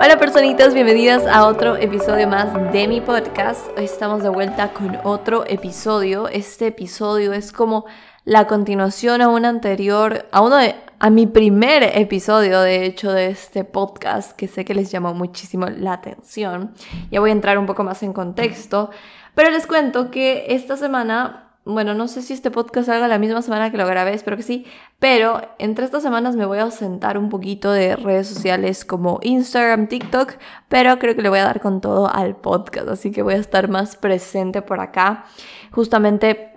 Hola 0.00 0.16
personitas, 0.16 0.74
bienvenidas 0.74 1.26
a 1.26 1.44
otro 1.48 1.74
episodio 1.74 2.28
más 2.28 2.72
de 2.72 2.86
mi 2.86 3.00
podcast. 3.00 3.66
Hoy 3.76 3.84
estamos 3.84 4.22
de 4.22 4.28
vuelta 4.28 4.72
con 4.72 4.96
otro 5.02 5.44
episodio. 5.44 6.28
Este 6.28 6.68
episodio 6.68 7.32
es 7.32 7.50
como 7.50 7.84
la 8.24 8.46
continuación 8.46 9.22
a 9.22 9.28
un 9.28 9.44
anterior, 9.44 10.28
a 10.30 10.40
uno 10.40 10.54
de, 10.58 10.76
a 11.00 11.10
mi 11.10 11.26
primer 11.26 11.82
episodio 11.98 12.60
de 12.60 12.84
hecho 12.84 13.10
de 13.10 13.26
este 13.26 13.64
podcast 13.64 14.36
que 14.36 14.46
sé 14.46 14.64
que 14.64 14.72
les 14.72 14.92
llamó 14.92 15.14
muchísimo 15.14 15.66
la 15.66 15.94
atención. 15.94 16.74
Ya 17.10 17.18
voy 17.18 17.30
a 17.30 17.32
entrar 17.32 17.58
un 17.58 17.66
poco 17.66 17.82
más 17.82 18.00
en 18.04 18.12
contexto, 18.12 18.90
pero 19.34 19.50
les 19.50 19.66
cuento 19.66 20.12
que 20.12 20.44
esta 20.50 20.76
semana 20.76 21.47
bueno, 21.68 21.92
no 21.92 22.08
sé 22.08 22.22
si 22.22 22.32
este 22.32 22.50
podcast 22.50 22.86
salga 22.86 23.08
la 23.08 23.18
misma 23.18 23.42
semana 23.42 23.70
que 23.70 23.76
lo 23.76 23.86
grabé, 23.86 24.14
espero 24.14 24.38
que 24.38 24.42
sí, 24.42 24.64
pero 24.98 25.42
entre 25.58 25.84
estas 25.84 26.02
semanas 26.02 26.34
me 26.34 26.46
voy 26.46 26.58
a 26.58 26.62
ausentar 26.62 27.18
un 27.18 27.28
poquito 27.28 27.70
de 27.70 27.94
redes 27.94 28.26
sociales 28.26 28.86
como 28.86 29.20
Instagram, 29.22 29.86
TikTok, 29.86 30.32
pero 30.68 30.98
creo 30.98 31.14
que 31.14 31.20
le 31.20 31.28
voy 31.28 31.40
a 31.40 31.44
dar 31.44 31.60
con 31.60 31.82
todo 31.82 32.08
al 32.12 32.36
podcast, 32.36 32.88
así 32.88 33.10
que 33.10 33.20
voy 33.20 33.34
a 33.34 33.36
estar 33.38 33.68
más 33.68 33.96
presente 33.96 34.62
por 34.62 34.80
acá. 34.80 35.26
Justamente 35.70 36.54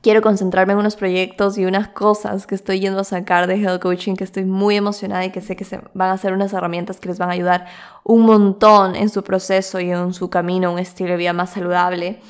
quiero 0.00 0.22
concentrarme 0.22 0.74
en 0.74 0.78
unos 0.78 0.94
proyectos 0.94 1.58
y 1.58 1.64
unas 1.64 1.88
cosas 1.88 2.46
que 2.46 2.54
estoy 2.54 2.78
yendo 2.78 3.00
a 3.00 3.04
sacar 3.04 3.48
de 3.48 3.56
Health 3.56 3.82
Coaching 3.82 4.14
que 4.14 4.22
estoy 4.22 4.44
muy 4.44 4.76
emocionada 4.76 5.24
y 5.24 5.30
que 5.32 5.40
sé 5.40 5.56
que 5.56 5.64
se 5.64 5.80
van 5.92 6.10
a 6.10 6.18
ser 6.18 6.34
unas 6.34 6.52
herramientas 6.52 7.00
que 7.00 7.08
les 7.08 7.18
van 7.18 7.30
a 7.30 7.32
ayudar 7.32 7.66
un 8.04 8.22
montón 8.22 8.94
en 8.94 9.08
su 9.08 9.24
proceso 9.24 9.80
y 9.80 9.90
en 9.90 10.14
su 10.14 10.30
camino 10.30 10.68
a 10.68 10.72
un 10.72 10.78
estilo 10.78 11.10
de 11.10 11.16
vida 11.16 11.32
más 11.32 11.50
saludable. 11.50 12.20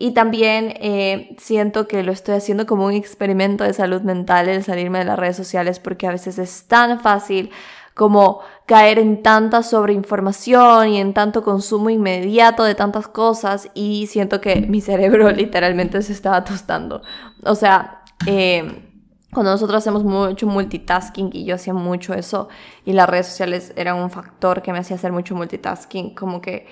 Y 0.00 0.12
también 0.12 0.74
eh, 0.76 1.34
siento 1.38 1.88
que 1.88 2.04
lo 2.04 2.12
estoy 2.12 2.36
haciendo 2.36 2.66
como 2.66 2.86
un 2.86 2.92
experimento 2.92 3.64
de 3.64 3.72
salud 3.72 4.02
mental 4.02 4.48
el 4.48 4.62
salirme 4.62 5.00
de 5.00 5.04
las 5.04 5.18
redes 5.18 5.36
sociales 5.36 5.80
porque 5.80 6.06
a 6.06 6.12
veces 6.12 6.38
es 6.38 6.64
tan 6.64 7.00
fácil 7.00 7.50
como 7.94 8.40
caer 8.66 9.00
en 9.00 9.24
tanta 9.24 9.64
sobreinformación 9.64 10.90
y 10.90 11.00
en 11.00 11.14
tanto 11.14 11.42
consumo 11.42 11.90
inmediato 11.90 12.62
de 12.62 12.76
tantas 12.76 13.08
cosas 13.08 13.70
y 13.74 14.06
siento 14.06 14.40
que 14.40 14.60
mi 14.60 14.80
cerebro 14.80 15.30
literalmente 15.32 16.00
se 16.02 16.12
estaba 16.12 16.44
tostando. 16.44 17.02
O 17.42 17.56
sea, 17.56 18.04
eh, 18.26 18.84
cuando 19.32 19.50
nosotros 19.50 19.78
hacemos 19.78 20.04
mucho 20.04 20.46
multitasking 20.46 21.30
y 21.32 21.44
yo 21.44 21.56
hacía 21.56 21.74
mucho 21.74 22.14
eso 22.14 22.48
y 22.84 22.92
las 22.92 23.08
redes 23.08 23.26
sociales 23.26 23.72
eran 23.74 23.96
un 23.96 24.10
factor 24.10 24.62
que 24.62 24.72
me 24.72 24.78
hacía 24.78 24.94
hacer 24.94 25.10
mucho 25.10 25.34
multitasking, 25.34 26.14
como 26.14 26.40
que 26.40 26.68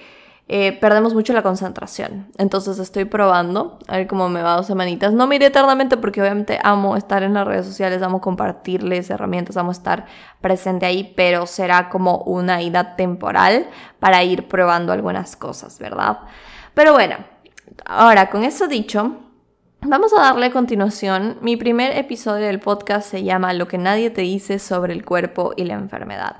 eh, 0.48 0.78
perdemos 0.80 1.12
mucho 1.12 1.32
la 1.32 1.42
concentración. 1.42 2.28
Entonces 2.38 2.78
estoy 2.78 3.04
probando 3.04 3.78
a 3.88 3.96
ver 3.96 4.06
cómo 4.06 4.28
me 4.28 4.42
va 4.42 4.56
dos 4.56 4.66
semanitas. 4.66 5.12
No 5.12 5.26
miré 5.26 5.46
eternamente 5.46 5.96
porque 5.96 6.20
obviamente 6.20 6.60
amo 6.62 6.96
estar 6.96 7.24
en 7.24 7.34
las 7.34 7.46
redes 7.46 7.66
sociales, 7.66 8.00
amo 8.02 8.20
compartirles 8.20 9.10
herramientas, 9.10 9.56
amo 9.56 9.72
estar 9.72 10.06
presente 10.40 10.86
ahí, 10.86 11.12
pero 11.16 11.46
será 11.46 11.88
como 11.88 12.18
una 12.18 12.62
ida 12.62 12.94
temporal 12.94 13.66
para 13.98 14.22
ir 14.22 14.46
probando 14.46 14.92
algunas 14.92 15.34
cosas, 15.34 15.80
¿verdad? 15.80 16.20
Pero 16.74 16.92
bueno, 16.92 17.16
ahora 17.84 18.30
con 18.30 18.44
eso 18.44 18.68
dicho, 18.68 19.16
Vamos 19.88 20.12
a 20.14 20.20
darle 20.20 20.46
a 20.46 20.50
continuación. 20.50 21.36
Mi 21.42 21.56
primer 21.56 21.96
episodio 21.96 22.46
del 22.46 22.58
podcast 22.58 23.08
se 23.08 23.22
llama 23.22 23.52
Lo 23.52 23.68
que 23.68 23.78
nadie 23.78 24.10
te 24.10 24.22
dice 24.22 24.58
sobre 24.58 24.92
el 24.92 25.04
cuerpo 25.04 25.52
y 25.56 25.62
la 25.62 25.74
enfermedad. 25.74 26.34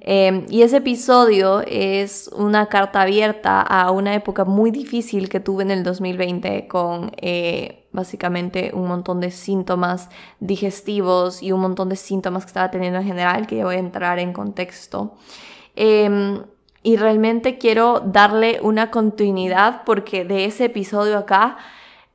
Em, 0.00 0.46
y 0.48 0.62
ese 0.62 0.78
episodio 0.78 1.60
es 1.66 2.30
una 2.36 2.66
carta 2.66 3.02
abierta 3.02 3.60
a 3.60 3.90
una 3.90 4.14
época 4.14 4.44
muy 4.44 4.70
difícil 4.70 5.28
que 5.28 5.40
tuve 5.40 5.64
en 5.64 5.70
el 5.70 5.82
2020 5.82 6.68
con 6.68 7.12
eh, 7.16 7.86
básicamente 7.92 8.70
un 8.74 8.86
montón 8.86 9.20
de 9.20 9.30
síntomas 9.30 10.08
digestivos 10.40 11.42
y 11.42 11.52
un 11.52 11.60
montón 11.60 11.88
de 11.88 11.96
síntomas 11.96 12.44
que 12.44 12.48
estaba 12.48 12.70
teniendo 12.70 13.00
en 13.00 13.06
general, 13.06 13.46
que 13.46 13.56
ya 13.56 13.64
voy 13.64 13.76
a 13.76 13.78
entrar 13.78 14.18
en 14.18 14.32
contexto. 14.32 15.14
Em, 15.74 16.42
y 16.82 16.96
realmente 16.96 17.58
quiero 17.58 18.00
darle 18.00 18.60
una 18.62 18.90
continuidad 18.90 19.82
porque 19.84 20.24
de 20.24 20.44
ese 20.44 20.66
episodio 20.66 21.18
acá 21.18 21.56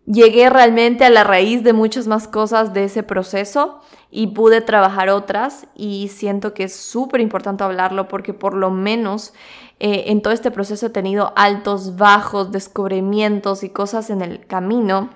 llegué 0.06 0.50
realmente 0.50 1.06
a 1.06 1.10
la 1.10 1.24
raíz 1.24 1.64
de 1.64 1.74
muchas 1.74 2.08
más 2.08 2.28
cosas 2.28 2.74
de 2.74 2.86
ese 2.86 3.04
proceso 3.04 3.82
y 4.12 4.28
pude 4.28 4.62
trabajar 4.62 5.10
otras 5.10 5.68
y 5.76 6.10
siento 6.10 6.54
que 6.54 6.66
es 6.66 6.76
súper 6.76 7.22
importante 7.22 7.64
hablarlo 7.64 8.08
porque 8.08 8.34
por 8.34 8.54
lo 8.54 8.70
menos 8.70 9.34
eh, 9.80 10.06
en 10.08 10.22
todo 10.22 10.34
este 10.34 10.52
proceso 10.52 10.88
he 10.88 10.92
tenido 10.92 11.34
altos, 11.36 11.96
bajos, 11.96 12.52
descubrimientos 12.52 13.64
y 13.64 13.70
cosas 13.70 14.10
en 14.10 14.22
el 14.22 14.46
camino 14.46 15.10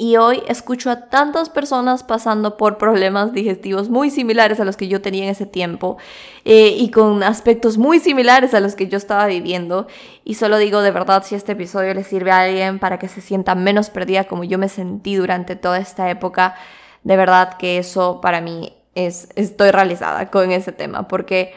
y 0.00 0.16
hoy 0.16 0.44
escucho 0.46 0.90
a 0.90 1.08
tantas 1.08 1.50
personas 1.50 2.04
pasando 2.04 2.56
por 2.56 2.78
problemas 2.78 3.32
digestivos 3.32 3.90
muy 3.90 4.10
similares 4.10 4.60
a 4.60 4.64
los 4.64 4.76
que 4.76 4.86
yo 4.86 5.02
tenía 5.02 5.24
en 5.24 5.30
ese 5.30 5.44
tiempo 5.44 5.98
eh, 6.44 6.68
y 6.78 6.92
con 6.92 7.24
aspectos 7.24 7.78
muy 7.78 7.98
similares 7.98 8.54
a 8.54 8.60
los 8.60 8.76
que 8.76 8.86
yo 8.86 8.96
estaba 8.96 9.26
viviendo. 9.26 9.88
Y 10.24 10.34
solo 10.34 10.56
digo 10.58 10.82
de 10.82 10.92
verdad 10.92 11.24
si 11.24 11.34
este 11.34 11.52
episodio 11.52 11.94
le 11.94 12.04
sirve 12.04 12.30
a 12.30 12.42
alguien 12.42 12.78
para 12.78 13.00
que 13.00 13.08
se 13.08 13.20
sienta 13.20 13.56
menos 13.56 13.90
perdida 13.90 14.24
como 14.24 14.44
yo 14.44 14.56
me 14.56 14.68
sentí 14.68 15.16
durante 15.16 15.56
toda 15.56 15.78
esta 15.78 16.08
época, 16.08 16.54
de 17.02 17.16
verdad 17.16 17.56
que 17.58 17.78
eso 17.78 18.20
para 18.20 18.40
mí 18.40 18.72
es, 18.94 19.30
estoy 19.34 19.72
realizada 19.72 20.30
con 20.30 20.52
ese 20.52 20.70
tema 20.70 21.08
porque 21.08 21.54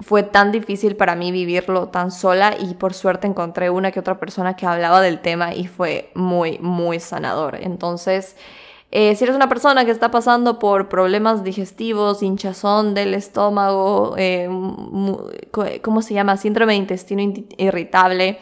fue 0.00 0.22
tan 0.22 0.52
difícil 0.52 0.96
para 0.96 1.14
mí 1.14 1.30
vivirlo 1.32 1.88
tan 1.88 2.10
sola 2.10 2.56
y 2.58 2.74
por 2.74 2.94
suerte 2.94 3.26
encontré 3.26 3.70
una 3.70 3.92
que 3.92 4.00
otra 4.00 4.18
persona 4.18 4.56
que 4.56 4.66
hablaba 4.66 5.00
del 5.00 5.20
tema 5.20 5.54
y 5.54 5.66
fue 5.66 6.10
muy, 6.14 6.58
muy 6.58 6.98
sanador. 6.98 7.56
Entonces, 7.60 8.36
eh, 8.90 9.14
si 9.16 9.24
eres 9.24 9.36
una 9.36 9.48
persona 9.48 9.84
que 9.84 9.90
está 9.90 10.10
pasando 10.10 10.58
por 10.58 10.88
problemas 10.88 11.44
digestivos, 11.44 12.22
hinchazón 12.22 12.94
del 12.94 13.14
estómago, 13.14 14.14
eh, 14.16 14.48
¿cómo 15.82 16.02
se 16.02 16.14
llama? 16.14 16.36
Síndrome 16.36 16.74
de 16.74 16.78
intestino 16.78 17.22
irritable 17.56 18.38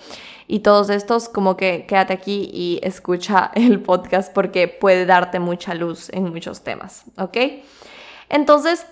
y 0.47 0.61
todos 0.61 0.91
estos, 0.91 1.29
como 1.29 1.57
que 1.57 1.85
quédate 1.87 2.13
aquí 2.13 2.51
y 2.53 2.81
escucha 2.83 3.51
el 3.55 3.81
podcast 3.81 4.33
porque 4.33 4.67
puede 4.69 5.07
darte 5.07 5.39
mucha 5.39 5.75
luz 5.75 6.11
en 6.11 6.31
muchos 6.31 6.63
temas, 6.63 7.05
¿ok? 7.17 7.37
Entonces, 8.29 8.87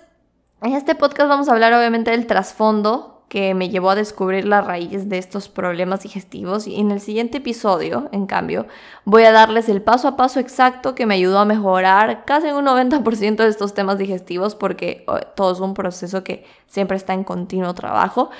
en 0.61 0.73
este 0.73 0.95
podcast 0.95 1.29
vamos 1.29 1.49
a 1.49 1.53
hablar 1.53 1.73
obviamente 1.73 2.11
del 2.11 2.27
trasfondo 2.27 3.15
que 3.29 3.53
me 3.53 3.69
llevó 3.69 3.91
a 3.91 3.95
descubrir 3.95 4.45
la 4.45 4.61
raíz 4.61 5.07
de 5.07 5.19
estos 5.19 5.49
problemas 5.49 6.01
digestivos 6.01 6.65
y 6.65 6.79
en 6.79 6.89
el 6.89 6.99
siguiente 6.99 7.37
episodio, 7.37 8.09
en 8.11 8.25
cambio, 8.25 8.65
voy 9.05 9.23
a 9.23 9.31
darles 9.31 9.69
el 9.69 9.83
paso 9.83 10.07
a 10.07 10.17
paso 10.17 10.39
exacto 10.39 10.95
que 10.95 11.05
me 11.05 11.13
ayudó 11.13 11.37
a 11.37 11.45
mejorar 11.45 12.25
casi 12.25 12.47
un 12.47 12.65
90% 12.65 13.35
de 13.35 13.47
estos 13.47 13.75
temas 13.75 13.99
digestivos 13.99 14.55
porque 14.55 15.03
oh, 15.07 15.19
todo 15.35 15.53
es 15.53 15.59
un 15.59 15.75
proceso 15.75 16.23
que 16.23 16.43
siempre 16.65 16.97
está 16.97 17.13
en 17.13 17.23
continuo 17.23 17.75
trabajo. 17.75 18.31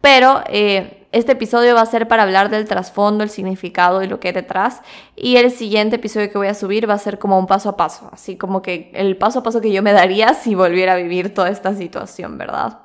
Pero 0.00 0.42
eh, 0.48 0.97
este 1.10 1.32
episodio 1.32 1.74
va 1.74 1.80
a 1.80 1.86
ser 1.86 2.06
para 2.06 2.24
hablar 2.24 2.50
del 2.50 2.66
trasfondo, 2.66 3.24
el 3.24 3.30
significado 3.30 4.02
y 4.02 4.08
lo 4.08 4.20
que 4.20 4.28
hay 4.28 4.34
detrás. 4.34 4.82
Y 5.16 5.36
el 5.36 5.50
siguiente 5.50 5.96
episodio 5.96 6.30
que 6.30 6.36
voy 6.36 6.48
a 6.48 6.54
subir 6.54 6.88
va 6.88 6.94
a 6.94 6.98
ser 6.98 7.18
como 7.18 7.38
un 7.38 7.46
paso 7.46 7.70
a 7.70 7.76
paso, 7.76 8.10
así 8.12 8.36
como 8.36 8.60
que 8.60 8.90
el 8.94 9.16
paso 9.16 9.38
a 9.38 9.42
paso 9.42 9.60
que 9.60 9.72
yo 9.72 9.82
me 9.82 9.92
daría 9.92 10.34
si 10.34 10.54
volviera 10.54 10.94
a 10.94 10.96
vivir 10.96 11.32
toda 11.32 11.48
esta 11.48 11.74
situación, 11.74 12.36
¿verdad? 12.36 12.80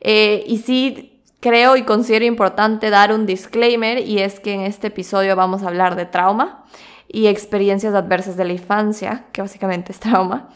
Eh, 0.00 0.42
y 0.46 0.58
sí 0.58 1.20
creo 1.38 1.76
y 1.76 1.82
considero 1.82 2.24
importante 2.24 2.90
dar 2.90 3.12
un 3.12 3.26
disclaimer 3.26 3.98
y 3.98 4.20
es 4.20 4.40
que 4.40 4.54
en 4.54 4.60
este 4.62 4.88
episodio 4.88 5.36
vamos 5.36 5.62
a 5.62 5.68
hablar 5.68 5.96
de 5.96 6.06
trauma 6.06 6.64
y 7.08 7.26
experiencias 7.26 7.94
adversas 7.94 8.36
de 8.36 8.44
la 8.44 8.52
infancia, 8.52 9.26
que 9.32 9.42
básicamente 9.42 9.92
es 9.92 10.00
trauma. 10.00 10.48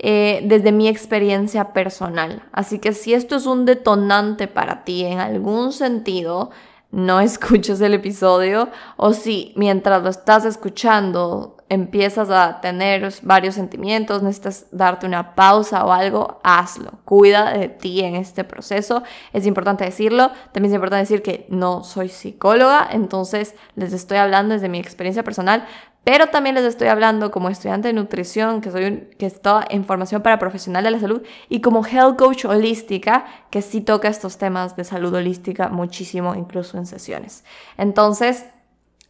Eh, 0.00 0.42
desde 0.44 0.72
mi 0.72 0.88
experiencia 0.88 1.72
personal. 1.72 2.42
Así 2.52 2.80
que 2.80 2.92
si 2.92 3.14
esto 3.14 3.36
es 3.36 3.46
un 3.46 3.64
detonante 3.64 4.48
para 4.48 4.84
ti 4.84 5.04
en 5.04 5.20
algún 5.20 5.72
sentido, 5.72 6.50
no 6.90 7.20
escuches 7.20 7.80
el 7.80 7.94
episodio 7.94 8.68
o 8.96 9.12
si 9.12 9.52
mientras 9.56 10.02
lo 10.02 10.08
estás 10.08 10.44
escuchando 10.44 11.56
empiezas 11.68 12.30
a 12.30 12.60
tener 12.60 13.12
varios 13.22 13.54
sentimientos, 13.54 14.22
necesitas 14.22 14.66
darte 14.70 15.06
una 15.06 15.34
pausa 15.34 15.84
o 15.84 15.92
algo, 15.92 16.40
hazlo. 16.44 17.00
Cuida 17.04 17.52
de 17.52 17.68
ti 17.68 18.00
en 18.00 18.16
este 18.16 18.44
proceso. 18.44 19.02
Es 19.32 19.46
importante 19.46 19.84
decirlo. 19.84 20.30
También 20.52 20.72
es 20.72 20.74
importante 20.74 21.02
decir 21.02 21.22
que 21.22 21.46
no 21.48 21.82
soy 21.82 22.08
psicóloga, 22.08 22.88
entonces 22.90 23.54
les 23.76 23.92
estoy 23.92 24.18
hablando 24.18 24.54
desde 24.54 24.68
mi 24.68 24.78
experiencia 24.78 25.24
personal, 25.24 25.66
pero 26.04 26.28
también 26.28 26.54
les 26.54 26.64
estoy 26.64 26.88
hablando 26.88 27.30
como 27.30 27.48
estudiante 27.48 27.88
de 27.88 27.94
nutrición, 27.94 28.60
que 28.60 28.70
soy 28.70 29.08
que 29.18 29.26
está 29.26 29.64
en 29.68 29.84
formación 29.84 30.22
para 30.22 30.38
profesional 30.38 30.84
de 30.84 30.90
la 30.90 31.00
salud, 31.00 31.22
y 31.48 31.60
como 31.60 31.84
health 31.84 32.16
coach 32.16 32.44
holística, 32.44 33.24
que 33.50 33.62
sí 33.62 33.80
toca 33.80 34.08
estos 34.08 34.36
temas 34.38 34.76
de 34.76 34.84
salud 34.84 35.14
holística 35.14 35.70
muchísimo, 35.70 36.34
incluso 36.34 36.76
en 36.76 36.86
sesiones. 36.86 37.44
Entonces, 37.78 38.44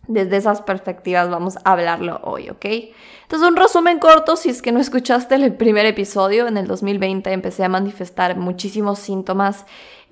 desde 0.06 0.36
esas 0.36 0.62
perspectivas 0.62 1.30
vamos 1.30 1.56
a 1.64 1.72
hablarlo 1.72 2.20
hoy, 2.22 2.50
¿ok? 2.50 2.64
Entonces, 3.22 3.48
un 3.48 3.56
resumen 3.56 3.98
corto, 3.98 4.36
si 4.36 4.50
es 4.50 4.60
que 4.62 4.70
no 4.70 4.80
escuchaste 4.80 5.34
el 5.34 5.54
primer 5.54 5.86
episodio, 5.86 6.46
en 6.46 6.56
el 6.56 6.66
2020 6.66 7.32
empecé 7.32 7.64
a 7.64 7.68
manifestar 7.68 8.36
muchísimos 8.36 8.98
síntomas 8.98 9.64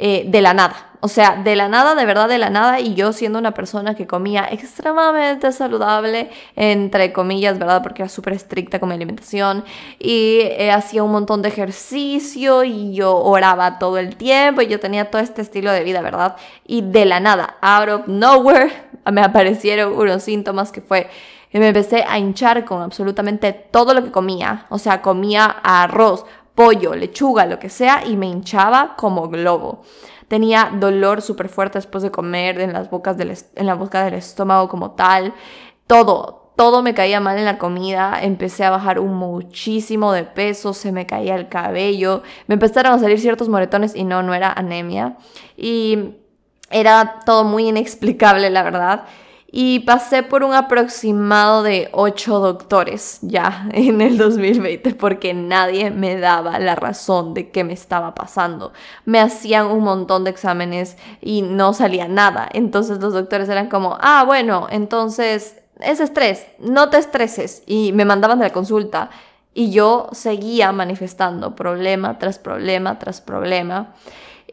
eh, 0.04 0.24
de 0.26 0.42
la 0.42 0.52
nada. 0.52 0.88
O 0.98 1.06
sea, 1.06 1.36
de 1.36 1.54
la 1.54 1.68
nada, 1.68 1.94
de 1.94 2.04
verdad 2.04 2.28
de 2.28 2.38
la 2.38 2.50
nada, 2.50 2.80
y 2.80 2.94
yo 2.94 3.12
siendo 3.12 3.38
una 3.38 3.54
persona 3.54 3.94
que 3.94 4.08
comía 4.08 4.48
extremadamente 4.50 5.52
saludable, 5.52 6.28
entre 6.56 7.12
comillas, 7.12 7.56
¿verdad? 7.56 7.84
Porque 7.84 8.02
era 8.02 8.08
súper 8.08 8.32
estricta 8.32 8.80
con 8.80 8.88
mi 8.88 8.96
alimentación 8.96 9.64
y 10.00 10.38
eh, 10.40 10.72
hacía 10.72 11.04
un 11.04 11.12
montón 11.12 11.40
de 11.42 11.50
ejercicio 11.50 12.64
y 12.64 12.92
yo 12.92 13.16
oraba 13.16 13.78
todo 13.78 13.96
el 13.96 14.16
tiempo 14.16 14.60
y 14.62 14.66
yo 14.66 14.80
tenía 14.80 15.08
todo 15.08 15.22
este 15.22 15.40
estilo 15.40 15.70
de 15.70 15.84
vida, 15.84 16.00
¿verdad? 16.02 16.34
Y 16.66 16.80
de 16.82 17.04
la 17.04 17.20
nada, 17.20 17.58
out 17.60 17.88
of 17.88 18.08
nowhere, 18.08 18.72
me 19.12 19.20
aparecieron 19.22 19.92
unos 19.92 20.24
síntomas 20.24 20.72
que 20.72 20.80
fue 20.80 21.08
me 21.58 21.68
empecé 21.68 22.04
a 22.08 22.18
hinchar 22.18 22.64
con 22.64 22.80
absolutamente 22.80 23.52
todo 23.52 23.92
lo 23.94 24.02
que 24.02 24.10
comía. 24.10 24.64
O 24.70 24.78
sea, 24.78 25.02
comía 25.02 25.44
arroz, 25.44 26.24
pollo, 26.54 26.94
lechuga, 26.94 27.46
lo 27.46 27.58
que 27.58 27.68
sea, 27.68 28.04
y 28.06 28.16
me 28.16 28.26
hinchaba 28.26 28.94
como 28.96 29.28
globo. 29.28 29.82
Tenía 30.28 30.70
dolor 30.74 31.22
súper 31.22 31.48
fuerte 31.48 31.78
después 31.78 32.02
de 32.02 32.10
comer 32.10 32.60
en 32.60 32.72
las 32.72 32.90
bocas 32.90 33.16
del, 33.16 33.36
en 33.54 33.66
la 33.66 33.74
boca 33.74 34.04
del 34.04 34.14
estómago 34.14 34.68
como 34.68 34.92
tal. 34.92 35.34
Todo, 35.86 36.52
todo 36.56 36.82
me 36.82 36.94
caía 36.94 37.20
mal 37.20 37.38
en 37.38 37.44
la 37.44 37.58
comida. 37.58 38.18
Empecé 38.22 38.64
a 38.64 38.70
bajar 38.70 38.98
un 38.98 39.14
muchísimo 39.14 40.12
de 40.12 40.24
peso, 40.24 40.72
se 40.72 40.90
me 40.90 41.06
caía 41.06 41.34
el 41.34 41.48
cabello. 41.48 42.22
Me 42.46 42.54
empezaron 42.54 42.94
a 42.94 42.98
salir 42.98 43.20
ciertos 43.20 43.48
moretones 43.48 43.94
y 43.94 44.04
no, 44.04 44.22
no 44.22 44.32
era 44.32 44.50
anemia. 44.52 45.16
Y 45.56 46.16
era 46.70 47.20
todo 47.26 47.44
muy 47.44 47.68
inexplicable, 47.68 48.48
la 48.48 48.62
verdad 48.62 49.04
y 49.54 49.80
pasé 49.80 50.22
por 50.22 50.42
un 50.44 50.54
aproximado 50.54 51.62
de 51.62 51.90
ocho 51.92 52.40
doctores 52.40 53.18
ya 53.20 53.68
en 53.72 54.00
el 54.00 54.16
2020 54.16 54.94
porque 54.94 55.34
nadie 55.34 55.90
me 55.90 56.18
daba 56.18 56.58
la 56.58 56.74
razón 56.74 57.34
de 57.34 57.50
qué 57.50 57.62
me 57.62 57.74
estaba 57.74 58.14
pasando. 58.14 58.72
Me 59.04 59.20
hacían 59.20 59.66
un 59.66 59.84
montón 59.84 60.24
de 60.24 60.30
exámenes 60.30 60.96
y 61.20 61.42
no 61.42 61.74
salía 61.74 62.08
nada. 62.08 62.48
Entonces 62.52 62.98
los 62.98 63.12
doctores 63.12 63.50
eran 63.50 63.68
como, 63.68 63.98
ah, 64.00 64.24
bueno, 64.26 64.68
entonces 64.70 65.60
es 65.80 66.00
estrés, 66.00 66.46
no 66.58 66.88
te 66.88 66.96
estreses. 66.96 67.62
Y 67.66 67.92
me 67.92 68.06
mandaban 68.06 68.38
de 68.38 68.46
la 68.46 68.52
consulta 68.54 69.10
y 69.52 69.70
yo 69.70 70.08
seguía 70.12 70.72
manifestando 70.72 71.54
problema 71.54 72.18
tras 72.18 72.38
problema 72.38 72.98
tras 72.98 73.20
problema. 73.20 73.92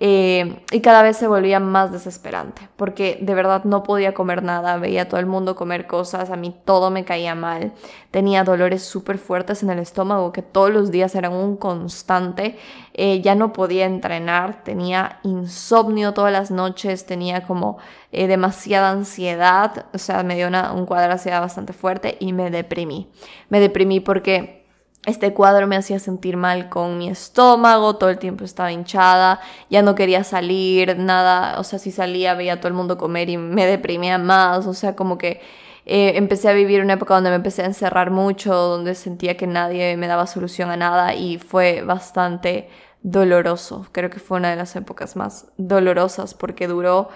Eh, 0.01 0.63
y 0.71 0.79
cada 0.79 1.03
vez 1.03 1.17
se 1.17 1.27
volvía 1.27 1.59
más 1.59 1.91
desesperante, 1.91 2.69
porque 2.77 3.17
de 3.21 3.33
verdad 3.33 3.65
no 3.65 3.83
podía 3.83 4.13
comer 4.13 4.43
nada, 4.43 4.77
veía 4.77 5.01
a 5.01 5.07
todo 5.09 5.19
el 5.19 5.25
mundo 5.25 5.57
comer 5.57 5.87
cosas, 5.87 6.29
a 6.29 6.37
mí 6.37 6.55
todo 6.63 6.89
me 6.89 7.03
caía 7.03 7.35
mal, 7.35 7.73
tenía 8.09 8.45
dolores 8.45 8.81
súper 8.81 9.17
fuertes 9.17 9.61
en 9.61 9.69
el 9.71 9.79
estómago 9.79 10.31
que 10.31 10.41
todos 10.41 10.69
los 10.71 10.89
días 10.89 11.15
eran 11.15 11.33
un 11.33 11.57
constante, 11.57 12.57
eh, 12.93 13.19
ya 13.21 13.35
no 13.35 13.51
podía 13.51 13.85
entrenar, 13.85 14.63
tenía 14.63 15.19
insomnio 15.23 16.13
todas 16.13 16.31
las 16.31 16.49
noches, 16.49 17.05
tenía 17.05 17.45
como 17.45 17.77
eh, 18.13 18.27
demasiada 18.27 18.91
ansiedad, 18.91 19.87
o 19.93 19.97
sea, 19.97 20.23
me 20.23 20.35
dio 20.35 20.47
un 20.47 20.85
cuadro 20.85 21.07
de 21.07 21.13
ansiedad 21.13 21.41
bastante 21.41 21.73
fuerte 21.73 22.15
y 22.21 22.31
me 22.31 22.49
deprimí. 22.49 23.09
Me 23.49 23.59
deprimí 23.59 23.99
porque 23.99 24.58
este 25.05 25.33
cuadro 25.33 25.65
me 25.67 25.77
hacía 25.77 25.99
sentir 25.99 26.37
mal 26.37 26.69
con 26.69 26.97
mi 26.97 27.09
estómago, 27.09 27.95
todo 27.95 28.09
el 28.09 28.19
tiempo 28.19 28.43
estaba 28.43 28.71
hinchada, 28.71 29.39
ya 29.69 29.81
no 29.81 29.95
quería 29.95 30.23
salir, 30.23 30.97
nada, 30.97 31.59
o 31.59 31.63
sea, 31.63 31.79
si 31.79 31.91
salía 31.91 32.33
veía 32.33 32.53
a 32.53 32.57
todo 32.57 32.67
el 32.67 32.73
mundo 32.73 32.97
comer 32.97 33.29
y 33.29 33.37
me 33.37 33.65
deprimía 33.65 34.17
más, 34.17 34.67
o 34.67 34.73
sea, 34.73 34.95
como 34.95 35.17
que 35.17 35.41
eh, 35.85 36.13
empecé 36.17 36.49
a 36.49 36.53
vivir 36.53 36.81
una 36.81 36.93
época 36.93 37.15
donde 37.15 37.29
me 37.29 37.37
empecé 37.37 37.63
a 37.63 37.65
encerrar 37.65 38.11
mucho, 38.11 38.53
donde 38.53 38.93
sentía 38.93 39.37
que 39.37 39.47
nadie 39.47 39.95
me 39.97 40.07
daba 40.07 40.27
solución 40.27 40.69
a 40.69 40.77
nada 40.77 41.15
y 41.15 41.37
fue 41.37 41.81
bastante 41.81 42.69
doloroso, 43.01 43.87
creo 43.93 44.09
que 44.09 44.19
fue 44.19 44.37
una 44.37 44.49
de 44.49 44.57
las 44.57 44.75
épocas 44.75 45.15
más 45.15 45.47
dolorosas 45.57 46.33
porque 46.33 46.67
duró... 46.67 47.09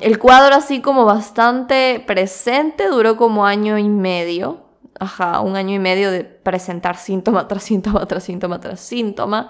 el 0.00 0.18
cuadro 0.18 0.54
así 0.54 0.80
como 0.82 1.04
bastante 1.06 2.02
presente 2.06 2.88
duró 2.88 3.16
como 3.16 3.46
año 3.46 3.78
y 3.78 3.88
medio, 3.88 4.71
un 5.42 5.56
año 5.56 5.74
y 5.74 5.78
medio 5.78 6.10
de 6.10 6.24
presentar 6.24 6.96
síntoma 6.96 7.46
tras 7.48 7.62
síntoma 7.62 8.06
tras 8.06 8.24
síntoma 8.24 8.60
tras 8.60 8.80
síntoma. 8.80 9.48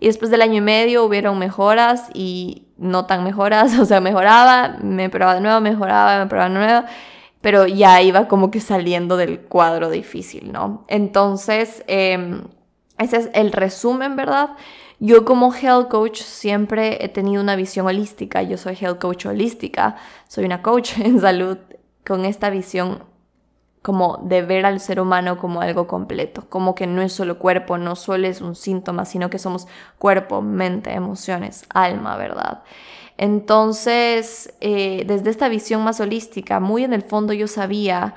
Y 0.00 0.06
después 0.06 0.30
del 0.30 0.42
año 0.42 0.56
y 0.56 0.60
medio 0.60 1.04
hubieron 1.04 1.38
mejoras 1.38 2.08
y 2.12 2.66
no 2.76 3.06
tan 3.06 3.24
mejoras, 3.24 3.78
o 3.78 3.84
sea, 3.84 4.00
mejoraba, 4.00 4.76
me 4.82 5.08
probaba 5.10 5.34
de 5.36 5.40
nuevo, 5.40 5.60
mejoraba, 5.60 6.18
me 6.18 6.26
probaba 6.26 6.48
de 6.48 6.54
nuevo, 6.54 6.86
pero 7.40 7.66
ya 7.66 8.00
iba 8.02 8.26
como 8.28 8.50
que 8.50 8.60
saliendo 8.60 9.16
del 9.16 9.40
cuadro 9.40 9.90
difícil, 9.90 10.52
¿no? 10.52 10.84
Entonces, 10.88 11.84
em, 11.86 12.44
ese 12.98 13.18
es 13.18 13.30
el 13.34 13.52
resumen, 13.52 14.16
¿verdad? 14.16 14.50
Yo 15.00 15.24
como 15.24 15.52
health 15.52 15.88
coach 15.88 16.22
siempre 16.22 17.04
he 17.04 17.08
tenido 17.08 17.42
una 17.42 17.56
visión 17.56 17.86
holística, 17.86 18.42
yo 18.42 18.56
soy 18.56 18.76
health 18.80 18.98
coach 18.98 19.26
holística, 19.26 19.96
soy 20.28 20.44
una 20.44 20.62
coach 20.62 20.98
en 20.98 21.20
salud 21.20 21.58
con 22.06 22.24
esta 22.24 22.50
visión 22.50 23.04
como 23.84 24.18
de 24.22 24.40
ver 24.40 24.64
al 24.64 24.80
ser 24.80 24.98
humano 24.98 25.36
como 25.36 25.60
algo 25.60 25.86
completo, 25.86 26.46
como 26.48 26.74
que 26.74 26.86
no 26.86 27.02
es 27.02 27.12
solo 27.12 27.38
cuerpo, 27.38 27.76
no 27.76 27.96
solo 27.96 28.26
es 28.26 28.40
un 28.40 28.54
síntoma, 28.54 29.04
sino 29.04 29.28
que 29.28 29.38
somos 29.38 29.68
cuerpo, 29.98 30.40
mente, 30.40 30.94
emociones, 30.94 31.66
alma, 31.68 32.16
¿verdad? 32.16 32.62
Entonces, 33.18 34.54
eh, 34.62 35.04
desde 35.06 35.28
esta 35.28 35.50
visión 35.50 35.84
más 35.84 36.00
holística, 36.00 36.60
muy 36.60 36.82
en 36.82 36.94
el 36.94 37.02
fondo 37.02 37.34
yo 37.34 37.46
sabía 37.46 38.14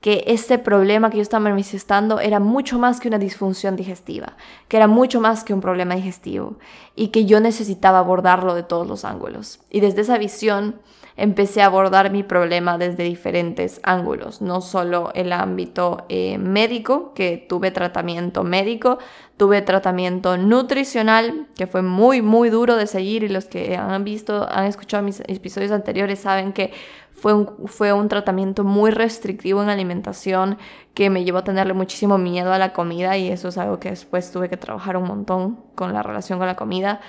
que 0.00 0.22
ese 0.28 0.56
problema 0.56 1.10
que 1.10 1.16
yo 1.16 1.22
estaba 1.22 1.50
manifestando 1.50 2.20
era 2.20 2.38
mucho 2.38 2.78
más 2.78 3.00
que 3.00 3.08
una 3.08 3.18
disfunción 3.18 3.74
digestiva, 3.74 4.36
que 4.68 4.76
era 4.76 4.86
mucho 4.86 5.20
más 5.20 5.42
que 5.42 5.52
un 5.52 5.60
problema 5.60 5.96
digestivo 5.96 6.58
y 6.94 7.08
que 7.08 7.24
yo 7.24 7.40
necesitaba 7.40 7.98
abordarlo 7.98 8.54
de 8.54 8.62
todos 8.62 8.86
los 8.86 9.04
ángulos. 9.04 9.58
Y 9.68 9.80
desde 9.80 10.02
esa 10.02 10.16
visión 10.16 10.76
empecé 11.18 11.62
a 11.62 11.66
abordar 11.66 12.12
mi 12.12 12.22
problema 12.22 12.78
desde 12.78 13.02
diferentes 13.02 13.80
ángulos, 13.82 14.40
no 14.40 14.60
solo 14.60 15.10
el 15.14 15.32
ámbito 15.32 16.04
eh, 16.08 16.38
médico, 16.38 17.12
que 17.12 17.44
tuve 17.48 17.72
tratamiento 17.72 18.44
médico, 18.44 18.98
tuve 19.36 19.60
tratamiento 19.62 20.36
nutricional, 20.36 21.48
que 21.56 21.66
fue 21.66 21.82
muy, 21.82 22.22
muy 22.22 22.50
duro 22.50 22.76
de 22.76 22.86
seguir 22.86 23.24
y 23.24 23.28
los 23.28 23.46
que 23.46 23.76
han 23.76 24.04
visto, 24.04 24.48
han 24.48 24.66
escuchado 24.66 25.02
mis 25.02 25.20
episodios 25.26 25.72
anteriores 25.72 26.20
saben 26.20 26.52
que 26.52 26.72
fue 27.10 27.34
un, 27.34 27.66
fue 27.66 27.92
un 27.92 28.08
tratamiento 28.08 28.62
muy 28.62 28.92
restrictivo 28.92 29.60
en 29.60 29.70
alimentación 29.70 30.56
que 30.94 31.10
me 31.10 31.24
llevó 31.24 31.38
a 31.38 31.44
tenerle 31.44 31.72
muchísimo 31.72 32.16
miedo 32.16 32.52
a 32.52 32.58
la 32.58 32.72
comida 32.72 33.16
y 33.16 33.28
eso 33.28 33.48
es 33.48 33.58
algo 33.58 33.80
que 33.80 33.90
después 33.90 34.30
tuve 34.30 34.48
que 34.48 34.56
trabajar 34.56 34.96
un 34.96 35.08
montón 35.08 35.58
con 35.74 35.92
la 35.92 36.04
relación 36.04 36.38
con 36.38 36.46
la 36.46 36.54
comida. 36.54 37.00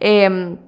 Em, 0.00 0.58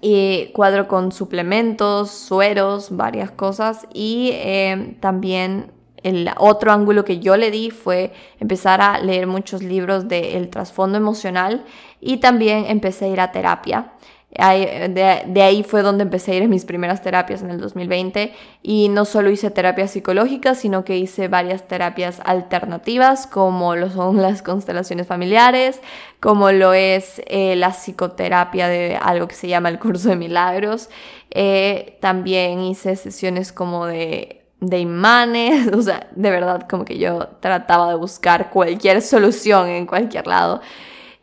y 0.00 0.46
cuadro 0.52 0.88
con 0.88 1.12
suplementos, 1.12 2.10
sueros, 2.10 2.88
varias 2.96 3.30
cosas. 3.30 3.86
Y 3.92 4.30
eh, 4.32 4.96
también 5.00 5.72
el 6.02 6.30
otro 6.38 6.72
ángulo 6.72 7.04
que 7.04 7.18
yo 7.18 7.36
le 7.36 7.50
di 7.50 7.70
fue 7.70 8.12
empezar 8.38 8.80
a 8.80 9.00
leer 9.00 9.26
muchos 9.26 9.62
libros 9.62 10.08
del 10.08 10.48
trasfondo 10.48 10.96
emocional 10.96 11.64
y 12.00 12.18
también 12.18 12.64
empecé 12.68 13.06
a 13.06 13.08
ir 13.08 13.20
a 13.20 13.32
terapia 13.32 13.92
de, 14.32 15.42
ahí 15.42 15.64
fue 15.64 15.82
donde 15.82 16.02
empecé 16.02 16.32
a 16.32 16.34
ir 16.36 16.42
a 16.44 16.48
mis 16.48 16.64
primeras 16.64 17.02
terapias 17.02 17.42
en 17.42 17.50
el 17.50 17.60
2020 17.60 18.32
y 18.62 18.88
no 18.88 19.04
solo 19.04 19.30
hice 19.30 19.50
terapias 19.50 19.90
psicológicas, 19.90 20.58
sino 20.58 20.84
que 20.84 20.96
hice 20.96 21.26
varias 21.26 21.66
terapias 21.66 22.20
alternativas 22.24 23.26
como 23.26 23.74
lo 23.74 23.90
son 23.90 24.22
las 24.22 24.42
constelaciones 24.42 25.06
familiares, 25.08 25.80
como 26.20 26.52
lo 26.52 26.72
es 26.72 27.20
eh, 27.26 27.56
la 27.56 27.72
psicoterapia 27.72 28.68
de 28.68 28.96
algo 28.96 29.26
que 29.26 29.34
se 29.34 29.48
llama 29.48 29.68
el 29.68 29.80
curso 29.80 30.10
de 30.10 30.16
milagros. 30.16 30.90
Eh, 31.32 31.98
también 32.00 32.60
hice 32.60 32.94
sesiones 32.94 33.52
como 33.52 33.86
de, 33.86 34.44
de 34.60 34.78
imanes, 34.78 35.66
o 35.74 35.82
sea, 35.82 36.08
de 36.14 36.30
verdad 36.30 36.68
como 36.68 36.84
que 36.84 36.98
yo 36.98 37.28
trataba 37.40 37.90
de 37.90 37.96
buscar 37.96 38.50
cualquier 38.50 39.02
solución 39.02 39.68
en 39.68 39.86
cualquier 39.86 40.28
lado. 40.28 40.60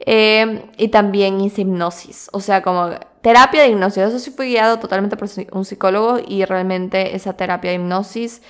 Em, 0.09 0.61
y 0.77 0.87
también 0.87 1.41
hice 1.41 1.63
hipnosis, 1.63 2.29
o 2.31 2.39
sea, 2.39 2.61
como 2.61 2.91
terapia 3.21 3.63
de 3.63 3.67
hipnosis. 3.67 4.03
Eso 4.03 4.19
sí 4.19 4.31
fui 4.31 4.47
guiado 4.47 4.79
totalmente 4.79 5.17
por 5.17 5.27
un 5.51 5.65
psicólogo 5.65 6.17
y 6.25 6.45
realmente 6.45 7.13
esa 7.13 7.33
terapia 7.33 7.71
de 7.71 7.75
hipnosis 7.75 8.41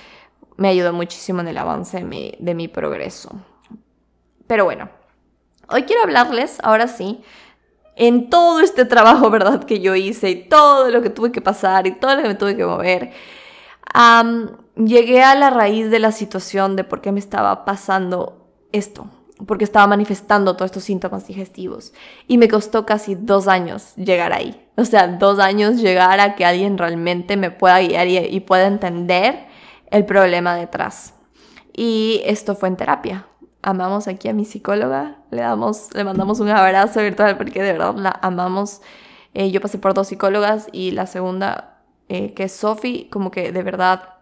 me 0.56 0.68
ayudó 0.68 0.92
muchísimo 0.92 1.40
en 1.40 1.48
el 1.48 1.58
avance 1.58 1.96
de 1.96 2.04
mi, 2.04 2.32
de 2.38 2.54
mi 2.54 2.68
progreso. 2.68 3.32
Pero 4.46 4.66
bueno, 4.66 4.88
hoy 5.68 5.82
quiero 5.82 6.04
hablarles, 6.04 6.58
ahora 6.62 6.86
sí, 6.86 7.24
en 7.96 8.30
todo 8.30 8.60
este 8.60 8.84
trabajo, 8.84 9.28
¿verdad? 9.32 9.64
Que 9.64 9.80
yo 9.80 9.96
hice 9.96 10.30
y 10.30 10.48
todo 10.48 10.88
lo 10.90 11.02
que 11.02 11.10
tuve 11.10 11.32
que 11.32 11.40
pasar 11.40 11.88
y 11.88 11.90
todo 11.90 12.14
lo 12.14 12.22
que 12.22 12.28
me 12.28 12.34
tuve 12.36 12.56
que 12.56 12.64
mover. 12.64 13.10
llegué 14.76 15.24
a 15.24 15.34
la 15.34 15.50
raíz 15.50 15.90
de 15.90 15.98
la 15.98 16.12
situación 16.12 16.76
de 16.76 16.84
por 16.84 17.00
qué 17.00 17.10
me 17.10 17.18
estaba 17.18 17.64
pasando 17.64 18.46
esto 18.70 19.10
porque 19.46 19.64
estaba 19.64 19.86
manifestando 19.86 20.54
todos 20.54 20.70
estos 20.70 20.84
síntomas 20.84 21.26
digestivos. 21.26 21.92
Y 22.26 22.38
me 22.38 22.48
costó 22.48 22.84
casi 22.84 23.14
dos 23.14 23.48
años 23.48 23.94
llegar 23.96 24.32
ahí. 24.32 24.68
O 24.76 24.84
sea, 24.84 25.06
dos 25.06 25.38
años 25.38 25.76
llegar 25.80 26.20
a 26.20 26.34
que 26.34 26.44
alguien 26.44 26.78
realmente 26.78 27.36
me 27.36 27.50
pueda 27.50 27.80
guiar 27.80 28.08
y, 28.08 28.40
pueda 28.40 28.66
entender 28.66 29.46
el 29.90 30.04
problema 30.04 30.56
detrás. 30.56 31.14
Y 31.72 32.22
esto 32.24 32.54
fue 32.54 32.68
en 32.68 32.76
terapia. 32.76 33.26
Amamos 33.62 34.08
aquí 34.08 34.28
a 34.28 34.32
mi 34.32 34.44
psicóloga, 34.44 35.18
le, 35.30 35.42
damos, 35.42 35.92
le 35.94 36.04
mandamos 36.04 36.40
un 36.40 36.48
abrazo 36.48 37.00
virtual 37.00 37.36
porque 37.36 37.62
de 37.62 37.72
verdad 37.72 37.94
la 37.96 38.18
amamos. 38.22 38.80
Eh, 39.34 39.50
yo 39.50 39.60
pasé 39.60 39.78
por 39.78 39.94
dos 39.94 40.08
psicólogas 40.08 40.68
y 40.72 40.92
la 40.92 41.06
segunda, 41.06 41.80
eh, 42.08 42.34
que 42.34 42.44
es 42.44 42.52
Sophie, 42.52 43.08
como 43.10 43.30
que 43.30 43.52
de 43.52 43.62
verdad 43.62 44.14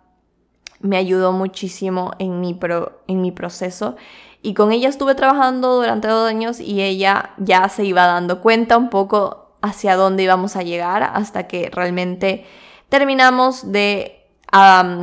me 0.81 0.97
ayudó 0.97 1.33
muchísimo 1.33 2.13
en 2.19 2.41
mi, 2.41 2.55
pro, 2.55 3.03
en 3.07 3.21
mi 3.21 3.33
proceso. 3.33 3.97
Y 4.43 4.55
con 4.55 4.73
ella 4.73 4.89
estuve 4.89 5.15
trabajando 5.15 5.77
durante 5.77 6.09
dos 6.09 6.29
años 6.29 6.61
y 6.61 6.83
ella 6.83 7.31
ya 7.39 7.69
se 7.69 7.85
iba 7.85 8.07
dando 8.07 8.41
cuenta 8.41 8.77
un 8.77 8.91
poco 8.91 9.57
hacia 9.63 9.97
dónde 9.97 10.23
íbamos 10.23 10.57
a 10.57 10.63
llegar 10.63 11.03
hasta 11.03 11.49
que 11.49 11.71
realmente 11.73 12.45
terminamos 12.89 13.73
de 13.73 14.13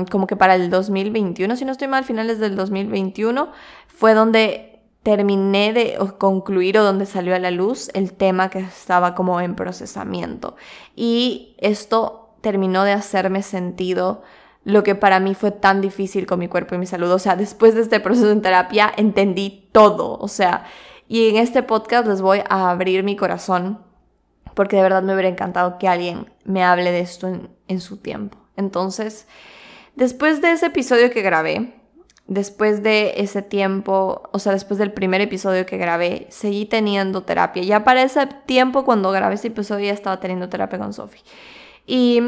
como 0.10 0.25
que 0.25 0.36
para 0.36 0.56
el 0.56 0.70
2021, 0.70 1.56
si 1.56 1.66
no 1.66 1.74
estoy 1.74 1.88
mal, 1.88 2.04
finales 2.06 2.40
del 2.40 2.56
2021, 2.56 3.52
fue 3.88 4.13
donde 4.13 4.82
terminé 5.04 5.74
de 5.74 6.00
concluir 6.18 6.78
o 6.78 6.84
donde 6.84 7.06
salió 7.06 7.36
a 7.36 7.40
la 7.40 7.52
luz 7.52 7.92
el 7.94 8.13
tema 8.13 8.50
que 8.50 8.60
estaba 8.60 9.13
como 9.13 9.42
en 9.42 9.56
procesamiento. 9.56 10.56
Y 10.96 11.56
esto 11.60 12.30
terminó 12.42 12.84
de 12.84 12.94
hacerme 12.94 13.44
sentido 13.44 14.24
lo 14.65 14.84
que 14.84 14.96
para 14.96 15.20
mí 15.20 15.36
fue 15.36 15.51
tan 15.51 15.82
difícil 15.82 16.25
con 16.25 16.39
mi 16.39 16.48
cuerpo 16.48 16.75
y 16.75 16.77
mi 16.77 16.86
salud. 16.86 17.12
O 17.12 17.20
sea, 17.20 17.36
después 17.36 17.75
de 17.75 17.82
este 17.82 18.00
proceso 18.00 18.32
en 18.32 18.41
terapia 18.41 18.91
entendí 18.96 19.70
todo. 19.72 20.17
O 20.20 20.27
sea, 20.27 20.65
y 21.08 21.29
en 21.29 21.38
este 21.38 21.63
podcast 21.63 22.08
les 22.08 22.22
voy 22.22 22.41
a 22.50 22.70
abrir 22.70 23.03
mi 23.03 23.15
corazón 23.15 23.79
porque 24.53 24.75
de 24.75 24.84
verdad 24.84 25.03
me 25.03 25.13
hubiera 25.13 25.29
encantado 25.29 25.77
que 25.77 25.88
alguien 25.88 26.32
me 26.46 26.63
hable 26.63 26.91
de 26.91 27.00
esto 27.00 27.27
en, 27.67 27.82
su 27.82 27.98
tiempo. 27.98 28.38
Entonces, 28.55 29.27
después 29.96 30.41
de 30.41 30.51
ese 30.51 30.67
episodio 30.67 31.10
que 31.10 31.24
grabé, 31.24 31.74
después 32.27 32.84
de 32.84 33.15
ese 33.17 33.41
tiempo, 33.41 34.29
o 34.32 34.39
sea, 34.39 34.53
después 34.53 34.77
del 34.77 34.93
primer 34.93 35.22
episodio 35.22 35.65
que 35.65 35.77
grabé, 35.77 36.27
seguí 36.29 36.65
teniendo 36.65 37.24
terapia. 37.24 37.63
Ya 37.63 37.84
para 37.84 38.03
ese 38.03 38.27
tiempo, 38.46 38.86
cuando 38.86 39.12
grabé 39.12 39.36
ese 39.36 39.48
episodio, 39.48 39.88
ya 39.88 39.93
estaba 39.93 40.20
teniendo 40.20 40.50
terapia 40.50 40.77
con 40.77 40.93
Sophie. 40.93 41.24
Y 41.88 42.22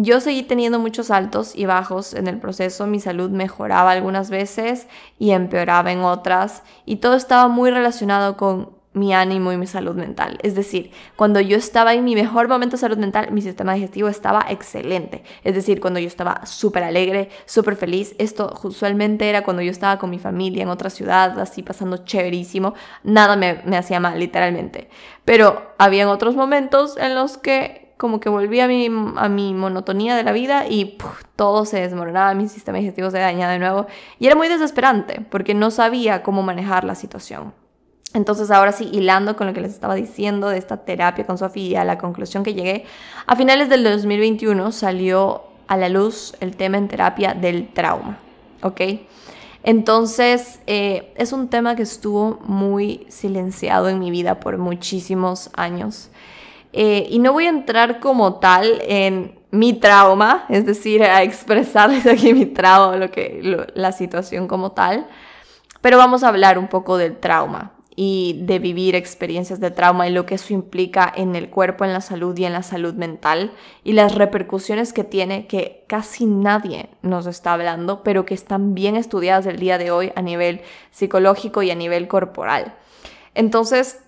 yo 0.00 0.20
seguí 0.20 0.44
teniendo 0.44 0.78
muchos 0.78 1.10
altos 1.10 1.56
y 1.56 1.66
bajos 1.66 2.14
en 2.14 2.28
el 2.28 2.38
proceso, 2.38 2.86
mi 2.86 3.00
salud 3.00 3.30
mejoraba 3.30 3.90
algunas 3.90 4.30
veces 4.30 4.86
y 5.18 5.32
empeoraba 5.32 5.90
en 5.90 6.00
otras, 6.00 6.62
y 6.84 6.96
todo 6.96 7.16
estaba 7.16 7.48
muy 7.48 7.72
relacionado 7.72 8.36
con 8.36 8.78
mi 8.92 9.12
ánimo 9.12 9.52
y 9.52 9.56
mi 9.56 9.66
salud 9.66 9.96
mental. 9.96 10.38
Es 10.42 10.54
decir, 10.54 10.92
cuando 11.16 11.40
yo 11.40 11.56
estaba 11.56 11.94
en 11.94 12.04
mi 12.04 12.14
mejor 12.14 12.46
momento 12.46 12.76
de 12.76 12.80
salud 12.80 12.96
mental, 12.96 13.32
mi 13.32 13.42
sistema 13.42 13.74
digestivo 13.74 14.08
estaba 14.08 14.46
excelente. 14.48 15.24
Es 15.42 15.56
decir, 15.56 15.80
cuando 15.80 15.98
yo 15.98 16.06
estaba 16.06 16.46
súper 16.46 16.84
alegre, 16.84 17.28
súper 17.44 17.74
feliz, 17.74 18.14
esto 18.18 18.54
usualmente 18.62 19.28
era 19.28 19.42
cuando 19.42 19.62
yo 19.62 19.70
estaba 19.72 19.98
con 19.98 20.10
mi 20.10 20.20
familia 20.20 20.62
en 20.62 20.68
otra 20.68 20.90
ciudad, 20.90 21.38
así 21.40 21.62
pasando 21.64 21.98
chéverísimo, 21.98 22.74
nada 23.02 23.34
me, 23.34 23.76
hacía 23.76 23.98
mal, 23.98 24.18
literalmente. 24.18 24.88
Pero 25.24 25.74
habían 25.76 26.08
otros 26.08 26.36
momentos 26.36 26.96
en 26.98 27.16
los 27.16 27.36
que 27.36 27.87
como 27.98 28.20
que 28.20 28.28
volví 28.28 28.60
a 28.60 28.68
mi, 28.68 28.88
a 29.16 29.28
mi 29.28 29.52
monotonía 29.52 30.16
de 30.16 30.22
la 30.22 30.32
vida 30.32 30.66
y 30.66 30.96
todo 31.36 31.66
se 31.66 31.80
desmoronaba, 31.80 32.32
mi 32.34 32.48
sistema 32.48 32.78
digestivo 32.78 33.10
se 33.10 33.18
dañaba 33.18 33.52
de 33.52 33.58
nuevo. 33.58 33.86
Y 34.18 34.26
era 34.26 34.36
muy 34.36 34.48
desesperante 34.48 35.20
porque 35.30 35.52
no 35.52 35.70
sabía 35.70 36.22
cómo 36.22 36.42
manejar 36.42 36.84
la 36.84 36.94
situación. 36.94 37.52
Entonces 38.14 38.50
ahora 38.50 38.72
sí, 38.72 38.88
hilando 38.90 39.36
con 39.36 39.46
lo 39.46 39.52
que 39.52 39.60
les 39.60 39.72
estaba 39.72 39.94
diciendo 39.94 40.48
de 40.48 40.56
esta 40.56 40.78
terapia 40.78 41.26
con 41.26 41.36
Sofía, 41.36 41.84
la 41.84 41.98
conclusión 41.98 42.42
que 42.42 42.54
llegué, 42.54 42.86
a 43.26 43.36
finales 43.36 43.68
del 43.68 43.84
2021 43.84 44.72
salió 44.72 45.42
a 45.66 45.76
la 45.76 45.90
luz 45.90 46.34
el 46.40 46.56
tema 46.56 46.78
en 46.78 46.88
terapia 46.88 47.34
del 47.34 47.68
trauma, 47.68 48.18
¿ok? 48.62 48.80
Entonces 49.62 50.60
eh, 50.66 51.12
es 51.16 51.32
un 51.32 51.48
tema 51.48 51.76
que 51.76 51.82
estuvo 51.82 52.38
muy 52.44 53.06
silenciado 53.10 53.90
en 53.90 53.98
mi 53.98 54.10
vida 54.10 54.40
por 54.40 54.56
muchísimos 54.56 55.50
años. 55.54 56.10
Eh, 56.80 57.08
y 57.10 57.18
no 57.18 57.32
voy 57.32 57.46
a 57.46 57.48
entrar 57.48 57.98
como 57.98 58.34
tal 58.34 58.80
en 58.86 59.36
mi 59.50 59.72
trauma, 59.72 60.44
es 60.48 60.64
decir, 60.64 61.02
a 61.02 61.24
expresarles 61.24 62.06
aquí 62.06 62.32
mi 62.32 62.46
trauma, 62.46 62.96
lo 62.96 63.10
que, 63.10 63.66
la 63.74 63.90
situación 63.90 64.46
como 64.46 64.70
tal, 64.70 65.08
pero 65.80 65.98
vamos 65.98 66.22
a 66.22 66.28
hablar 66.28 66.56
un 66.56 66.68
poco 66.68 66.96
del 66.96 67.16
trauma, 67.16 67.72
y 67.96 68.42
de 68.44 68.60
vivir 68.60 68.94
experiencias 68.94 69.58
de 69.58 69.72
trauma 69.72 70.06
y 70.06 70.12
lo 70.12 70.24
que 70.24 70.36
eso 70.36 70.54
implica 70.54 71.12
en 71.16 71.34
el 71.34 71.50
cuerpo, 71.50 71.84
en 71.84 71.92
la 71.92 72.00
salud 72.00 72.38
y 72.38 72.44
en 72.44 72.52
la 72.52 72.62
salud 72.62 72.94
mental 72.94 73.50
y 73.82 73.94
las 73.94 74.14
repercusiones 74.14 74.92
que 74.92 75.02
tiene 75.02 75.48
que 75.48 75.82
casi 75.88 76.24
nadie 76.24 76.90
nos 77.02 77.26
está 77.26 77.54
hablando, 77.54 78.04
pero 78.04 78.24
que 78.24 78.34
están 78.34 78.76
bien 78.76 78.94
estudiadas 78.94 79.46
el 79.46 79.58
día 79.58 79.78
de 79.78 79.90
hoy 79.90 80.12
a 80.14 80.22
nivel 80.22 80.60
psicológico 80.92 81.64
y 81.64 81.72
a 81.72 81.74
nivel 81.74 82.06
corporal. 82.06 82.76
Entonces, 83.34 83.98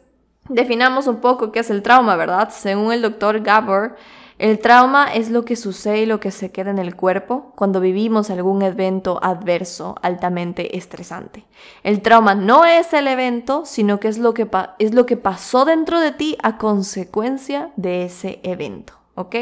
definamos 0.51 1.07
un 1.07 1.21
poco 1.21 1.53
qué 1.53 1.61
es 1.61 1.71
el 1.71 1.83
trauma, 1.83 2.17
¿verdad? 2.17 2.51
Según 2.51 2.93
el 2.93 3.03
doctor 3.03 3.41
Gabor, 3.41 3.97
el 4.39 4.59
trauma 4.59 5.13
es 5.13 5.31
lo 5.31 5.45
que 5.45 5.55
sucede 5.55 6.01
y 6.01 6.07
lo 6.07 6.19
que 6.19 6.31
se 6.31 6.51
queda 6.51 6.71
en 6.71 6.79
el 6.79 6.97
cuerpo 6.97 7.53
cuando 7.57 7.79
vivimos 7.79 8.31
algún 8.31 8.63
evento 8.63 9.21
adverso 9.23 9.97
altamente 10.01 10.79
estresante. 10.79 11.45
El 11.83 12.01
trauma 12.01 12.35
no 12.35 12.65
es 12.65 12.93
el 12.95 13.07
evento, 13.07 13.67
sino 13.67 14.01
que 14.01 14.09
es 14.09 14.19
lo 14.19 14.33
que, 14.33 14.49
es 14.79 14.95
lo 14.95 15.05
que 15.05 15.19
pasó 15.19 15.67
dentro 15.67 16.01
de 16.01 16.13
ti 16.13 16.39
a 16.43 16.57
consecuencia 16.57 17.71
de 17.77 18.05
ese 18.05 18.41
evento, 18.43 18.95
¿ok? 19.15 19.37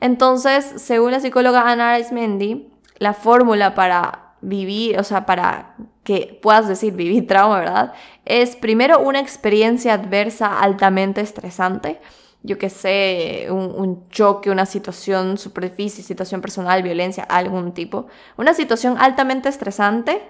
Entonces, 0.00 0.64
según 0.76 1.12
la 1.12 1.20
psicóloga 1.20 1.70
Ana 1.70 1.92
Arismendi, 1.92 2.70
la 2.98 3.12
fórmula 3.12 3.74
para 3.74 4.34
vivir, 4.40 4.98
o 4.98 5.04
sea, 5.04 5.26
para 5.26 5.76
que 6.06 6.38
puedas 6.40 6.68
decir 6.68 6.94
vivir 6.94 7.26
trauma, 7.26 7.58
¿verdad? 7.58 7.92
Es 8.24 8.54
primero 8.54 9.00
una 9.00 9.18
experiencia 9.18 9.92
adversa 9.92 10.60
altamente 10.60 11.20
estresante 11.20 11.98
yo 12.46 12.58
qué 12.58 12.70
sé, 12.70 13.48
un, 13.50 14.08
choque, 14.10 14.50
una 14.50 14.66
situación 14.66 15.36
súper 15.36 15.64
difícil, 15.70 16.04
situación 16.04 16.40
personal, 16.40 16.80
violencia, 16.82 17.24
algún 17.24 17.72
tipo. 17.72 18.06
Una 18.36 18.54
situación 18.54 18.96
altamente 18.98 19.48
estresante, 19.48 20.22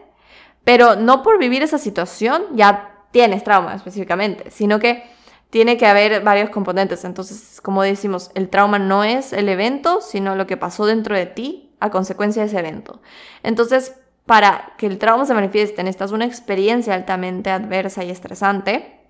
pero 0.65 0.97
no 0.97 1.23
por 1.23 1.39
vivir 1.39 1.63
esa 1.63 1.77
situación 1.77 2.43
ya 2.55 3.05
tienes 3.11 3.45
trauma 3.45 3.75
específicamente, 3.75 4.51
sino 4.51 4.79
que 4.79 5.05
tiene 5.51 5.77
que 5.77 5.87
haber 5.87 6.23
varios 6.23 6.49
componentes. 6.49 7.05
Entonces, 7.05 7.61
como 7.61 7.83
decimos, 7.83 8.31
el 8.35 8.49
trauma 8.49 8.79
no 8.79 9.05
es 9.05 9.35
el 9.35 9.51
evento, 9.51 10.01
sino 10.01 10.37
lo 10.37 10.47
que 10.47 10.57
pasó 10.57 10.87
dentro 10.87 11.15
de 11.15 11.27
ti 11.27 11.75
a 11.81 11.91
consecuencia 11.91 12.43
de 12.43 12.49
ese 12.49 12.59
evento. 12.59 13.03
Entonces, 13.43 13.95
para 14.27 14.73
que 14.77 14.87
el 14.87 14.99
trauma 14.99 15.25
se 15.25 15.35
manifieste, 15.35 15.83
necesitas 15.83 16.13
una 16.13 16.25
experiencia 16.25 16.95
altamente 16.95 17.51
adversa 17.51 18.05
y 18.05 18.11
estresante 18.11 19.01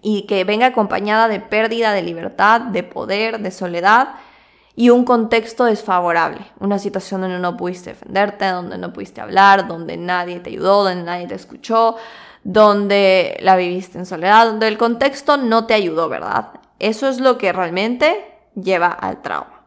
y 0.00 0.22
que 0.22 0.44
venga 0.44 0.66
acompañada 0.66 1.28
de 1.28 1.40
pérdida 1.40 1.92
de 1.92 2.02
libertad, 2.02 2.60
de 2.62 2.82
poder, 2.82 3.40
de 3.40 3.50
soledad 3.50 4.16
y 4.74 4.90
un 4.90 5.04
contexto 5.04 5.66
desfavorable, 5.66 6.40
una 6.58 6.78
situación 6.78 7.20
donde 7.20 7.38
no 7.38 7.56
pudiste 7.56 7.90
defenderte, 7.90 8.46
donde 8.46 8.78
no 8.78 8.92
pudiste 8.92 9.20
hablar, 9.20 9.68
donde 9.68 9.96
nadie 9.96 10.40
te 10.40 10.50
ayudó, 10.50 10.82
donde 10.82 11.04
nadie 11.04 11.28
te 11.28 11.34
escuchó, 11.34 11.96
donde 12.42 13.38
la 13.40 13.56
viviste 13.56 13.98
en 13.98 14.06
soledad, 14.06 14.46
donde 14.46 14.66
el 14.68 14.78
contexto 14.78 15.36
no 15.36 15.66
te 15.66 15.74
ayudó, 15.74 16.08
¿verdad? 16.08 16.48
Eso 16.78 17.08
es 17.08 17.20
lo 17.20 17.38
que 17.38 17.52
realmente 17.52 18.38
lleva 18.54 18.88
al 18.88 19.22
trauma. 19.22 19.62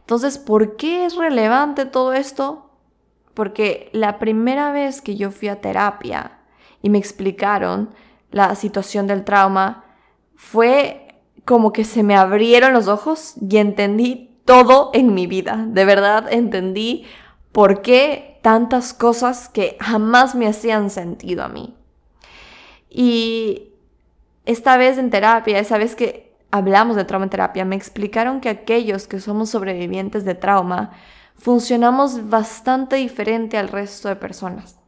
Entonces, 0.00 0.38
¿por 0.38 0.76
qué 0.76 1.04
es 1.04 1.16
relevante 1.16 1.84
todo 1.84 2.12
esto? 2.12 2.63
Porque 3.34 3.90
la 3.92 4.18
primera 4.18 4.72
vez 4.72 5.02
que 5.02 5.16
yo 5.16 5.30
fui 5.30 5.48
a 5.48 5.60
terapia 5.60 6.38
y 6.82 6.90
me 6.90 6.98
explicaron 6.98 7.90
la 8.30 8.54
situación 8.54 9.06
del 9.06 9.24
trauma, 9.24 9.84
fue 10.36 11.04
como 11.44 11.72
que 11.72 11.84
se 11.84 12.02
me 12.02 12.16
abrieron 12.16 12.72
los 12.72 12.88
ojos 12.88 13.34
y 13.40 13.58
entendí 13.58 14.38
todo 14.44 14.90
en 14.94 15.14
mi 15.14 15.26
vida. 15.26 15.64
De 15.68 15.84
verdad 15.84 16.26
entendí 16.32 17.04
por 17.52 17.82
qué 17.82 18.38
tantas 18.42 18.92
cosas 18.92 19.48
que 19.48 19.76
jamás 19.80 20.34
me 20.34 20.46
hacían 20.46 20.90
sentido 20.90 21.44
a 21.44 21.48
mí. 21.48 21.74
Y 22.90 23.70
esta 24.44 24.76
vez 24.76 24.98
en 24.98 25.10
terapia, 25.10 25.58
esa 25.58 25.78
vez 25.78 25.96
que 25.96 26.34
hablamos 26.50 26.96
de 26.96 27.04
trauma 27.04 27.24
en 27.24 27.30
terapia, 27.30 27.64
me 27.64 27.76
explicaron 27.76 28.40
que 28.40 28.48
aquellos 28.48 29.06
que 29.06 29.20
somos 29.20 29.50
sobrevivientes 29.50 30.24
de 30.24 30.34
trauma 30.34 30.92
funcionamos 31.36 32.28
bastante 32.28 32.96
diferente 32.96 33.58
al 33.58 33.68
resto 33.68 34.08
de 34.08 34.16
personas 34.16 34.78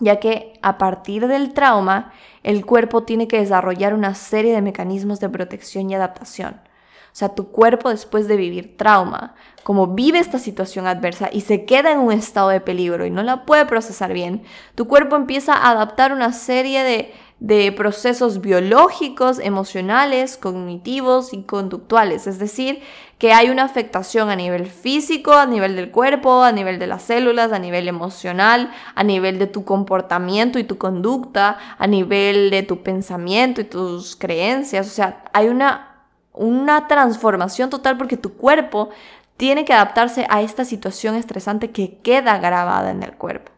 ya 0.00 0.20
que 0.20 0.58
a 0.62 0.78
partir 0.78 1.26
del 1.26 1.52
trauma 1.52 2.12
el 2.42 2.64
cuerpo 2.64 3.04
tiene 3.04 3.28
que 3.28 3.38
desarrollar 3.38 3.94
una 3.94 4.14
serie 4.14 4.52
de 4.52 4.62
mecanismos 4.62 5.20
de 5.20 5.28
protección 5.28 5.90
y 5.90 5.94
adaptación. 5.94 6.60
O 7.06 7.18
sea, 7.18 7.30
tu 7.30 7.50
cuerpo 7.50 7.88
después 7.88 8.28
de 8.28 8.36
vivir 8.36 8.76
trauma, 8.76 9.34
como 9.64 9.94
vive 9.94 10.18
esta 10.18 10.38
situación 10.38 10.86
adversa 10.86 11.30
y 11.32 11.40
se 11.40 11.64
queda 11.64 11.90
en 11.90 12.00
un 12.00 12.12
estado 12.12 12.50
de 12.50 12.60
peligro 12.60 13.06
y 13.06 13.10
no 13.10 13.22
la 13.22 13.46
puede 13.46 13.64
procesar 13.64 14.12
bien, 14.12 14.42
tu 14.74 14.86
cuerpo 14.86 15.16
empieza 15.16 15.54
a 15.54 15.70
adaptar 15.70 16.12
una 16.12 16.34
serie 16.34 16.82
de, 16.82 17.14
de 17.40 17.72
procesos 17.72 18.42
biológicos, 18.42 19.38
emocionales, 19.38 20.36
cognitivos 20.36 21.32
y 21.32 21.44
conductuales. 21.44 22.26
Es 22.26 22.38
decir, 22.38 22.82
que 23.18 23.32
hay 23.32 23.48
una 23.48 23.64
afectación 23.64 24.28
a 24.28 24.36
nivel 24.36 24.66
físico, 24.66 25.32
a 25.32 25.46
nivel 25.46 25.74
del 25.74 25.90
cuerpo, 25.90 26.42
a 26.42 26.52
nivel 26.52 26.78
de 26.78 26.86
las 26.86 27.02
células, 27.02 27.52
a 27.52 27.58
nivel 27.58 27.88
emocional, 27.88 28.70
a 28.94 29.02
nivel 29.04 29.38
de 29.38 29.46
tu 29.46 29.64
comportamiento 29.64 30.58
y 30.58 30.64
tu 30.64 30.76
conducta, 30.76 31.56
a 31.78 31.86
nivel 31.86 32.50
de 32.50 32.62
tu 32.62 32.82
pensamiento 32.82 33.62
y 33.62 33.64
tus 33.64 34.16
creencias. 34.16 34.86
O 34.86 34.90
sea, 34.90 35.24
hay 35.32 35.48
una, 35.48 36.04
una 36.34 36.88
transformación 36.88 37.70
total 37.70 37.96
porque 37.96 38.18
tu 38.18 38.34
cuerpo 38.34 38.90
tiene 39.38 39.64
que 39.64 39.72
adaptarse 39.72 40.26
a 40.28 40.42
esta 40.42 40.66
situación 40.66 41.14
estresante 41.14 41.70
que 41.70 41.98
queda 41.98 42.38
grabada 42.38 42.90
en 42.90 43.02
el 43.02 43.12
cuerpo. 43.12 43.50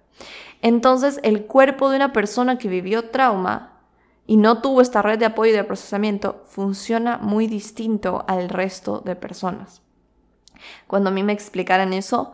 Entonces, 0.63 1.19
el 1.23 1.47
cuerpo 1.47 1.91
de 1.91 1.97
una 1.97 2.13
persona 2.13 2.59
que 2.59 2.69
vivió 2.69 3.11
trauma 3.11 3.78
y 4.29 4.37
no 4.37 4.61
tuvo 4.61 4.83
esta 4.83 5.01
red 5.01 5.19
de 5.19 5.25
apoyo 5.25 5.53
y 5.53 5.57
de 5.57 5.65
procesamiento 5.65 6.45
funciona 6.45 7.17
muy 7.17 7.47
distinto 7.47 8.27
al 8.29 8.51
resto 8.51 9.01
de 9.01 9.17
personas. 9.17 9.81
Cuando 10.87 11.09
a 11.09 11.13
mí 11.15 11.23
me 11.23 11.33
explicaran 11.33 11.95
eso, 11.95 12.33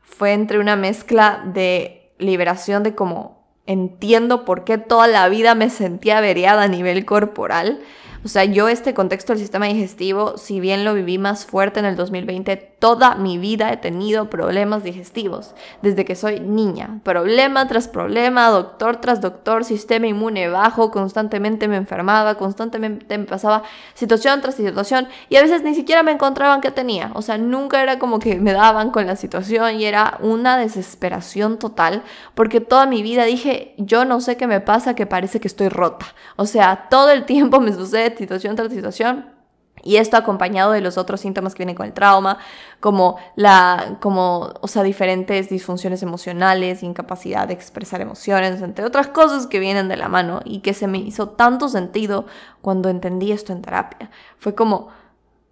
fue 0.00 0.32
entre 0.32 0.58
una 0.58 0.74
mezcla 0.74 1.44
de 1.46 2.12
liberación 2.18 2.82
de 2.82 2.96
cómo 2.96 3.35
entiendo 3.66 4.44
por 4.44 4.64
qué 4.64 4.78
toda 4.78 5.06
la 5.06 5.28
vida 5.28 5.54
me 5.54 5.70
sentía 5.70 6.18
averiada 6.18 6.62
a 6.62 6.68
nivel 6.68 7.04
corporal, 7.04 7.80
o 8.26 8.28
sea, 8.28 8.44
yo 8.44 8.68
este 8.68 8.92
contexto 8.92 9.32
del 9.32 9.40
sistema 9.40 9.66
digestivo, 9.66 10.36
si 10.36 10.58
bien 10.58 10.84
lo 10.84 10.94
viví 10.94 11.16
más 11.16 11.46
fuerte 11.46 11.78
en 11.78 11.86
el 11.86 11.94
2020, 11.94 12.56
toda 12.80 13.14
mi 13.14 13.38
vida 13.38 13.72
he 13.72 13.76
tenido 13.76 14.28
problemas 14.30 14.82
digestivos, 14.82 15.54
desde 15.80 16.04
que 16.04 16.16
soy 16.16 16.40
niña. 16.40 16.98
Problema 17.04 17.68
tras 17.68 17.86
problema, 17.86 18.48
doctor 18.48 18.96
tras 18.96 19.20
doctor, 19.20 19.64
sistema 19.64 20.08
inmune 20.08 20.48
bajo, 20.48 20.90
constantemente 20.90 21.68
me 21.68 21.76
enfermaba, 21.76 22.34
constantemente 22.34 23.16
me 23.16 23.26
pasaba 23.26 23.62
situación 23.94 24.40
tras 24.40 24.56
situación 24.56 25.06
y 25.28 25.36
a 25.36 25.42
veces 25.42 25.62
ni 25.62 25.76
siquiera 25.76 26.02
me 26.02 26.10
encontraban 26.10 26.60
qué 26.60 26.72
tenía. 26.72 27.12
O 27.14 27.22
sea, 27.22 27.38
nunca 27.38 27.80
era 27.80 28.00
como 28.00 28.18
que 28.18 28.40
me 28.40 28.52
daban 28.52 28.90
con 28.90 29.06
la 29.06 29.14
situación 29.14 29.80
y 29.80 29.84
era 29.84 30.18
una 30.20 30.58
desesperación 30.58 31.60
total 31.60 32.02
porque 32.34 32.60
toda 32.60 32.86
mi 32.86 33.02
vida 33.02 33.24
dije, 33.24 33.55
yo 33.78 34.04
no 34.04 34.20
sé 34.20 34.36
qué 34.36 34.46
me 34.46 34.60
pasa, 34.60 34.94
que 34.94 35.06
parece 35.06 35.40
que 35.40 35.48
estoy 35.48 35.68
rota. 35.68 36.06
O 36.36 36.46
sea, 36.46 36.88
todo 36.90 37.10
el 37.10 37.24
tiempo 37.24 37.60
me 37.60 37.72
sucede 37.72 38.16
situación 38.16 38.56
tras 38.56 38.72
situación. 38.72 39.36
Y 39.82 39.96
esto 39.98 40.16
acompañado 40.16 40.72
de 40.72 40.80
los 40.80 40.98
otros 40.98 41.20
síntomas 41.20 41.54
que 41.54 41.60
vienen 41.60 41.76
con 41.76 41.86
el 41.86 41.92
trauma, 41.92 42.38
como 42.80 43.18
la, 43.36 43.98
como, 44.00 44.54
o 44.60 44.68
sea, 44.68 44.82
diferentes 44.82 45.48
disfunciones 45.48 46.02
emocionales, 46.02 46.82
incapacidad 46.82 47.46
de 47.46 47.54
expresar 47.54 48.00
emociones, 48.00 48.60
entre 48.62 48.84
otras 48.84 49.08
cosas 49.08 49.46
que 49.46 49.60
vienen 49.60 49.88
de 49.88 49.96
la 49.96 50.08
mano 50.08 50.40
y 50.44 50.58
que 50.60 50.74
se 50.74 50.88
me 50.88 50.98
hizo 50.98 51.28
tanto 51.28 51.68
sentido 51.68 52.26
cuando 52.62 52.88
entendí 52.88 53.30
esto 53.30 53.52
en 53.52 53.62
terapia. 53.62 54.10
Fue 54.38 54.54
como, 54.56 54.88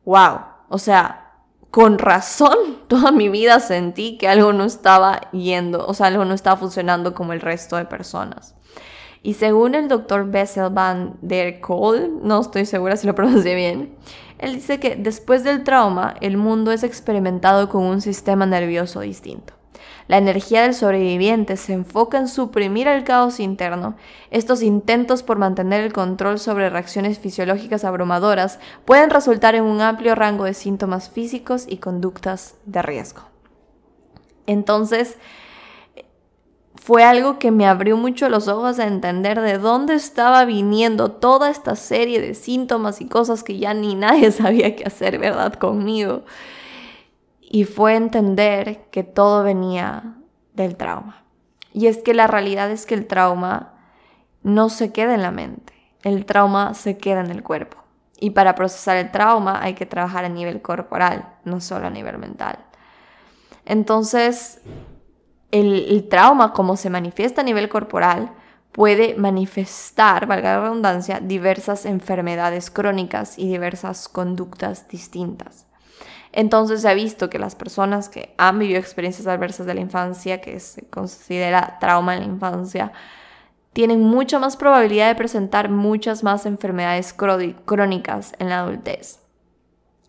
wow, 0.04 0.40
o 0.68 0.78
sea, 0.78 1.23
con 1.74 1.98
razón 1.98 2.56
toda 2.86 3.10
mi 3.10 3.28
vida 3.28 3.58
sentí 3.58 4.16
que 4.16 4.28
algo 4.28 4.52
no 4.52 4.62
estaba 4.62 5.28
yendo, 5.32 5.84
o 5.84 5.92
sea, 5.92 6.06
algo 6.06 6.24
no 6.24 6.32
estaba 6.32 6.56
funcionando 6.56 7.14
como 7.14 7.32
el 7.32 7.40
resto 7.40 7.74
de 7.74 7.84
personas. 7.84 8.54
Y 9.24 9.34
según 9.34 9.74
el 9.74 9.88
doctor 9.88 10.30
Bessel 10.30 10.70
van 10.70 11.16
der 11.20 11.60
Kolk, 11.60 12.22
no 12.22 12.40
estoy 12.40 12.64
segura 12.64 12.96
si 12.96 13.08
lo 13.08 13.14
pronuncié 13.16 13.56
bien, 13.56 13.96
él 14.38 14.54
dice 14.54 14.78
que 14.78 14.94
después 14.94 15.42
del 15.42 15.64
trauma 15.64 16.14
el 16.20 16.36
mundo 16.36 16.70
es 16.70 16.84
experimentado 16.84 17.68
con 17.68 17.82
un 17.82 18.00
sistema 18.00 18.46
nervioso 18.46 19.00
distinto. 19.00 19.54
La 20.06 20.18
energía 20.18 20.62
del 20.62 20.74
sobreviviente 20.74 21.56
se 21.56 21.72
enfoca 21.72 22.18
en 22.18 22.28
suprimir 22.28 22.88
el 22.88 23.04
caos 23.04 23.40
interno. 23.40 23.96
Estos 24.30 24.62
intentos 24.62 25.22
por 25.22 25.38
mantener 25.38 25.82
el 25.82 25.92
control 25.92 26.38
sobre 26.38 26.68
reacciones 26.68 27.18
fisiológicas 27.18 27.84
abrumadoras 27.84 28.58
pueden 28.84 29.10
resultar 29.10 29.54
en 29.54 29.64
un 29.64 29.80
amplio 29.80 30.14
rango 30.14 30.44
de 30.44 30.54
síntomas 30.54 31.08
físicos 31.08 31.64
y 31.68 31.78
conductas 31.78 32.56
de 32.66 32.82
riesgo. 32.82 33.22
Entonces, 34.46 35.16
fue 36.84 37.02
algo 37.02 37.38
que 37.38 37.50
me 37.50 37.66
abrió 37.66 37.96
mucho 37.96 38.28
los 38.28 38.46
ojos 38.46 38.78
a 38.78 38.86
entender 38.86 39.40
de 39.40 39.56
dónde 39.56 39.94
estaba 39.94 40.44
viniendo 40.44 41.12
toda 41.12 41.48
esta 41.48 41.76
serie 41.76 42.20
de 42.20 42.34
síntomas 42.34 43.00
y 43.00 43.06
cosas 43.06 43.42
que 43.42 43.58
ya 43.58 43.72
ni 43.72 43.94
nadie 43.94 44.30
sabía 44.32 44.76
qué 44.76 44.84
hacer, 44.84 45.18
¿verdad? 45.18 45.54
Conmigo. 45.54 46.24
Y 47.54 47.66
fue 47.66 47.94
entender 47.94 48.88
que 48.90 49.04
todo 49.04 49.44
venía 49.44 50.16
del 50.54 50.74
trauma. 50.74 51.22
Y 51.72 51.86
es 51.86 51.98
que 51.98 52.12
la 52.12 52.26
realidad 52.26 52.68
es 52.68 52.84
que 52.84 52.94
el 52.94 53.06
trauma 53.06 53.74
no 54.42 54.70
se 54.70 54.90
queda 54.90 55.14
en 55.14 55.22
la 55.22 55.30
mente, 55.30 55.72
el 56.02 56.26
trauma 56.26 56.74
se 56.74 56.98
queda 56.98 57.20
en 57.20 57.30
el 57.30 57.44
cuerpo. 57.44 57.76
Y 58.18 58.30
para 58.30 58.56
procesar 58.56 58.96
el 58.96 59.12
trauma 59.12 59.62
hay 59.62 59.74
que 59.74 59.86
trabajar 59.86 60.24
a 60.24 60.28
nivel 60.28 60.62
corporal, 60.62 61.28
no 61.44 61.60
solo 61.60 61.86
a 61.86 61.90
nivel 61.90 62.18
mental. 62.18 62.58
Entonces, 63.64 64.60
el, 65.52 66.08
trauma, 66.10 66.54
como 66.54 66.76
se 66.76 66.90
manifiesta 66.90 67.42
a 67.42 67.44
nivel 67.44 67.68
corporal, 67.68 68.32
puede 68.72 69.14
manifestar, 69.14 70.26
valga 70.26 70.56
la 70.56 70.62
redundancia, 70.62 71.20
diversas 71.20 71.86
enfermedades 71.86 72.72
crónicas 72.72 73.38
y 73.38 73.46
diversas 73.46 74.08
conductas 74.08 74.88
distintas. 74.88 75.68
Entonces 76.36 76.82
se 76.82 76.88
ha 76.88 76.94
visto 76.94 77.30
que 77.30 77.38
las 77.38 77.54
personas 77.54 78.08
que 78.08 78.34
han 78.38 78.58
vivido 78.58 78.80
experiencias 78.80 79.28
adversas 79.28 79.66
de 79.66 79.74
la 79.74 79.80
infancia, 79.80 80.40
que 80.40 80.58
se 80.58 80.84
considera 80.88 81.78
trauma 81.78 82.14
en 82.14 82.20
la 82.22 82.26
infancia, 82.26 82.90
tienen 83.72 84.00
mucha 84.00 84.40
más 84.40 84.56
probabilidad 84.56 85.06
de 85.06 85.14
presentar 85.14 85.68
muchas 85.68 86.24
más 86.24 86.44
enfermedades 86.44 87.14
crónicas 87.14 88.32
en 88.40 88.48
la 88.48 88.60
adultez. 88.60 89.20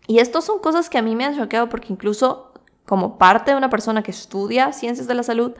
Y 0.08 0.18
estas 0.18 0.44
son 0.44 0.58
cosas 0.58 0.90
que 0.90 0.98
a 0.98 1.02
mí 1.02 1.14
me 1.14 1.24
han 1.24 1.36
choqueado 1.36 1.68
porque 1.68 1.92
incluso 1.92 2.52
como 2.86 3.18
parte 3.18 3.52
de 3.52 3.56
una 3.56 3.70
persona 3.70 4.02
que 4.02 4.10
estudia 4.10 4.72
ciencias 4.72 5.06
de 5.06 5.14
la 5.14 5.22
salud, 5.22 5.52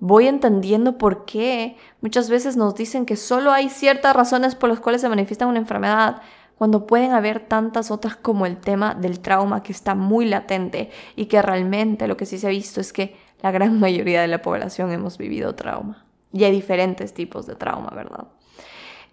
voy 0.00 0.26
entendiendo 0.26 0.98
por 0.98 1.24
qué 1.24 1.76
muchas 2.00 2.28
veces 2.28 2.56
nos 2.56 2.74
dicen 2.74 3.06
que 3.06 3.14
solo 3.14 3.52
hay 3.52 3.68
ciertas 3.68 4.16
razones 4.16 4.56
por 4.56 4.70
las 4.70 4.80
cuales 4.80 5.02
se 5.02 5.08
manifiesta 5.08 5.46
una 5.46 5.60
enfermedad, 5.60 6.20
cuando 6.58 6.86
pueden 6.86 7.12
haber 7.12 7.40
tantas 7.40 7.90
otras 7.90 8.16
como 8.16 8.46
el 8.46 8.58
tema 8.58 8.94
del 8.94 9.20
trauma 9.20 9.62
que 9.62 9.72
está 9.72 9.94
muy 9.94 10.26
latente 10.26 10.90
y 11.16 11.26
que 11.26 11.42
realmente 11.42 12.06
lo 12.06 12.16
que 12.16 12.26
sí 12.26 12.38
se 12.38 12.46
ha 12.46 12.50
visto 12.50 12.80
es 12.80 12.92
que 12.92 13.16
la 13.42 13.50
gran 13.50 13.78
mayoría 13.80 14.20
de 14.20 14.28
la 14.28 14.42
población 14.42 14.90
hemos 14.92 15.18
vivido 15.18 15.54
trauma. 15.54 16.04
Y 16.32 16.44
hay 16.44 16.52
diferentes 16.52 17.14
tipos 17.14 17.46
de 17.46 17.54
trauma, 17.54 17.90
¿verdad? 17.94 18.26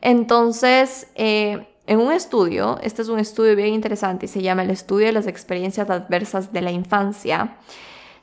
Entonces, 0.01 1.07
eh, 1.13 1.67
en 1.85 1.99
un 1.99 2.11
estudio, 2.11 2.79
este 2.81 3.01
es 3.01 3.09
un 3.09 3.19
estudio 3.19 3.55
bien 3.55 3.73
interesante 3.73 4.25
y 4.25 4.29
se 4.29 4.41
llama 4.41 4.63
el 4.63 4.71
estudio 4.71 5.07
de 5.07 5.13
las 5.13 5.27
experiencias 5.27 5.89
adversas 5.89 6.51
de 6.51 6.61
la 6.61 6.71
infancia, 6.71 7.57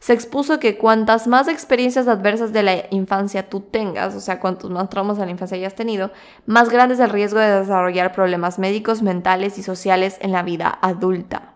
se 0.00 0.12
expuso 0.12 0.60
que 0.60 0.78
cuantas 0.78 1.26
más 1.26 1.48
experiencias 1.48 2.06
adversas 2.06 2.52
de 2.52 2.62
la 2.62 2.84
infancia 2.90 3.48
tú 3.48 3.60
tengas, 3.60 4.14
o 4.14 4.20
sea, 4.20 4.38
cuantos 4.38 4.70
más 4.70 4.88
traumas 4.88 5.18
de 5.18 5.24
la 5.24 5.30
infancia 5.30 5.56
hayas 5.56 5.74
tenido, 5.74 6.12
más 6.46 6.68
grande 6.70 6.94
es 6.94 7.00
el 7.00 7.10
riesgo 7.10 7.40
de 7.40 7.60
desarrollar 7.60 8.12
problemas 8.12 8.58
médicos, 8.58 9.02
mentales 9.02 9.58
y 9.58 9.62
sociales 9.62 10.18
en 10.20 10.32
la 10.32 10.42
vida 10.42 10.78
adulta. 10.82 11.54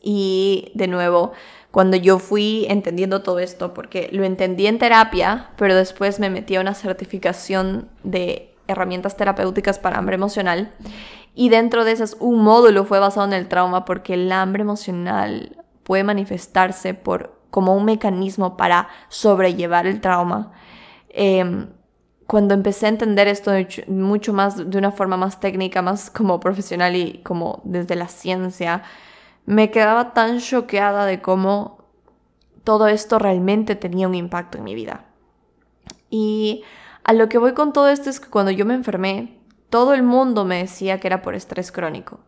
Y 0.00 0.70
de 0.74 0.86
nuevo, 0.86 1.32
cuando 1.70 1.96
yo 1.96 2.18
fui 2.18 2.66
entendiendo 2.68 3.22
todo 3.22 3.40
esto, 3.40 3.74
porque 3.74 4.08
lo 4.12 4.24
entendí 4.24 4.66
en 4.66 4.78
terapia, 4.78 5.50
pero 5.56 5.74
después 5.74 6.20
me 6.20 6.30
metí 6.30 6.54
a 6.54 6.60
una 6.60 6.74
certificación 6.74 7.88
de 8.04 8.54
herramientas 8.68 9.16
terapéuticas 9.16 9.78
para 9.78 9.98
hambre 9.98 10.14
emocional. 10.14 10.72
Y 11.34 11.48
dentro 11.48 11.84
de 11.84 11.92
esas, 11.92 12.16
un 12.20 12.40
módulo 12.44 12.84
fue 12.84 13.00
basado 13.00 13.26
en 13.26 13.32
el 13.32 13.48
trauma 13.48 13.84
porque 13.84 14.14
el 14.14 14.30
hambre 14.30 14.62
emocional 14.62 15.63
puede 15.84 16.02
manifestarse 16.04 16.94
por, 16.94 17.40
como 17.50 17.76
un 17.76 17.84
mecanismo 17.84 18.56
para 18.56 18.88
sobrellevar 19.08 19.86
el 19.86 20.00
trauma. 20.00 20.52
Em, 21.10 21.68
cuando 22.26 22.54
empecé 22.54 22.86
a 22.86 22.88
entender 22.88 23.28
esto 23.28 23.52
mucho 23.86 24.32
más, 24.32 24.70
de 24.70 24.78
una 24.78 24.90
forma 24.90 25.16
más 25.16 25.40
técnica, 25.40 25.82
más 25.82 26.10
como 26.10 26.40
profesional 26.40 26.96
y 26.96 27.20
como 27.22 27.60
desde 27.64 27.94
la 27.94 28.08
ciencia, 28.08 28.82
me 29.46 29.70
quedaba 29.70 30.14
tan 30.14 30.40
choqueada 30.40 31.04
de 31.06 31.20
cómo 31.20 31.84
todo 32.64 32.88
esto 32.88 33.18
realmente 33.18 33.76
tenía 33.76 34.08
un 34.08 34.14
impacto 34.14 34.58
en 34.58 34.64
mi 34.64 34.74
vida. 34.74 35.04
Y 36.08 36.64
a 37.04 37.12
lo 37.12 37.28
que 37.28 37.38
voy 37.38 37.52
con 37.52 37.72
todo 37.72 37.88
esto 37.88 38.08
es 38.08 38.20
que 38.20 38.30
cuando 38.30 38.50
yo 38.50 38.64
me 38.64 38.74
enfermé, 38.74 39.38
todo 39.68 39.92
el 39.92 40.02
mundo 40.02 40.44
me 40.44 40.58
decía 40.58 40.98
que 40.98 41.08
era 41.08 41.20
por 41.20 41.34
estrés 41.34 41.70
crónico. 41.70 42.20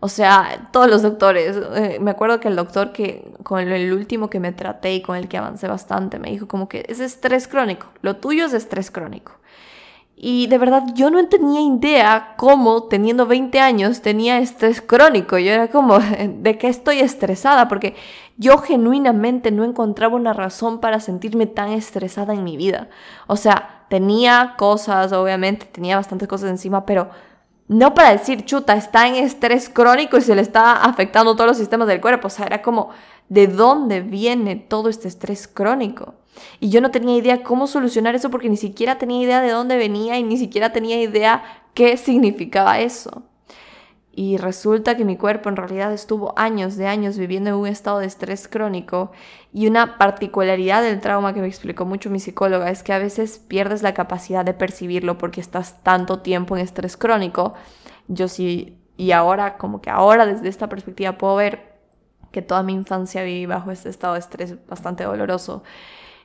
O 0.00 0.08
sea, 0.08 0.68
todos 0.72 0.88
los 0.88 1.02
doctores, 1.02 1.56
eh, 1.74 1.98
me 2.00 2.10
acuerdo 2.10 2.40
que 2.40 2.48
el 2.48 2.56
doctor 2.56 2.92
que 2.92 3.32
con 3.42 3.60
el 3.60 3.92
último 3.92 4.28
que 4.28 4.40
me 4.40 4.52
traté 4.52 4.94
y 4.94 5.02
con 5.02 5.16
el 5.16 5.28
que 5.28 5.38
avancé 5.38 5.66
bastante 5.66 6.18
me 6.18 6.30
dijo 6.30 6.46
como 6.46 6.68
que 6.68 6.84
es 6.88 7.00
estrés 7.00 7.48
crónico, 7.48 7.86
lo 8.02 8.16
tuyo 8.16 8.46
es 8.46 8.52
estrés 8.52 8.90
crónico. 8.90 9.32
Y 10.16 10.46
de 10.46 10.58
verdad 10.58 10.84
yo 10.94 11.10
no 11.10 11.26
tenía 11.28 11.60
idea 11.60 12.34
cómo 12.36 12.84
teniendo 12.84 13.26
20 13.26 13.58
años 13.60 14.00
tenía 14.00 14.38
estrés 14.38 14.80
crónico. 14.80 15.38
Yo 15.38 15.50
era 15.52 15.68
como, 15.68 15.98
¿de 16.38 16.58
qué 16.58 16.68
estoy 16.68 17.00
estresada? 17.00 17.68
Porque 17.68 17.96
yo 18.36 18.58
genuinamente 18.58 19.50
no 19.50 19.64
encontraba 19.64 20.16
una 20.16 20.32
razón 20.32 20.80
para 20.80 21.00
sentirme 21.00 21.46
tan 21.46 21.70
estresada 21.70 22.32
en 22.32 22.44
mi 22.44 22.56
vida. 22.56 22.88
O 23.26 23.36
sea, 23.36 23.84
tenía 23.88 24.54
cosas, 24.56 25.12
obviamente, 25.12 25.66
tenía 25.66 25.96
bastantes 25.96 26.28
cosas 26.28 26.50
encima, 26.50 26.86
pero 26.86 27.10
no 27.68 27.94
para 27.94 28.12
decir, 28.12 28.44
chuta, 28.44 28.74
está 28.74 29.08
en 29.08 29.14
estrés 29.16 29.68
crónico 29.68 30.18
y 30.18 30.20
se 30.22 30.34
le 30.34 30.42
está 30.42 30.84
afectando 30.84 31.34
todos 31.34 31.48
los 31.48 31.56
sistemas 31.56 31.88
del 31.88 32.00
cuerpo. 32.00 32.26
O 32.26 32.30
sea, 32.30 32.46
era 32.46 32.62
como, 32.62 32.90
¿de 33.28 33.46
dónde 33.46 34.00
viene 34.00 34.56
todo 34.56 34.88
este 34.88 35.08
estrés 35.08 35.48
crónico? 35.48 36.14
Y 36.60 36.68
yo 36.68 36.80
no 36.80 36.90
tenía 36.90 37.16
idea 37.16 37.42
cómo 37.42 37.66
solucionar 37.66 38.14
eso 38.14 38.30
porque 38.30 38.50
ni 38.50 38.56
siquiera 38.56 38.98
tenía 38.98 39.22
idea 39.22 39.40
de 39.40 39.50
dónde 39.50 39.76
venía 39.76 40.18
y 40.18 40.22
ni 40.22 40.36
siquiera 40.36 40.72
tenía 40.72 41.00
idea 41.00 41.42
qué 41.74 41.96
significaba 41.96 42.80
eso. 42.80 43.22
Y 44.16 44.36
resulta 44.36 44.96
que 44.96 45.04
mi 45.04 45.16
cuerpo 45.16 45.48
en 45.48 45.56
realidad 45.56 45.92
estuvo 45.92 46.38
años 46.38 46.76
de 46.76 46.86
años 46.86 47.18
viviendo 47.18 47.50
en 47.50 47.56
un 47.56 47.66
estado 47.66 47.98
de 47.98 48.06
estrés 48.06 48.46
crónico 48.46 49.10
y 49.52 49.66
una 49.66 49.98
particularidad 49.98 50.82
del 50.82 51.00
trauma 51.00 51.34
que 51.34 51.40
me 51.40 51.48
explicó 51.48 51.84
mucho 51.84 52.10
mi 52.10 52.20
psicóloga 52.20 52.70
es 52.70 52.84
que 52.84 52.92
a 52.92 52.98
veces 52.98 53.38
pierdes 53.38 53.82
la 53.82 53.92
capacidad 53.92 54.44
de 54.44 54.54
percibirlo 54.54 55.18
porque 55.18 55.40
estás 55.40 55.82
tanto 55.82 56.20
tiempo 56.20 56.56
en 56.56 56.62
estrés 56.62 56.96
crónico. 56.96 57.54
Yo 58.06 58.28
sí, 58.28 58.78
y 58.96 59.10
ahora, 59.10 59.56
como 59.56 59.80
que 59.80 59.90
ahora 59.90 60.26
desde 60.26 60.48
esta 60.48 60.68
perspectiva 60.68 61.18
puedo 61.18 61.34
ver 61.36 61.74
que 62.30 62.42
toda 62.42 62.62
mi 62.62 62.72
infancia 62.72 63.22
viví 63.24 63.46
bajo 63.46 63.72
este 63.72 63.88
estado 63.88 64.14
de 64.14 64.20
estrés 64.20 64.64
bastante 64.66 65.04
doloroso. 65.04 65.64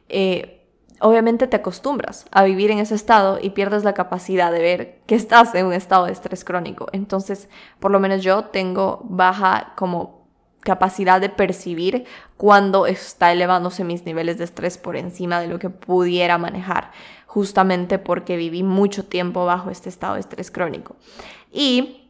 Eh, 0.10 0.59
obviamente 1.00 1.48
te 1.48 1.58
acostumbras 1.58 2.26
a 2.32 2.44
vivir 2.44 2.72
en 2.72 2.80
ese 2.80 2.96
estado 2.96 3.40
y 3.42 3.52
pierdes 3.52 3.84
la 3.84 3.94
capacidad 3.94 4.52
de 4.52 4.62
ver 4.62 5.02
que 5.06 5.16
estás 5.16 5.54
en 5.56 5.66
un 5.66 5.74
estado 5.74 6.06
de 6.06 6.12
estrés 6.12 6.44
crónico. 6.44 6.88
Entonces, 6.92 7.50
por 7.80 7.92
lo 7.92 8.00
menos 8.00 8.24
yo 8.24 8.46
tengo 8.46 9.02
baja 9.06 9.74
como 9.76 10.20
capacidad 10.62 11.22
de 11.22 11.30
percibir 11.30 12.06
cuando 12.38 12.86
está 12.86 13.32
elevándose 13.32 13.84
mis 13.84 14.06
niveles 14.06 14.38
de 14.38 14.44
estrés 14.44 14.78
por 14.78 14.98
encima 14.98 15.40
de 15.40 15.48
lo 15.48 15.58
que 15.60 15.70
pudiera 15.70 16.38
manejar, 16.38 16.92
justamente 17.26 17.98
porque 17.98 18.36
viví 18.36 18.64
mucho 18.64 19.06
tiempo 19.06 19.46
bajo 19.46 19.70
este 19.70 19.90
estado 19.90 20.16
de 20.16 20.22
estrés 20.22 20.52
crónico. 20.52 20.96
Y 21.52 22.10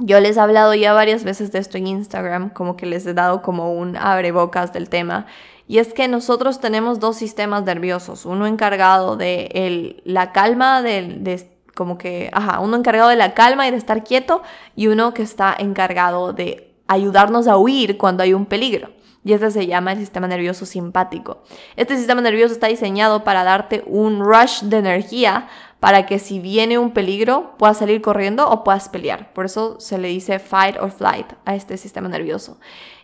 yo 0.00 0.18
les 0.18 0.36
he 0.36 0.40
hablado 0.40 0.74
ya 0.74 0.92
varias 0.92 1.22
veces 1.22 1.52
de 1.52 1.60
esto 1.60 1.78
en 1.78 1.86
Instagram, 1.86 2.50
como 2.50 2.76
que 2.76 2.86
les 2.86 3.06
he 3.06 3.14
dado 3.14 3.42
como 3.42 3.72
un 3.72 3.96
abrebocas 3.96 4.72
del 4.72 4.88
tema 4.88 5.26
y 5.66 5.78
es 5.78 5.94
que 5.94 6.08
nosotros 6.08 6.60
tenemos 6.60 7.00
dos 7.00 7.16
sistemas 7.16 7.64
nerviosos, 7.64 8.26
uno 8.26 8.46
encargado 8.46 9.16
de 9.16 10.02
la 10.04 10.32
calma, 10.32 10.82
de, 10.82 11.48
como 11.74 11.96
que, 11.96 12.30
ajá, 12.32 12.60
uno 12.60 12.76
encargado 12.76 13.08
de 13.08 13.16
la 13.16 13.34
calma 13.34 13.66
y 13.66 13.70
de 13.70 13.76
estar 13.76 14.04
quieto 14.04 14.42
y 14.76 14.88
uno 14.88 15.14
que 15.14 15.22
está 15.22 15.54
encargado 15.58 16.32
de 16.32 16.74
ayudarnos 16.86 17.48
a 17.48 17.56
huir 17.56 17.96
cuando 17.96 18.22
hay 18.22 18.34
un 18.34 18.46
peligro. 18.46 18.90
Y 19.26 19.32
este 19.32 19.50
se 19.50 19.66
llama 19.66 19.92
el 19.92 19.98
sistema 19.98 20.28
nervioso 20.28 20.66
simpático. 20.66 21.42
Este 21.76 21.96
sistema 21.96 22.20
nervioso 22.20 22.52
está 22.52 22.66
diseñado 22.66 23.24
para 23.24 23.42
darte 23.42 23.82
un 23.86 24.20
rush 24.20 24.64
de 24.64 24.76
energía 24.76 25.48
para 25.84 26.06
que 26.06 26.18
si 26.18 26.40
viene 26.40 26.78
un 26.78 26.92
peligro 26.92 27.52
puedas 27.58 27.76
salir 27.76 28.00
corriendo 28.00 28.48
o 28.48 28.64
puedas 28.64 28.88
pelear. 28.88 29.34
Por 29.34 29.44
eso 29.44 29.78
se 29.80 29.98
le 29.98 30.08
dice 30.08 30.38
fight 30.38 30.78
or 30.80 30.90
flight 30.90 31.26
a 31.44 31.54
este 31.56 31.76
sistema 31.76 32.08
nervioso. 32.08 32.56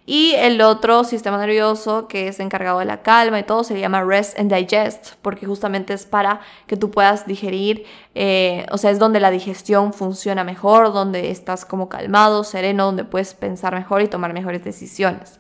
Y 0.07 0.33
el 0.37 0.63
otro 0.63 1.05
sistema 1.05 1.37
nervioso 1.37 2.09
que 2.09 2.29
es 2.29 2.41
encargado 2.41 2.79
de 2.79 2.87
la 2.87 3.03
calma 3.03 3.39
y 3.39 3.43
todo 3.43 3.65
se 3.65 3.79
llama 3.79 4.03
rest 4.03 4.39
and 4.39 4.51
digest, 4.51 5.17
porque 5.21 5.45
justamente 5.45 5.93
es 5.93 6.07
para 6.07 6.41
que 6.67 6.79
tú 6.79 6.91
puedas 6.91 7.27
digerir, 7.27 7.85
eh, 8.15 8.65
o 8.73 8.79
sea, 8.79 8.91
es 8.91 8.99
donde 8.99 9.21
la 9.21 9.31
digestión 9.31 9.93
funciona 9.93 10.43
mejor, 10.43 10.95
donde 10.95 11.31
estás 11.31 11.67
como 11.67 11.91
calmado, 11.91 12.45
sereno, 12.45 12.87
donde 12.87 13.05
puedes 13.05 13.35
pensar 13.35 13.75
mejor 13.75 14.01
y 14.01 14.09
tomar 14.09 14.33
mejores 14.33 14.65
decisiones. 14.65 15.39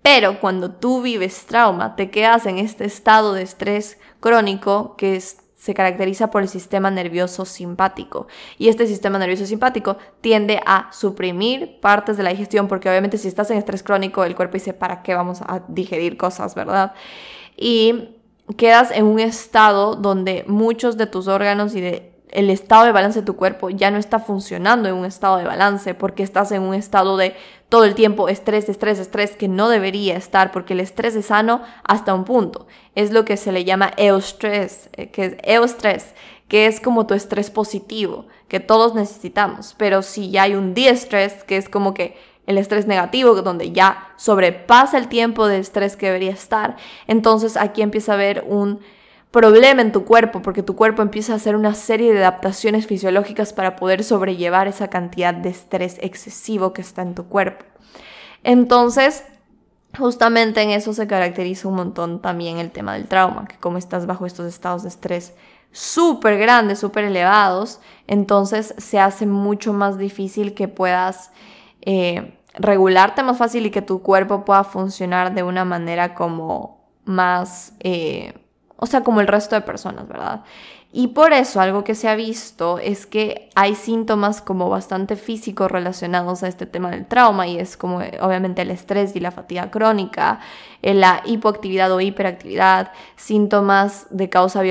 Pero 0.00 0.40
cuando 0.40 0.70
tú 0.70 1.02
vives 1.02 1.44
trauma, 1.44 1.94
te 1.94 2.10
quedas 2.10 2.46
en 2.46 2.56
este 2.56 2.86
estado 2.86 3.34
de 3.34 3.42
estrés 3.42 3.98
crónico 4.20 4.96
que 4.96 5.16
es 5.16 5.41
se 5.62 5.74
caracteriza 5.74 6.28
por 6.32 6.42
el 6.42 6.48
sistema 6.48 6.90
nervioso 6.90 7.44
simpático. 7.44 8.26
Y 8.58 8.66
este 8.66 8.88
sistema 8.88 9.16
nervioso 9.20 9.46
simpático 9.46 9.96
tiende 10.20 10.60
a 10.66 10.88
suprimir 10.90 11.78
partes 11.78 12.16
de 12.16 12.24
la 12.24 12.30
digestión, 12.30 12.66
porque 12.66 12.88
obviamente 12.88 13.16
si 13.16 13.28
estás 13.28 13.48
en 13.52 13.58
estrés 13.58 13.84
crónico, 13.84 14.24
el 14.24 14.34
cuerpo 14.34 14.54
dice, 14.54 14.72
¿para 14.72 15.04
qué 15.04 15.14
vamos 15.14 15.40
a 15.40 15.62
digerir 15.68 16.16
cosas, 16.16 16.56
verdad? 16.56 16.94
Y 17.56 18.16
quedas 18.56 18.90
en 18.90 19.04
un 19.04 19.20
estado 19.20 19.94
donde 19.94 20.44
muchos 20.48 20.96
de 20.96 21.06
tus 21.06 21.28
órganos 21.28 21.76
y 21.76 21.80
de 21.80 22.11
el 22.32 22.50
estado 22.50 22.84
de 22.84 22.92
balance 22.92 23.20
de 23.20 23.26
tu 23.26 23.36
cuerpo 23.36 23.70
ya 23.70 23.90
no 23.90 23.98
está 23.98 24.18
funcionando 24.18 24.88
en 24.88 24.94
un 24.94 25.04
estado 25.04 25.36
de 25.36 25.44
balance 25.44 25.94
porque 25.94 26.22
estás 26.22 26.50
en 26.50 26.62
un 26.62 26.74
estado 26.74 27.16
de 27.16 27.36
todo 27.68 27.84
el 27.84 27.94
tiempo 27.94 28.28
estrés, 28.28 28.68
estrés, 28.68 28.98
estrés 28.98 29.36
que 29.36 29.48
no 29.48 29.68
debería 29.68 30.16
estar 30.16 30.50
porque 30.50 30.72
el 30.72 30.80
estrés 30.80 31.14
es 31.14 31.26
sano 31.26 31.62
hasta 31.84 32.14
un 32.14 32.24
punto. 32.24 32.66
Es 32.94 33.12
lo 33.12 33.24
que 33.24 33.36
se 33.36 33.52
le 33.52 33.64
llama 33.64 33.92
eustrés, 33.96 34.88
eh, 34.94 35.10
que 35.10 35.24
es 35.24 35.36
eustrés, 35.42 36.14
que 36.48 36.66
es 36.66 36.80
como 36.80 37.06
tu 37.06 37.14
estrés 37.14 37.50
positivo, 37.50 38.26
que 38.48 38.60
todos 38.60 38.94
necesitamos. 38.94 39.74
Pero 39.78 40.02
si 40.02 40.30
ya 40.30 40.42
hay 40.42 40.54
un 40.54 40.74
diestrés, 40.74 41.44
que 41.44 41.56
es 41.56 41.68
como 41.68 41.94
que 41.94 42.16
el 42.46 42.58
estrés 42.58 42.86
negativo, 42.86 43.34
donde 43.42 43.72
ya 43.72 44.08
sobrepasa 44.16 44.98
el 44.98 45.08
tiempo 45.08 45.46
de 45.46 45.58
estrés 45.58 45.96
que 45.96 46.06
debería 46.06 46.32
estar, 46.32 46.76
entonces 47.06 47.56
aquí 47.56 47.82
empieza 47.82 48.12
a 48.12 48.14
haber 48.16 48.44
un 48.46 48.80
problema 49.32 49.82
en 49.82 49.92
tu 49.92 50.04
cuerpo, 50.04 50.42
porque 50.42 50.62
tu 50.62 50.76
cuerpo 50.76 51.02
empieza 51.02 51.32
a 51.32 51.36
hacer 51.36 51.56
una 51.56 51.74
serie 51.74 52.12
de 52.12 52.20
adaptaciones 52.20 52.86
fisiológicas 52.86 53.52
para 53.52 53.76
poder 53.76 54.04
sobrellevar 54.04 54.68
esa 54.68 54.88
cantidad 54.88 55.34
de 55.34 55.48
estrés 55.48 55.96
excesivo 56.00 56.72
que 56.72 56.82
está 56.82 57.02
en 57.02 57.14
tu 57.14 57.24
cuerpo. 57.24 57.64
Entonces, 58.44 59.24
justamente 59.98 60.60
en 60.60 60.70
eso 60.70 60.92
se 60.92 61.06
caracteriza 61.06 61.68
un 61.68 61.76
montón 61.76 62.20
también 62.20 62.58
el 62.58 62.70
tema 62.70 62.92
del 62.92 63.08
trauma, 63.08 63.48
que 63.48 63.56
como 63.56 63.78
estás 63.78 64.06
bajo 64.06 64.26
estos 64.26 64.46
estados 64.46 64.82
de 64.82 64.90
estrés 64.90 65.34
súper 65.72 66.38
grandes, 66.38 66.78
súper 66.78 67.04
elevados, 67.04 67.80
entonces 68.06 68.74
se 68.76 69.00
hace 69.00 69.24
mucho 69.24 69.72
más 69.72 69.96
difícil 69.96 70.52
que 70.52 70.68
puedas 70.68 71.32
eh, 71.80 72.38
regularte 72.54 73.22
más 73.22 73.38
fácil 73.38 73.64
y 73.64 73.70
que 73.70 73.80
tu 73.80 74.02
cuerpo 74.02 74.44
pueda 74.44 74.64
funcionar 74.64 75.34
de 75.34 75.42
una 75.42 75.64
manera 75.64 76.14
como 76.14 76.84
más... 77.06 77.72
Eh, 77.80 78.34
o 78.82 78.86
sea, 78.86 79.04
como 79.04 79.20
el 79.20 79.28
resto 79.28 79.54
de 79.54 79.60
personas, 79.60 80.08
¿verdad? 80.08 80.40
Y 80.94 81.08
por 81.08 81.32
eso 81.32 81.58
algo 81.62 81.84
que 81.84 81.94
se 81.94 82.06
ha 82.06 82.14
visto 82.14 82.78
es 82.78 83.06
que 83.06 83.48
hay 83.54 83.74
síntomas 83.74 84.42
como 84.42 84.68
bastante 84.68 85.16
físicos 85.16 85.70
relacionados 85.70 86.42
a 86.42 86.48
este 86.48 86.66
tema 86.66 86.90
del 86.90 87.06
trauma 87.06 87.46
y 87.46 87.58
es 87.58 87.78
como 87.78 88.02
eh, 88.02 88.18
obviamente 88.20 88.60
el 88.60 88.70
estrés 88.70 89.16
y 89.16 89.20
la 89.20 89.30
fatiga 89.30 89.70
crónica, 89.70 90.40
eh, 90.82 90.92
la 90.92 91.22
hipoactividad 91.24 91.90
o 91.92 92.00
hiperactividad, 92.02 92.92
síntomas 93.16 94.06
de 94.10 94.28
causa 94.28 94.62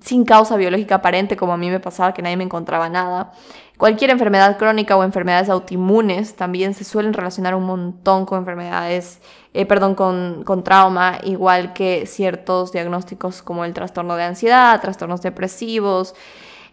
sin 0.00 0.24
causa 0.24 0.56
biológica 0.56 0.96
aparente 0.96 1.36
como 1.36 1.52
a 1.52 1.56
mí 1.56 1.70
me 1.70 1.80
pasaba 1.80 2.14
que 2.14 2.22
nadie 2.22 2.36
me 2.36 2.44
encontraba 2.44 2.88
nada. 2.88 3.32
Cualquier 3.76 4.10
enfermedad 4.10 4.56
crónica 4.56 4.96
o 4.96 5.02
enfermedades 5.02 5.48
autoinmunes 5.48 6.36
también 6.36 6.74
se 6.74 6.84
suelen 6.84 7.12
relacionar 7.12 7.56
un 7.56 7.64
montón 7.64 8.24
con 8.24 8.38
enfermedades, 8.38 9.20
eh, 9.52 9.66
perdón, 9.66 9.96
con, 9.96 10.44
con, 10.44 10.62
trauma, 10.62 11.18
igual 11.24 11.72
que 11.72 12.06
ciertos 12.06 12.70
diagnósticos 12.70 13.42
como 13.42 13.64
el 13.64 13.74
trastorno 13.74 14.14
de 14.14 14.22
ansiedad, 14.22 14.80
trastornos 14.80 15.22
depresivos, 15.22 15.43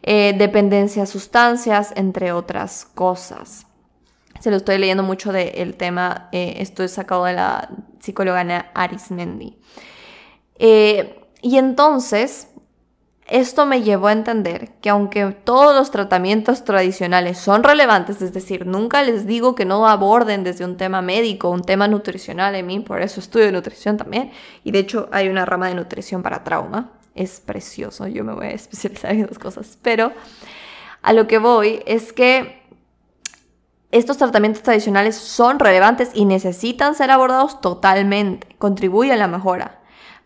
eh, 0.04 0.34
dependencia 0.38 1.04
a 1.04 1.06
sustancias, 1.06 1.94
entre 1.96 2.32
otras 2.32 2.86
cosas. 2.96 3.68
Se 4.40 4.50
lo 4.50 4.58
estoy 4.58 4.78
leyendo 4.78 5.04
mucho 5.04 5.32
del 5.32 5.76
tema, 5.76 6.30
eh, 6.32 6.56
esto 6.58 6.84
es 6.84 6.92
sacado 6.92 7.26
de 7.26 7.34
la 7.34 7.70
psicóloga 8.00 8.40
Ana 8.40 8.72
Arismendi. 8.74 9.58
y 11.44 11.58
entonces, 11.58 12.48
esto 13.32 13.66
me 13.66 13.82
llevó 13.82 14.08
a 14.08 14.12
entender 14.12 14.74
que 14.82 14.90
aunque 14.90 15.26
todos 15.28 15.74
los 15.74 15.90
tratamientos 15.90 16.66
tradicionales 16.66 17.38
son 17.38 17.64
relevantes, 17.64 18.22
es 18.22 18.34
decir, 18.34 18.68
nunca 18.68 19.04
les 19.04 19.26
digo 19.26 19.56
que 19.56 19.64
no 19.64 19.88
aborden 19.88 20.44
desde 20.44 20.66
un 20.66 20.76
tema 20.76 21.02
médico, 21.02 21.50
un 21.50 21.64
tema 21.64 21.88
nutricional 21.88 22.56
en 22.56 22.68
mí, 22.68 22.82
por 22.82 23.02
eso 23.02 23.22
estudio 23.22 23.50
nutrición 23.54 23.96
también, 23.96 24.32
y 24.66 24.72
de 24.72 24.80
hecho 24.80 25.08
hay 25.14 25.30
una 25.30 25.46
rama 25.46 25.70
de 25.70 25.76
nutrición 25.76 26.22
para 26.24 26.44
trauma, 26.44 26.92
es 27.16 27.40
precioso, 27.40 28.08
yo 28.08 28.24
me 28.24 28.34
voy 28.34 28.48
a 28.48 28.52
especializar 28.52 29.12
en 29.12 29.26
esas 29.26 29.40
cosas, 29.40 29.78
pero 29.82 30.12
a 31.02 31.14
lo 31.14 31.28
que 31.28 31.38
voy 31.38 31.82
es 31.86 32.14
que 32.14 32.62
estos 33.92 34.18
tratamientos 34.18 34.64
tradicionales 34.64 35.16
son 35.16 35.60
relevantes 35.60 36.12
y 36.14 36.26
necesitan 36.26 36.96
ser 36.96 37.12
abordados 37.12 37.60
totalmente, 37.60 38.56
contribuyen 38.58 39.14
a 39.14 39.18
la 39.18 39.28
mejora. 39.28 39.80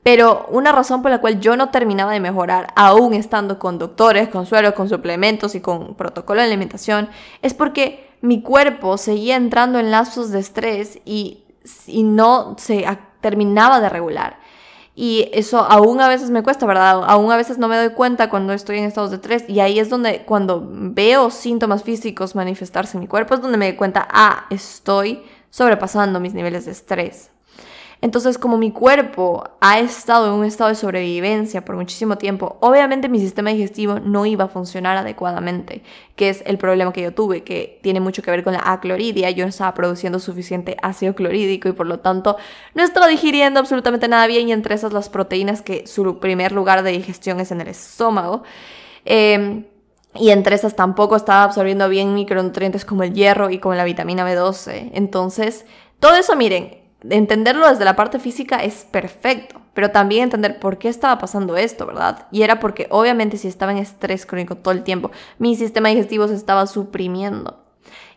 Pero 0.03 0.45
una 0.51 0.71
razón 0.71 1.01
por 1.01 1.09
la 1.09 1.19
cual 1.19 1.39
yo 1.39 1.57
no 1.57 1.69
terminaba 1.69 2.11
de 2.11 2.19
mejorar, 2.19 2.67
aún 2.75 3.15
estando 3.15 3.57
con 3.57 3.79
doctores, 3.79 4.29
con 4.29 4.45
sueros, 4.45 4.73
con 4.73 4.87
suplementos 4.87 5.55
y 5.55 5.61
con 5.61 5.95
protocolo 5.95 6.41
de 6.41 6.45
alimentación, 6.45 7.09
es 7.41 7.55
porque 7.55 8.07
mi 8.21 8.43
cuerpo 8.43 8.99
seguía 8.99 9.35
entrando 9.35 9.79
en 9.79 9.89
lazos 9.89 10.29
de 10.29 10.39
estrés 10.39 10.99
y, 11.05 11.41
no 11.87 12.55
se 12.59 12.85
terminaba 13.19 13.81
de 13.81 13.89
regular. 13.89 14.37
Y 14.95 15.29
eso 15.33 15.59
aún 15.59 15.99
a 15.99 16.07
veces 16.07 16.29
me 16.29 16.41
cuesta, 16.41 16.65
¿verdad? 16.65 17.03
Aún 17.05 17.29
a 17.31 17.37
veces 17.37 17.57
no 17.57 17.67
me 17.67 17.75
doy 17.75 17.89
cuenta 17.89 18.29
cuando 18.29 18.53
estoy 18.53 18.77
en 18.77 18.85
estados 18.85 19.09
de 19.09 19.17
estrés. 19.17 19.43
Y 19.49 19.59
ahí 19.59 19.77
es 19.77 19.89
donde 19.89 20.23
cuando 20.23 20.65
veo 20.71 21.31
síntomas 21.31 21.83
físicos 21.83 22.33
manifestarse 22.33 22.95
en 22.95 23.01
mi 23.01 23.07
cuerpo, 23.07 23.35
es 23.35 23.41
donde 23.41 23.57
me 23.57 23.67
doy 23.67 23.75
cuenta, 23.75 24.07
ah, 24.09 24.45
estoy 24.49 25.23
sobrepasando 25.49 26.21
mis 26.21 26.33
niveles 26.33 26.65
de 26.65 26.71
estrés. 26.71 27.29
Entonces, 28.05 28.37
como 28.37 28.59
mi 28.59 28.69
cuerpo 28.69 29.43
ha 29.61 29.79
estado 29.79 30.27
en 30.27 30.33
un 30.33 30.45
estado 30.45 30.69
de 30.69 30.75
sobrevivencia 30.75 31.65
por 31.65 31.75
muchísimo 31.75 32.19
tiempo, 32.19 32.55
obviamente 32.59 33.09
mi 33.09 33.19
sistema 33.19 33.49
digestivo 33.49 33.99
no 33.99 34.27
iba 34.27 34.43
a 34.43 34.47
funcionar 34.47 34.95
adecuadamente, 34.95 35.81
que 36.15 36.29
es 36.29 36.43
el 36.45 36.59
problema 36.59 36.93
que 36.93 37.01
yo 37.01 37.15
tuve, 37.15 37.43
que 37.43 37.79
tiene 37.81 37.99
mucho 37.99 38.21
que 38.21 38.29
ver 38.29 38.43
con 38.43 38.53
la 38.53 38.61
acloridia. 38.63 39.31
Yo 39.31 39.43
no 39.43 39.49
estaba 39.49 39.73
produciendo 39.73 40.19
suficiente 40.19 40.77
ácido 40.83 41.15
clorhídrico 41.15 41.67
y 41.67 41.71
por 41.71 41.87
lo 41.87 41.99
tanto 41.99 42.37
no 42.75 42.83
estaba 42.83 43.07
digiriendo 43.07 43.59
absolutamente 43.59 44.07
nada 44.07 44.27
bien 44.27 44.49
y 44.49 44.51
entre 44.51 44.75
esas 44.75 44.93
las 44.93 45.09
proteínas 45.09 45.63
que 45.63 45.87
su 45.87 46.19
primer 46.19 46.51
lugar 46.51 46.83
de 46.83 46.91
digestión 46.91 47.39
es 47.39 47.49
en 47.51 47.61
el 47.61 47.69
estómago. 47.69 48.43
Em, 49.03 49.65
y 50.13 50.29
entre 50.29 50.53
esas 50.53 50.75
tampoco 50.75 51.15
estaba 51.15 51.43
absorbiendo 51.43 51.89
bien 51.89 52.13
micronutrientes 52.13 52.85
como 52.85 53.01
el 53.01 53.15
hierro 53.15 53.49
y 53.49 53.57
como 53.57 53.73
la 53.73 53.83
vitamina 53.83 54.23
B12. 54.31 54.91
Entonces, 54.93 55.65
todo 55.99 56.13
eso, 56.13 56.35
miren, 56.35 56.84
entenderlo 57.09 57.69
desde 57.69 57.85
la 57.85 57.95
parte 57.95 58.19
física 58.19 58.57
es 58.57 58.85
perfecto, 58.85 59.61
pero 59.73 59.91
también 59.91 60.23
entender 60.23 60.59
por 60.59 60.77
qué 60.77 60.89
estaba 60.89 61.17
pasando 61.17 61.57
esto, 61.57 61.85
¿verdad? 61.85 62.27
Y 62.31 62.43
era 62.43 62.59
porque 62.59 62.87
obviamente 62.89 63.37
si 63.37 63.47
estaba 63.47 63.71
en 63.71 63.77
estrés 63.79 64.25
crónico 64.25 64.55
todo 64.55 64.73
el 64.73 64.83
tiempo, 64.83 65.11
mi 65.37 65.55
sistema 65.55 65.89
digestivo 65.89 66.27
se 66.27 66.35
estaba 66.35 66.67
suprimiendo. 66.67 67.63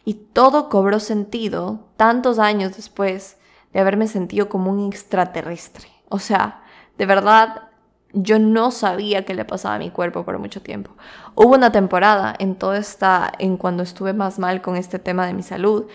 Y 0.05 0.15
todo 0.15 0.69
cobró 0.69 1.01
sentido 1.01 1.81
tantos 1.97 2.39
años 2.39 2.77
después 2.77 3.37
de 3.73 3.81
haberme 3.81 4.07
sentido 4.07 4.49
como 4.49 4.71
un 4.71 4.89
extraterrestre. 4.89 5.89
O 6.09 6.19
sea, 6.19 6.63
de 6.97 7.07
verdad, 7.07 7.69
yo 8.13 8.39
no 8.39 8.71
sabía 8.71 9.25
qué 9.25 9.35
le 9.35 9.45
pasaba 9.45 9.75
a 9.75 9.79
mi 9.79 9.91
cuerpo 9.91 10.25
por 10.25 10.39
mucho 10.39 10.63
tiempo. 10.63 10.93
Hubo 11.35 11.55
una 11.55 11.73
temporada 11.73 12.35
en 12.39 12.55
toda 12.55 12.79
esta, 12.79 13.31
en 13.39 13.57
cuando 13.57 13.83
estuve 13.83 14.15
más 14.15 14.39
mal 14.39 14.63
con 14.63 14.77
este 14.77 14.99
tema 14.99 15.27
de 15.27 15.35
mi 15.35 15.43
salud, 15.43 15.87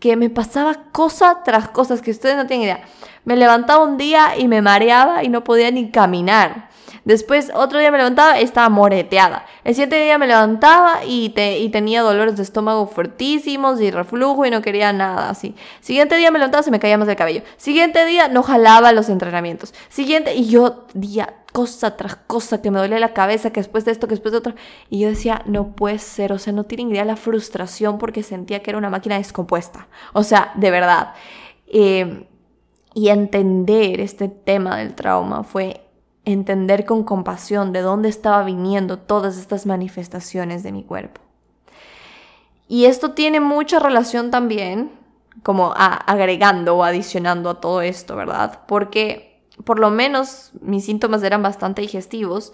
que 0.00 0.16
me 0.16 0.30
pasaba 0.30 0.74
cosa 0.92 1.42
tras 1.44 1.68
cosas 1.68 2.00
que 2.00 2.10
ustedes 2.10 2.36
no 2.36 2.46
tienen 2.46 2.64
idea. 2.64 2.84
Me 3.24 3.36
levantaba 3.36 3.84
un 3.84 3.98
día 3.98 4.38
y 4.38 4.48
me 4.48 4.62
mareaba 4.62 5.22
y 5.22 5.28
no 5.28 5.44
podía 5.44 5.70
ni 5.70 5.90
caminar. 5.90 6.69
Después, 7.04 7.50
otro 7.54 7.78
día 7.78 7.90
me 7.90 7.98
levantaba 7.98 8.38
estaba 8.38 8.68
moreteada. 8.68 9.46
El 9.64 9.74
siguiente 9.74 10.02
día 10.02 10.18
me 10.18 10.26
levantaba 10.26 11.04
y, 11.04 11.32
y 11.36 11.68
tenía 11.70 12.02
dolores 12.02 12.36
de 12.36 12.42
estómago 12.42 12.86
fuertísimos 12.86 13.80
y 13.80 13.90
reflujo 13.90 14.46
y 14.46 14.50
no 14.50 14.62
quería 14.62 14.92
nada 14.92 15.30
así. 15.30 15.54
Siguiente 15.80 16.16
día 16.16 16.30
me 16.30 16.38
levantaba 16.38 16.62
se 16.62 16.70
me 16.70 16.80
caía 16.80 16.98
más 16.98 17.08
el 17.08 17.16
cabello. 17.16 17.42
Siguiente 17.56 18.04
día 18.06 18.28
no 18.28 18.42
jalaba 18.42 18.92
los 18.92 19.08
entrenamientos. 19.08 19.74
Siguiente, 19.88 20.34
y 20.34 20.48
yo 20.48 20.86
día 20.94 21.34
cosa 21.52 21.96
tras 21.96 22.16
cosa, 22.16 22.62
que 22.62 22.70
me 22.70 22.78
dolía 22.78 22.98
la 22.98 23.12
cabeza, 23.12 23.50
que 23.50 23.60
después 23.60 23.84
de 23.84 23.92
esto, 23.92 24.06
que 24.06 24.14
después 24.14 24.32
de 24.32 24.38
otro. 24.38 24.54
Y 24.88 25.00
yo 25.00 25.08
decía, 25.08 25.42
no 25.46 25.74
puede 25.74 25.98
ser, 25.98 26.32
o 26.32 26.38
sea, 26.38 26.52
no 26.52 26.64
tienen 26.64 26.90
idea 26.90 27.04
la 27.04 27.16
frustración 27.16 27.98
porque 27.98 28.22
sentía 28.22 28.62
que 28.62 28.70
era 28.70 28.78
una 28.78 28.90
máquina 28.90 29.16
descompuesta. 29.16 29.88
O 30.12 30.22
sea, 30.22 30.52
de 30.54 30.70
verdad. 30.70 31.14
Eh, 31.66 32.26
y 32.94 33.08
entender 33.08 34.00
este 34.00 34.28
tema 34.28 34.76
del 34.76 34.94
trauma 34.94 35.44
fue 35.44 35.86
entender 36.32 36.84
con 36.84 37.04
compasión 37.04 37.72
de 37.72 37.80
dónde 37.80 38.08
estaba 38.08 38.42
viniendo 38.42 38.98
todas 38.98 39.38
estas 39.38 39.66
manifestaciones 39.66 40.62
de 40.62 40.72
mi 40.72 40.82
cuerpo. 40.82 41.20
Y 42.68 42.84
esto 42.84 43.12
tiene 43.12 43.40
mucha 43.40 43.78
relación 43.78 44.30
también, 44.30 44.92
como 45.42 45.74
agregando 45.76 46.76
o 46.76 46.84
adicionando 46.84 47.50
a 47.50 47.60
todo 47.60 47.82
esto, 47.82 48.16
¿verdad? 48.16 48.60
Porque 48.66 49.42
por 49.64 49.78
lo 49.78 49.90
menos 49.90 50.52
mis 50.60 50.84
síntomas 50.84 51.22
eran 51.22 51.42
bastante 51.42 51.82
digestivos 51.82 52.52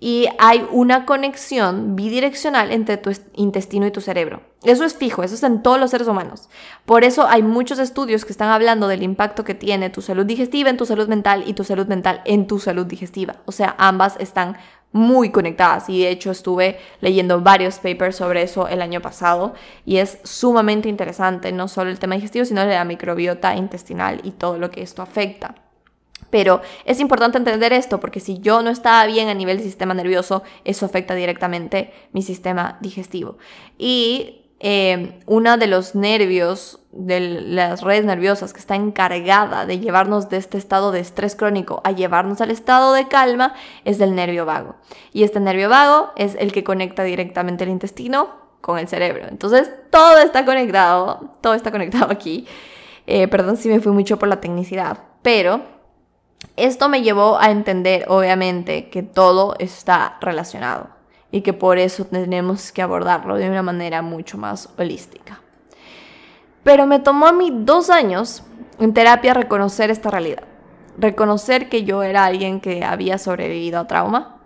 y 0.00 0.26
hay 0.38 0.66
una 0.70 1.06
conexión 1.06 1.96
bidireccional 1.96 2.70
entre 2.70 2.96
tu 2.96 3.10
intestino 3.34 3.86
y 3.86 3.90
tu 3.90 4.00
cerebro. 4.00 4.42
Eso 4.64 4.84
es 4.84 4.94
fijo, 4.94 5.22
eso 5.22 5.34
es 5.34 5.42
en 5.42 5.62
todos 5.62 5.78
los 5.78 5.90
seres 5.90 6.08
humanos. 6.08 6.48
Por 6.84 7.04
eso 7.04 7.26
hay 7.28 7.42
muchos 7.42 7.78
estudios 7.78 8.24
que 8.24 8.32
están 8.32 8.50
hablando 8.50 8.88
del 8.88 9.02
impacto 9.02 9.44
que 9.44 9.54
tiene 9.54 9.90
tu 9.90 10.02
salud 10.02 10.26
digestiva 10.26 10.70
en 10.70 10.76
tu 10.76 10.86
salud 10.86 11.08
mental 11.08 11.44
y 11.46 11.54
tu 11.54 11.64
salud 11.64 11.86
mental 11.86 12.22
en 12.24 12.46
tu 12.46 12.58
salud 12.58 12.86
digestiva. 12.86 13.36
O 13.46 13.52
sea, 13.52 13.74
ambas 13.78 14.16
están 14.18 14.56
muy 14.90 15.30
conectadas 15.30 15.88
y 15.88 16.02
de 16.02 16.10
hecho 16.10 16.30
estuve 16.30 16.78
leyendo 17.00 17.40
varios 17.40 17.78
papers 17.78 18.16
sobre 18.16 18.42
eso 18.42 18.68
el 18.68 18.82
año 18.82 19.00
pasado 19.02 19.54
y 19.84 19.98
es 19.98 20.18
sumamente 20.24 20.88
interesante 20.88 21.52
no 21.52 21.68
solo 21.68 21.90
el 21.90 21.98
tema 21.98 22.14
digestivo, 22.14 22.44
sino 22.44 22.64
la 22.64 22.84
microbiota 22.84 23.54
intestinal 23.54 24.20
y 24.24 24.30
todo 24.32 24.58
lo 24.58 24.70
que 24.70 24.82
esto 24.82 25.02
afecta. 25.02 25.54
Pero 26.30 26.60
es 26.84 27.00
importante 27.00 27.38
entender 27.38 27.72
esto 27.72 28.00
porque 28.00 28.20
si 28.20 28.38
yo 28.38 28.62
no 28.62 28.70
estaba 28.70 29.06
bien 29.06 29.28
a 29.28 29.34
nivel 29.34 29.58
del 29.58 29.66
sistema 29.66 29.94
nervioso, 29.94 30.42
eso 30.64 30.86
afecta 30.86 31.14
directamente 31.14 31.92
mi 32.12 32.22
sistema 32.22 32.78
digestivo. 32.80 33.38
Y 33.78 34.44
eh, 34.60 35.20
uno 35.26 35.56
de 35.56 35.68
los 35.68 35.94
nervios 35.94 36.80
de 36.90 37.20
las 37.20 37.82
redes 37.82 38.04
nerviosas 38.04 38.52
que 38.52 38.58
está 38.58 38.74
encargada 38.74 39.66
de 39.66 39.78
llevarnos 39.78 40.28
de 40.30 40.38
este 40.38 40.58
estado 40.58 40.90
de 40.90 40.98
estrés 40.98 41.36
crónico 41.36 41.80
a 41.84 41.92
llevarnos 41.92 42.40
al 42.40 42.50
estado 42.50 42.92
de 42.92 43.06
calma 43.06 43.54
es 43.84 43.98
del 43.98 44.16
nervio 44.16 44.46
vago. 44.46 44.74
Y 45.12 45.22
este 45.22 45.38
nervio 45.38 45.68
vago 45.68 46.10
es 46.16 46.34
el 46.40 46.50
que 46.50 46.64
conecta 46.64 47.04
directamente 47.04 47.64
el 47.64 47.70
intestino 47.70 48.30
con 48.60 48.78
el 48.78 48.88
cerebro. 48.88 49.26
Entonces 49.28 49.70
todo 49.90 50.18
está 50.18 50.44
conectado, 50.44 51.36
todo 51.40 51.54
está 51.54 51.70
conectado 51.70 52.10
aquí. 52.10 52.46
Eh, 53.06 53.28
perdón 53.28 53.56
si 53.56 53.68
me 53.68 53.80
fui 53.80 53.92
mucho 53.92 54.18
por 54.18 54.28
la 54.28 54.40
tecnicidad, 54.40 54.98
pero 55.22 55.77
esto 56.56 56.88
me 56.88 57.02
llevó 57.02 57.38
a 57.38 57.50
entender, 57.50 58.04
obviamente, 58.08 58.88
que 58.90 59.02
todo 59.02 59.54
está 59.58 60.18
relacionado 60.20 60.88
y 61.30 61.42
que 61.42 61.52
por 61.52 61.78
eso 61.78 62.04
tenemos 62.04 62.72
que 62.72 62.82
abordarlo 62.82 63.36
de 63.36 63.48
una 63.48 63.62
manera 63.62 64.02
mucho 64.02 64.38
más 64.38 64.68
holística. 64.76 65.40
Pero 66.64 66.86
me 66.86 66.98
tomó 66.98 67.26
a 67.26 67.32
mí 67.32 67.50
dos 67.52 67.90
años 67.90 68.42
en 68.78 68.92
terapia 68.92 69.34
reconocer 69.34 69.90
esta 69.90 70.10
realidad. 70.10 70.44
Reconocer 70.96 71.68
que 71.68 71.84
yo 71.84 72.02
era 72.02 72.24
alguien 72.24 72.60
que 72.60 72.84
había 72.84 73.18
sobrevivido 73.18 73.78
a 73.78 73.86
trauma. 73.86 74.36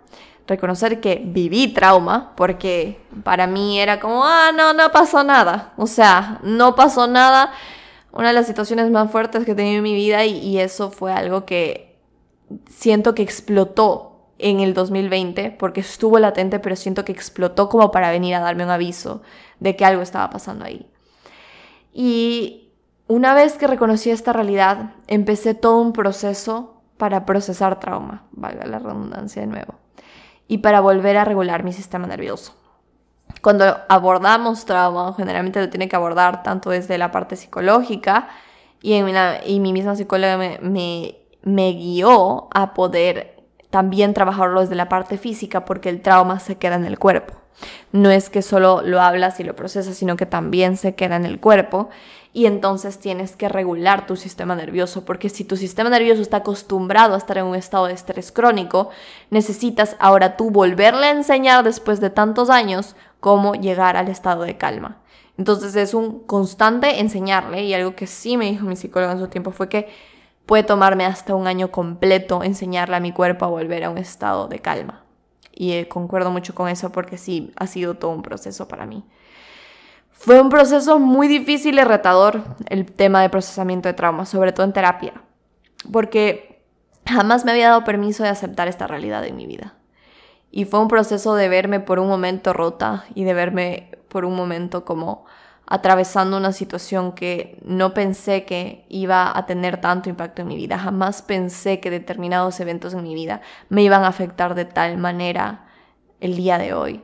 Reconocer 0.45 0.99
que 0.99 1.21
viví 1.23 1.69
trauma, 1.69 2.33
porque 2.35 3.01
para 3.23 3.47
mí 3.47 3.79
era 3.79 3.99
como, 3.99 4.23
ah, 4.23 4.51
no, 4.55 4.73
no 4.73 4.91
pasó 4.91 5.23
nada. 5.23 5.73
O 5.77 5.87
sea, 5.87 6.39
no 6.43 6.75
pasó 6.75 7.07
nada 7.07 7.53
una 8.13 8.27
de 8.27 8.33
las 8.33 8.45
situaciones 8.45 8.91
más 8.91 9.11
fuertes 9.11 9.43
que 9.43 9.51
he 9.51 9.55
tenido 9.55 9.77
en 9.77 9.83
mi 9.83 9.95
vida 9.95 10.23
y, 10.23 10.59
eso 10.59 10.91
fue 10.91 11.11
algo 11.11 11.45
que 11.45 11.99
siento 12.69 13.15
que 13.15 13.23
explotó 13.23 14.27
en 14.37 14.59
el 14.59 14.73
2020 14.75 15.51
porque 15.51 15.81
estuvo 15.81 16.19
latente, 16.19 16.59
pero 16.59 16.75
siento 16.75 17.03
que 17.05 17.11
explotó 17.11 17.69
como 17.69 17.91
para 17.91 18.11
venir 18.11 18.35
a 18.35 18.39
darme 18.39 18.63
un 18.63 18.69
aviso 18.69 19.23
de 19.59 19.75
que 19.75 19.83
algo 19.83 20.03
estaba 20.03 20.29
pasando 20.29 20.63
ahí. 20.63 20.87
Y 21.91 22.71
una 23.07 23.33
vez 23.33 23.57
que 23.57 23.67
reconocí 23.67 24.11
esta 24.11 24.31
realidad, 24.31 24.91
empecé 25.07 25.55
todo 25.55 25.81
un 25.81 25.91
proceso 25.91 26.81
para 26.97 27.25
procesar 27.25 27.79
trauma, 27.79 28.27
valga 28.31 28.65
la 28.67 28.77
redundancia 28.77 29.41
de 29.41 29.47
nuevo, 29.47 29.75
y 30.47 30.59
para 30.59 30.81
volver 30.81 31.17
a 31.17 31.25
regular 31.25 31.63
mi 31.63 31.73
sistema 31.73 32.05
nervioso 32.05 32.62
cuando 33.41 33.77
abordamos 33.89 34.65
trauma, 34.65 35.13
generalmente 35.17 35.59
lo 35.59 35.69
tiene 35.69 35.89
que 35.89 35.95
abordar 35.95 36.43
tanto 36.43 36.69
desde 36.69 36.97
la 36.97 37.11
parte 37.11 37.35
psicológica 37.35 38.29
y, 38.81 38.93
en 38.93 39.13
y 39.45 39.59
mi 39.59 39.73
misma 39.73 39.95
psicóloga 39.95 40.37
me, 40.37 40.59
me, 40.61 41.17
me 41.41 41.73
guió 41.73 42.47
a 42.53 42.73
poder 42.73 43.43
también 43.69 44.13
trabajarlo 44.13 44.61
desde 44.61 44.75
la 44.75 44.87
parte 44.87 45.17
física 45.17 45.65
porque 45.65 45.89
el 45.89 46.01
trauma 46.01 46.39
se 46.39 46.57
queda 46.57 46.75
en 46.75 46.85
el 46.85 46.99
cuerpo. 46.99 47.33
No 47.91 48.11
es 48.11 48.29
que 48.29 48.41
solo 48.41 48.81
lo 48.81 49.01
hablas 49.01 49.39
y 49.39 49.43
lo 49.43 49.55
procesas, 49.55 49.95
sino 49.95 50.15
que 50.15 50.25
también 50.25 50.77
se 50.77 50.95
queda 50.95 51.15
en 51.15 51.25
el 51.25 51.39
cuerpo 51.39 51.89
y 52.33 52.47
entonces 52.47 52.99
tienes 52.99 53.35
que 53.35 53.47
regular 53.47 54.07
tu 54.07 54.15
sistema 54.15 54.55
nervioso, 54.55 55.05
porque 55.05 55.29
si 55.29 55.43
tu 55.43 55.55
sistema 55.55 55.89
nervioso 55.91 56.21
está 56.21 56.37
acostumbrado 56.37 57.13
a 57.13 57.17
estar 57.17 57.37
en 57.37 57.45
un 57.45 57.55
estado 57.55 57.85
de 57.85 57.93
estrés 57.93 58.31
crónico, 58.31 58.89
necesitas 59.29 59.95
ahora 59.99 60.35
tú 60.35 60.49
volverle 60.49 61.07
a 61.07 61.11
enseñar 61.11 61.63
después 61.63 62.01
de 62.01 62.09
tantos 62.09 62.49
años 62.49 62.95
cómo 63.23 63.53
llegar 63.53 63.95
al 63.95 64.09
estado 64.09 64.43
de 64.43 64.57
calma. 64.57 64.97
Entonces 65.37 65.77
es 65.77 65.93
un 65.93 66.19
constante 66.25 66.99
enseñarle 66.99 67.63
y 67.63 67.73
algo 67.73 67.95
que 67.95 68.05
sí 68.05 68.35
me 68.35 68.51
dijo 68.51 68.65
mi 68.65 68.75
psicólogo 68.75 69.13
en 69.13 69.19
su 69.19 69.29
tiempo 69.29 69.51
fue 69.51 69.69
que 69.69 69.87
puede 70.45 70.63
tomarme 70.63 71.05
hasta 71.05 71.33
un 71.33 71.47
año 71.47 71.71
completo 71.71 72.43
enseñarle 72.43 72.97
a 72.97 72.99
mi 72.99 73.13
cuerpo 73.13 73.45
a 73.45 73.47
volver 73.47 73.85
a 73.85 73.89
un 73.89 73.97
estado 73.97 74.49
de 74.49 74.59
calma. 74.59 75.05
Y 75.53 75.71
eh, 75.71 75.87
concuerdo 75.87 76.31
mucho 76.31 76.53
con 76.53 76.67
eso 76.67 76.91
porque 76.91 77.17
sí, 77.17 77.53
ha 77.55 77.65
sido 77.65 77.93
todo 77.93 78.11
un 78.11 78.23
proceso 78.23 78.67
para 78.67 78.85
mí. 78.85 79.05
Fue 80.11 80.41
un 80.41 80.49
proceso 80.49 80.99
muy 80.99 81.29
difícil 81.29 81.79
y 81.79 81.83
retador 81.85 82.43
el 82.67 82.91
tema 82.91 83.21
de 83.21 83.29
procesamiento 83.29 83.87
de 83.87 83.93
trauma, 83.93 84.25
sobre 84.25 84.51
todo 84.51 84.65
en 84.65 84.73
terapia, 84.73 85.13
porque 85.93 86.61
jamás 87.05 87.45
me 87.45 87.51
había 87.51 87.69
dado 87.69 87.85
permiso 87.85 88.23
de 88.23 88.29
aceptar 88.29 88.67
esta 88.67 88.85
realidad 88.85 89.25
en 89.25 89.37
mi 89.37 89.47
vida. 89.47 89.75
Y 90.55 90.65
fue 90.65 90.79
un 90.79 90.87
proceso 90.87 91.33
de 91.33 91.49
verme 91.49 91.79
por 91.79 91.97
un 91.97 92.07
momento 92.07 92.53
rota 92.53 93.05
y 93.15 93.23
de 93.23 93.33
verme 93.33 93.89
por 94.07 94.23
un 94.23 94.35
momento 94.35 94.85
como 94.85 95.25
atravesando 95.65 96.37
una 96.37 96.51
situación 96.51 97.13
que 97.13 97.57
no 97.65 97.95
pensé 97.95 98.45
que 98.45 98.85
iba 98.87 99.35
a 99.35 99.47
tener 99.47 99.81
tanto 99.81 100.09
impacto 100.09 100.43
en 100.43 100.49
mi 100.49 100.55
vida. 100.55 100.77
Jamás 100.77 101.23
pensé 101.23 101.79
que 101.79 101.89
determinados 101.89 102.59
eventos 102.59 102.93
en 102.93 103.01
mi 103.01 103.15
vida 103.15 103.41
me 103.69 103.81
iban 103.81 104.03
a 104.03 104.09
afectar 104.09 104.53
de 104.53 104.65
tal 104.65 104.99
manera 104.99 105.65
el 106.19 106.35
día 106.35 106.59
de 106.59 106.75
hoy. 106.75 107.01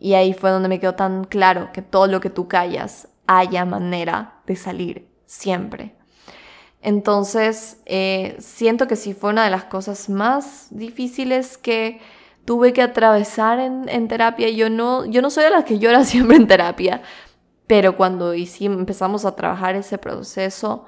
Y 0.00 0.14
ahí 0.14 0.34
fue 0.34 0.50
donde 0.50 0.68
me 0.68 0.80
quedó 0.80 0.96
tan 0.96 1.22
claro 1.22 1.70
que 1.72 1.80
todo 1.80 2.08
lo 2.08 2.18
que 2.18 2.28
tú 2.28 2.48
callas 2.48 3.06
haya 3.28 3.64
manera 3.64 4.40
de 4.46 4.56
salir 4.56 5.08
siempre. 5.26 5.94
Entonces, 6.80 7.80
eh, 7.86 8.34
siento 8.40 8.88
que 8.88 8.96
sí 8.96 9.14
fue 9.14 9.30
una 9.30 9.44
de 9.44 9.50
las 9.50 9.62
cosas 9.62 10.08
más 10.08 10.66
difíciles 10.72 11.56
que 11.56 12.00
tuve 12.44 12.72
que 12.72 12.82
atravesar 12.82 13.58
en, 13.60 14.08
terapia. 14.08 14.50
Yo 14.50 14.70
no, 14.70 15.04
yo 15.04 15.22
no 15.22 15.30
soy 15.30 15.44
de 15.44 15.50
las 15.50 15.64
que 15.64 15.78
llora 15.78 16.04
siempre 16.04 16.36
en 16.36 16.46
terapia, 16.46 17.02
pero 17.66 17.96
cuando 17.96 18.34
hicimos, 18.34 18.78
empezamos 18.78 19.24
a 19.24 19.36
trabajar 19.36 19.76
ese 19.76 19.98
proceso 19.98 20.86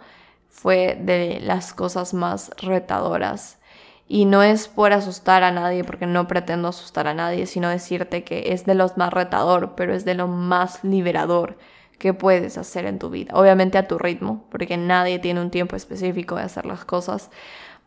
fue 0.49 0.97
de 1.01 1.41
las 1.41 1.75
cosas 1.75 2.15
más 2.15 2.51
retadoras. 2.63 3.59
Y 4.07 4.27
no 4.27 4.43
es 4.43 4.69
por 4.69 4.93
asustar 4.93 5.43
a 5.43 5.51
nadie, 5.51 5.83
porque 5.83 6.07
no 6.07 6.29
pretendo 6.29 6.69
asustar 6.69 7.09
a 7.09 7.15
nadie, 7.15 7.47
sino 7.47 7.71
decirte 7.71 8.23
que 8.23 8.53
es 8.53 8.67
de 8.67 8.75
los 8.75 8.97
más 8.97 9.13
retador, 9.13 9.75
pero 9.77 9.95
es 9.95 10.05
de 10.05 10.15
lo 10.15 10.29
más 10.29 10.85
liberador 10.85 11.57
que 11.99 12.13
puedes 12.13 12.59
hacer 12.59 12.85
en 12.85 12.99
tu 12.99 13.11
vida. 13.11 13.33
Obviamente 13.35 13.79
a 13.79 13.89
tu 13.89 13.99
ritmo, 13.99 14.45
porque 14.51 14.77
nadie 14.77 15.19
tiene 15.19 15.41
un 15.41 15.51
tiempo 15.51 15.75
específico 15.75 16.37
de 16.37 16.43
hacer 16.43 16.67
las 16.67 16.85
cosas, 16.85 17.31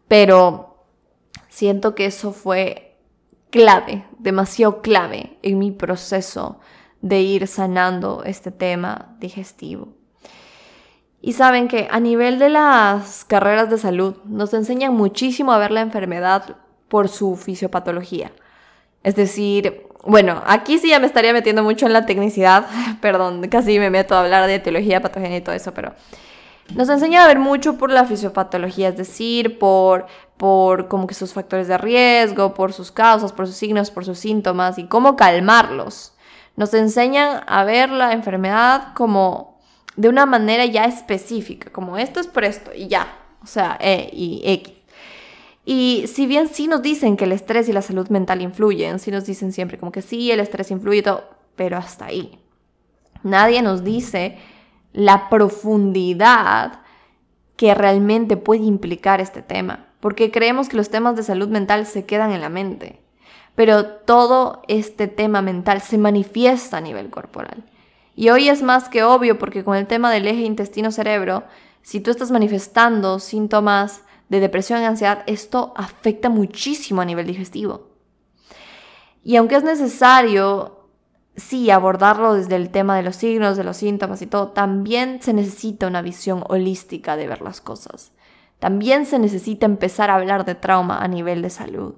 pero 0.07 0.83
siento 1.49 1.93
que 1.93 2.07
eso 2.07 2.33
fue 2.33 2.86
clave, 3.49 4.05
demasiado 4.19 4.81
clave 4.81 5.37
en 5.41 5.59
mi 5.59 5.71
proceso 5.71 6.59
de 7.01 7.21
ir 7.21 7.47
sanando 7.47 8.23
este 8.25 8.51
tema 8.51 9.15
digestivo. 9.19 9.89
Y 11.21 11.33
saben 11.33 11.67
que 11.67 11.87
a 11.89 11.99
nivel 11.99 12.39
de 12.39 12.49
las 12.49 13.25
carreras 13.25 13.69
de 13.69 13.77
salud 13.77 14.17
nos 14.25 14.53
enseñan 14.53 14.93
muchísimo 14.93 15.51
a 15.51 15.57
ver 15.57 15.71
la 15.71 15.81
enfermedad 15.81 16.57
por 16.87 17.09
su 17.09 17.35
fisiopatología. 17.35 18.31
Es 19.03 19.15
decir, 19.15 19.87
bueno, 20.05 20.41
aquí 20.45 20.77
sí 20.77 20.89
ya 20.89 20.99
me 20.99 21.07
estaría 21.07 21.33
metiendo 21.33 21.63
mucho 21.63 21.85
en 21.85 21.93
la 21.93 22.05
tecnicidad, 22.05 22.65
perdón, 23.01 23.41
casi 23.49 23.79
me 23.79 23.89
meto 23.89 24.15
a 24.15 24.21
hablar 24.21 24.47
de 24.47 24.55
etiología, 24.55 25.01
patogenia 25.01 25.37
y 25.37 25.41
todo 25.41 25.55
eso, 25.55 25.73
pero 25.73 25.93
nos 26.75 26.89
enseña 26.89 27.23
a 27.23 27.27
ver 27.27 27.39
mucho 27.39 27.77
por 27.77 27.91
la 27.91 28.05
fisiopatología, 28.05 28.89
es 28.89 28.97
decir, 28.97 29.57
por, 29.59 30.05
por 30.37 30.87
como 30.87 31.07
que 31.07 31.15
sus 31.15 31.33
factores 31.33 31.67
de 31.67 31.77
riesgo, 31.77 32.53
por 32.53 32.73
sus 32.73 32.91
causas, 32.91 33.33
por 33.33 33.47
sus 33.47 33.55
signos, 33.55 33.91
por 33.91 34.05
sus 34.05 34.19
síntomas 34.19 34.77
y 34.77 34.85
cómo 34.85 35.15
calmarlos. 35.15 36.13
Nos 36.55 36.73
enseñan 36.73 37.43
a 37.47 37.63
ver 37.63 37.89
la 37.89 38.13
enfermedad 38.13 38.93
como 38.93 39.59
de 39.95 40.09
una 40.09 40.25
manera 40.25 40.65
ya 40.65 40.85
específica, 40.85 41.71
como 41.71 41.97
esto 41.97 42.19
es 42.19 42.27
por 42.27 42.43
esto 42.45 42.71
y 42.73 42.87
ya, 42.87 43.07
o 43.43 43.47
sea, 43.47 43.77
E 43.79 44.09
y 44.13 44.41
X. 44.43 44.73
Y 45.65 46.05
si 46.07 46.27
bien 46.27 46.47
sí 46.47 46.67
nos 46.67 46.81
dicen 46.81 47.17
que 47.17 47.25
el 47.25 47.33
estrés 47.33 47.67
y 47.67 47.73
la 47.73 47.81
salud 47.81 48.07
mental 48.07 48.41
influyen, 48.41 48.99
sí 48.99 49.11
nos 49.11 49.25
dicen 49.25 49.51
siempre 49.51 49.77
como 49.77 49.91
que 49.91 50.01
sí, 50.01 50.31
el 50.31 50.39
estrés 50.39 50.71
influye 50.71 51.01
todo, 51.01 51.25
pero 51.55 51.77
hasta 51.77 52.05
ahí. 52.05 52.39
Nadie 53.23 53.61
nos 53.61 53.83
dice 53.83 54.37
la 54.93 55.29
profundidad 55.29 56.81
que 57.57 57.73
realmente 57.73 58.37
puede 58.37 58.63
implicar 58.63 59.19
este 59.19 59.41
tema, 59.41 59.86
porque 59.99 60.31
creemos 60.31 60.69
que 60.69 60.77
los 60.77 60.89
temas 60.89 61.15
de 61.15 61.23
salud 61.23 61.47
mental 61.49 61.85
se 61.85 62.05
quedan 62.05 62.31
en 62.31 62.41
la 62.41 62.49
mente, 62.49 63.01
pero 63.55 63.85
todo 63.85 64.61
este 64.67 65.07
tema 65.07 65.41
mental 65.41 65.81
se 65.81 65.97
manifiesta 65.97 66.77
a 66.77 66.81
nivel 66.81 67.09
corporal. 67.09 67.63
Y 68.15 68.29
hoy 68.29 68.49
es 68.49 68.63
más 68.63 68.89
que 68.89 69.03
obvio 69.03 69.37
porque 69.37 69.63
con 69.63 69.75
el 69.75 69.87
tema 69.87 70.11
del 70.11 70.27
eje 70.27 70.41
intestino-cerebro, 70.41 71.43
si 71.81 71.99
tú 71.99 72.11
estás 72.11 72.31
manifestando 72.31 73.19
síntomas 73.19 74.01
de 74.29 74.39
depresión 74.39 74.81
y 74.81 74.85
ansiedad, 74.85 75.23
esto 75.27 75.73
afecta 75.75 76.29
muchísimo 76.29 77.01
a 77.01 77.05
nivel 77.05 77.27
digestivo. 77.27 77.89
Y 79.23 79.35
aunque 79.35 79.55
es 79.55 79.63
necesario, 79.63 80.89
sí, 81.35 81.69
abordarlo 81.69 82.33
desde 82.33 82.55
el 82.55 82.69
tema 82.69 82.97
de 82.97 83.03
los 83.03 83.15
signos, 83.15 83.57
de 83.57 83.63
los 83.63 83.77
síntomas 83.77 84.21
y 84.21 84.27
todo, 84.27 84.49
también 84.49 85.21
se 85.21 85.33
necesita 85.33 85.87
una 85.87 86.01
visión 86.01 86.43
holística 86.47 87.15
de 87.15 87.27
ver 87.27 87.41
las 87.41 87.61
cosas. 87.61 88.11
También 88.59 89.05
se 89.05 89.19
necesita 89.19 89.65
empezar 89.65 90.09
a 90.09 90.15
hablar 90.15 90.45
de 90.45 90.55
trauma 90.55 90.99
a 90.99 91.07
nivel 91.07 91.41
de 91.41 91.49
salud. 91.49 91.95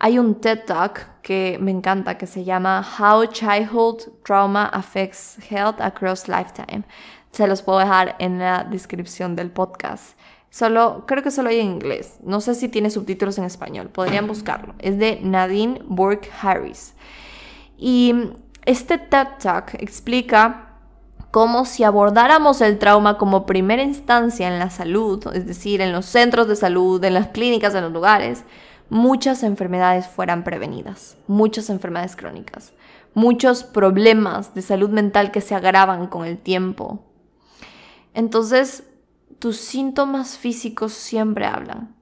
Hay 0.00 0.18
un 0.18 0.40
TED 0.40 0.64
Talk 0.66 1.20
que 1.22 1.58
me 1.60 1.70
encanta 1.70 2.18
que 2.18 2.26
se 2.26 2.44
llama 2.44 2.84
How 2.98 3.26
Childhood 3.26 4.02
Trauma 4.24 4.66
Affects 4.66 5.38
Health 5.50 5.80
Across 5.80 6.28
Lifetime. 6.28 6.84
Se 7.30 7.46
los 7.46 7.62
puedo 7.62 7.78
dejar 7.78 8.16
en 8.18 8.38
la 8.38 8.64
descripción 8.64 9.36
del 9.36 9.50
podcast. 9.50 10.18
Solo, 10.50 11.04
creo 11.06 11.22
que 11.22 11.30
solo 11.30 11.48
hay 11.48 11.60
en 11.60 11.66
inglés. 11.66 12.18
No 12.22 12.40
sé 12.40 12.54
si 12.54 12.68
tiene 12.68 12.90
subtítulos 12.90 13.38
en 13.38 13.44
español. 13.44 13.88
Podrían 13.88 14.26
buscarlo. 14.26 14.74
Es 14.78 14.98
de 14.98 15.20
Nadine 15.22 15.80
Burke 15.84 16.30
Harris. 16.40 16.94
Y 17.76 18.14
este 18.64 18.98
TED 18.98 19.26
Talk 19.40 19.74
explica 19.74 20.73
cómo 21.34 21.64
si 21.64 21.82
abordáramos 21.82 22.60
el 22.60 22.78
trauma 22.78 23.18
como 23.18 23.44
primera 23.44 23.82
instancia 23.82 24.46
en 24.46 24.60
la 24.60 24.70
salud, 24.70 25.20
es 25.34 25.48
decir, 25.48 25.80
en 25.80 25.90
los 25.90 26.06
centros 26.06 26.46
de 26.46 26.54
salud, 26.54 27.02
en 27.02 27.12
las 27.12 27.26
clínicas, 27.26 27.74
en 27.74 27.82
los 27.82 27.92
lugares, 27.92 28.44
muchas 28.88 29.42
enfermedades 29.42 30.06
fueran 30.06 30.44
prevenidas, 30.44 31.16
muchas 31.26 31.70
enfermedades 31.70 32.14
crónicas, 32.14 32.72
muchos 33.14 33.64
problemas 33.64 34.54
de 34.54 34.62
salud 34.62 34.90
mental 34.90 35.32
que 35.32 35.40
se 35.40 35.56
agravan 35.56 36.06
con 36.06 36.24
el 36.24 36.38
tiempo. 36.38 37.02
Entonces, 38.14 38.84
tus 39.40 39.56
síntomas 39.56 40.38
físicos 40.38 40.92
siempre 40.92 41.46
hablan. 41.46 41.93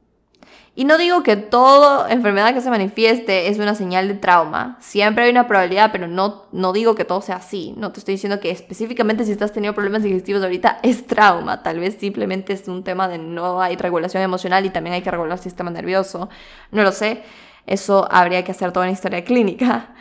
Y 0.74 0.86
no 0.86 0.96
digo 0.96 1.22
que 1.22 1.36
toda 1.36 2.10
enfermedad 2.10 2.54
que 2.54 2.62
se 2.62 2.70
manifieste 2.70 3.48
es 3.48 3.58
una 3.58 3.74
señal 3.74 4.08
de 4.08 4.14
trauma. 4.14 4.78
Siempre 4.80 5.24
hay 5.24 5.30
una 5.30 5.46
probabilidad, 5.46 5.92
pero 5.92 6.08
no, 6.08 6.46
no 6.50 6.72
digo 6.72 6.94
que 6.94 7.04
todo 7.04 7.20
sea 7.20 7.36
así. 7.36 7.74
No 7.76 7.92
te 7.92 8.00
estoy 8.00 8.14
diciendo 8.14 8.40
que 8.40 8.50
específicamente 8.50 9.24
si 9.24 9.32
estás 9.32 9.52
teniendo 9.52 9.74
problemas 9.74 10.02
digestivos 10.02 10.42
ahorita 10.42 10.80
es 10.82 11.06
trauma. 11.06 11.62
Tal 11.62 11.78
vez 11.78 11.98
simplemente 12.00 12.54
es 12.54 12.68
un 12.68 12.84
tema 12.84 13.06
de 13.06 13.18
no 13.18 13.60
hay 13.60 13.76
regulación 13.76 14.22
emocional 14.22 14.64
y 14.64 14.70
también 14.70 14.94
hay 14.94 15.02
que 15.02 15.10
regular 15.10 15.36
el 15.36 15.42
sistema 15.42 15.70
nervioso. 15.70 16.30
No 16.70 16.82
lo 16.82 16.92
sé. 16.92 17.22
Eso 17.66 18.08
habría 18.10 18.42
que 18.42 18.52
hacer 18.52 18.72
toda 18.72 18.86
una 18.86 18.92
historia 18.92 19.24
clínica. 19.24 19.94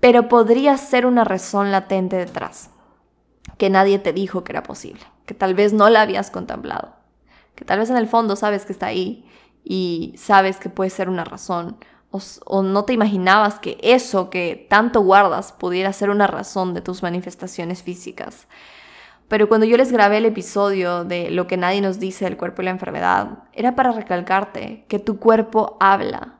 Pero 0.00 0.28
podría 0.28 0.76
ser 0.76 1.06
una 1.06 1.22
razón 1.22 1.70
latente 1.70 2.16
detrás. 2.16 2.70
Que 3.58 3.70
nadie 3.70 4.00
te 4.00 4.12
dijo 4.12 4.42
que 4.42 4.52
era 4.52 4.64
posible 4.64 5.06
que 5.26 5.34
tal 5.34 5.54
vez 5.54 5.72
no 5.72 5.90
la 5.90 6.02
habías 6.02 6.30
contemplado, 6.30 6.94
que 7.54 7.64
tal 7.64 7.80
vez 7.80 7.90
en 7.90 7.96
el 7.96 8.06
fondo 8.06 8.36
sabes 8.36 8.64
que 8.64 8.72
está 8.72 8.86
ahí 8.86 9.28
y 9.68 10.14
sabes 10.16 10.58
que 10.58 10.70
puede 10.70 10.90
ser 10.90 11.08
una 11.08 11.24
razón 11.24 11.76
o, 12.46 12.62
no 12.62 12.84
te 12.84 12.92
imaginabas 12.92 13.58
que 13.58 13.78
eso 13.82 14.30
que 14.30 14.66
tanto 14.70 15.00
guardas 15.00 15.52
pudiera 15.52 15.92
ser 15.92 16.10
una 16.10 16.26
razón 16.26 16.74
de 16.74 16.80
tus 16.80 17.02
manifestaciones 17.02 17.82
físicas. 17.82 18.46
Pero 19.28 19.48
cuando 19.48 19.66
yo 19.66 19.76
les 19.76 19.90
grabé 19.90 20.18
el 20.18 20.24
episodio 20.24 21.04
de 21.04 21.30
lo 21.30 21.46
que 21.46 21.56
nadie 21.56 21.80
nos 21.80 21.98
dice 21.98 22.24
del 22.24 22.36
cuerpo 22.36 22.62
y 22.62 22.66
la 22.66 22.70
enfermedad, 22.70 23.44
era 23.52 23.74
para 23.74 23.92
recalcarte 23.92 24.84
que 24.88 25.00
tu 25.00 25.18
cuerpo 25.18 25.76
habla. 25.80 26.38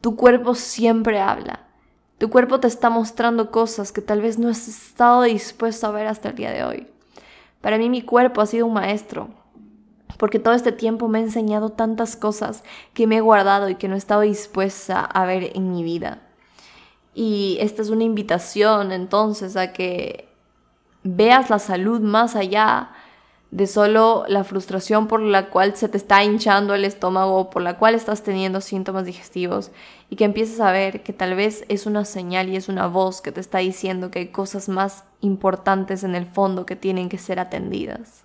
Tu 0.00 0.16
cuerpo 0.16 0.54
siempre 0.54 1.20
habla. 1.20 1.68
Tu 2.18 2.30
cuerpo 2.30 2.58
te 2.58 2.66
está 2.66 2.90
mostrando 2.90 3.50
cosas 3.50 3.92
que 3.92 4.02
tal 4.02 4.20
vez 4.20 4.38
no 4.38 4.48
has 4.48 4.66
estado 4.66 5.22
dispuesto 5.22 5.86
a 5.86 5.92
ver 5.92 6.08
hasta 6.08 6.30
el 6.30 6.34
día 6.34 6.50
de 6.50 6.64
hoy. 6.64 6.86
Para 7.60 7.78
mí 7.78 7.88
mi 7.88 8.02
cuerpo 8.02 8.40
ha 8.40 8.46
sido 8.46 8.66
un 8.66 8.74
maestro, 8.74 9.30
porque 10.18 10.38
todo 10.38 10.54
este 10.54 10.72
tiempo 10.72 11.08
me 11.08 11.18
ha 11.18 11.22
enseñado 11.22 11.70
tantas 11.70 12.16
cosas 12.16 12.64
que 12.92 13.06
me 13.06 13.16
he 13.16 13.20
guardado 13.20 13.68
y 13.68 13.74
que 13.74 13.88
no 13.88 13.94
he 13.94 13.98
estado 13.98 14.22
dispuesta 14.22 15.00
a 15.00 15.24
ver 15.26 15.52
en 15.54 15.72
mi 15.72 15.82
vida. 15.82 16.22
Y 17.14 17.58
esta 17.60 17.82
es 17.82 17.90
una 17.90 18.04
invitación 18.04 18.92
entonces 18.92 19.56
a 19.56 19.72
que 19.72 20.28
veas 21.04 21.50
la 21.50 21.58
salud 21.58 22.00
más 22.00 22.34
allá 22.34 22.90
de 23.54 23.68
solo 23.68 24.24
la 24.26 24.42
frustración 24.42 25.06
por 25.06 25.20
la 25.20 25.48
cual 25.48 25.76
se 25.76 25.88
te 25.88 25.96
está 25.96 26.24
hinchando 26.24 26.74
el 26.74 26.84
estómago, 26.84 27.50
por 27.50 27.62
la 27.62 27.78
cual 27.78 27.94
estás 27.94 28.24
teniendo 28.24 28.60
síntomas 28.60 29.04
digestivos 29.04 29.70
y 30.10 30.16
que 30.16 30.24
empieces 30.24 30.58
a 30.60 30.72
ver 30.72 31.04
que 31.04 31.12
tal 31.12 31.36
vez 31.36 31.64
es 31.68 31.86
una 31.86 32.04
señal 32.04 32.48
y 32.48 32.56
es 32.56 32.68
una 32.68 32.88
voz 32.88 33.20
que 33.20 33.30
te 33.30 33.40
está 33.40 33.58
diciendo 33.58 34.10
que 34.10 34.18
hay 34.18 34.28
cosas 34.28 34.68
más 34.68 35.04
importantes 35.20 36.02
en 36.02 36.16
el 36.16 36.26
fondo 36.26 36.66
que 36.66 36.74
tienen 36.74 37.08
que 37.08 37.18
ser 37.18 37.38
atendidas. 37.38 38.23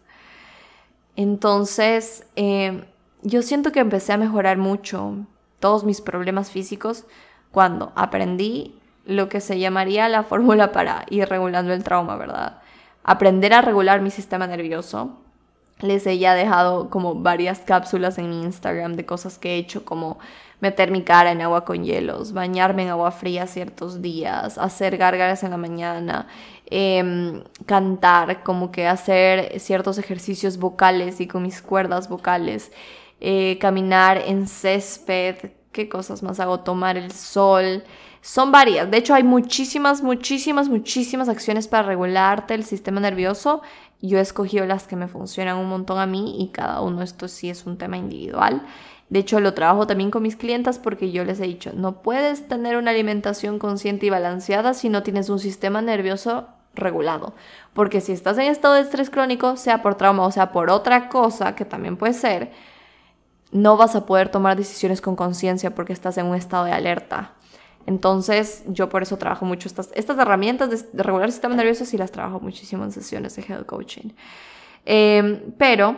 Entonces, 1.21 2.25
eh, 2.37 2.85
yo 3.23 3.41
siento 3.41 3.73
que 3.73 3.81
empecé 3.81 4.13
a 4.13 4.17
mejorar 4.17 4.57
mucho 4.57 5.17
todos 5.59 5.83
mis 5.83 5.99
problemas 5.99 6.49
físicos 6.49 7.03
cuando 7.51 7.91
aprendí 7.97 8.79
lo 9.03 9.27
que 9.27 9.41
se 9.41 9.59
llamaría 9.59 10.07
la 10.07 10.23
fórmula 10.23 10.71
para 10.71 11.05
ir 11.09 11.27
regulando 11.27 11.73
el 11.73 11.83
trauma, 11.83 12.15
¿verdad? 12.15 12.61
aprender 13.03 13.53
a 13.53 13.61
regular 13.61 13.99
mi 13.99 14.11
sistema 14.11 14.47
nervioso. 14.47 15.17
Les 15.81 16.05
he 16.05 16.17
ya 16.17 16.33
dejado 16.35 16.89
como 16.89 17.15
varias 17.15 17.59
cápsulas 17.59 18.17
en 18.17 18.29
mi 18.29 18.41
Instagram 18.43 18.95
de 18.95 19.05
cosas 19.05 19.37
que 19.37 19.55
he 19.55 19.57
hecho 19.57 19.85
como 19.85 20.19
meter 20.59 20.91
mi 20.91 21.03
cara 21.03 21.31
en 21.31 21.41
agua 21.41 21.63
con 21.63 21.83
hielos, 21.85 22.33
bañarme 22.33 22.83
en 22.83 22.89
agua 22.89 23.11
fría 23.11 23.47
ciertos 23.47 24.01
días, 24.01 24.57
hacer 24.57 24.97
gárgaras 24.97 25.43
en 25.43 25.51
la 25.51 25.57
mañana, 25.57 26.27
em, 26.65 27.43
cantar, 27.65 28.43
como 28.43 28.71
que 28.71 28.87
hacer 28.87 29.57
ciertos 29.59 29.97
ejercicios 29.97 30.57
vocales 30.57 31.21
y 31.21 31.27
con 31.27 31.43
mis 31.43 31.61
cuerdas 31.61 32.09
vocales, 32.09 32.71
eh, 33.21 33.57
caminar 33.59 34.17
en 34.17 34.47
césped, 34.47 35.51
¿Qué 35.71 35.87
cosas 35.87 36.23
más 36.23 36.39
hago? 36.39 36.61
Tomar 36.61 36.97
el 36.97 37.11
sol. 37.11 37.83
Son 38.21 38.51
varias. 38.51 38.89
De 38.89 38.97
hecho, 38.97 39.13
hay 39.13 39.23
muchísimas, 39.23 40.01
muchísimas, 40.01 40.67
muchísimas 40.67 41.29
acciones 41.29 41.67
para 41.67 41.83
regularte 41.83 42.55
el 42.55 42.63
sistema 42.63 42.99
nervioso. 42.99 43.61
Yo 44.01 44.17
he 44.17 44.21
escogido 44.21 44.65
las 44.65 44.87
que 44.87 44.95
me 44.95 45.07
funcionan 45.07 45.57
un 45.57 45.67
montón 45.67 45.99
a 45.99 46.05
mí 46.05 46.41
y 46.41 46.49
cada 46.49 46.81
uno 46.81 47.01
esto 47.01 47.27
sí 47.27 47.49
es 47.49 47.65
un 47.65 47.77
tema 47.77 47.97
individual. 47.97 48.63
De 49.09 49.19
hecho, 49.19 49.39
lo 49.39 49.53
trabajo 49.53 49.87
también 49.87 50.11
con 50.11 50.23
mis 50.23 50.35
clientas 50.35 50.79
porque 50.79 51.11
yo 51.11 51.25
les 51.25 51.39
he 51.39 51.47
dicho, 51.47 51.71
no 51.73 52.01
puedes 52.01 52.47
tener 52.47 52.77
una 52.77 52.91
alimentación 52.91 53.59
consciente 53.59 54.05
y 54.05 54.09
balanceada 54.09 54.73
si 54.73 54.87
no 54.87 55.03
tienes 55.03 55.29
un 55.29 55.39
sistema 55.39 55.81
nervioso 55.81 56.47
regulado. 56.75 57.33
Porque 57.73 58.01
si 58.01 58.11
estás 58.11 58.37
en 58.37 58.45
estado 58.45 58.75
de 58.75 58.81
estrés 58.81 59.09
crónico, 59.09 59.57
sea 59.57 59.81
por 59.81 59.95
trauma 59.95 60.25
o 60.25 60.31
sea 60.31 60.51
por 60.51 60.69
otra 60.69 61.09
cosa, 61.09 61.55
que 61.55 61.65
también 61.65 61.97
puede 61.97 62.13
ser, 62.13 62.51
no 63.51 63.77
vas 63.77 63.95
a 63.95 64.05
poder 64.05 64.29
tomar 64.29 64.55
decisiones 64.55 65.01
con 65.01 65.15
conciencia 65.15 65.73
porque 65.73 65.93
estás 65.93 66.17
en 66.17 66.27
un 66.27 66.35
estado 66.35 66.65
de 66.65 66.71
alerta. 66.71 67.33
Entonces, 67.85 68.63
yo 68.67 68.89
por 68.89 69.01
eso 69.03 69.17
trabajo 69.17 69.45
mucho 69.45 69.67
estas, 69.67 69.89
estas 69.95 70.17
herramientas 70.17 70.69
de, 70.69 71.03
regular 71.03 71.25
el 71.25 71.31
sistema 71.31 71.55
nervioso 71.55 71.83
y 71.91 71.97
las 71.97 72.11
trabajo 72.11 72.39
muchísimo 72.39 72.83
en 72.83 72.91
sesiones 72.91 73.35
de 73.35 73.41
health 73.41 73.65
coaching. 73.65 74.09
Em, 74.85 75.51
pero 75.57 75.95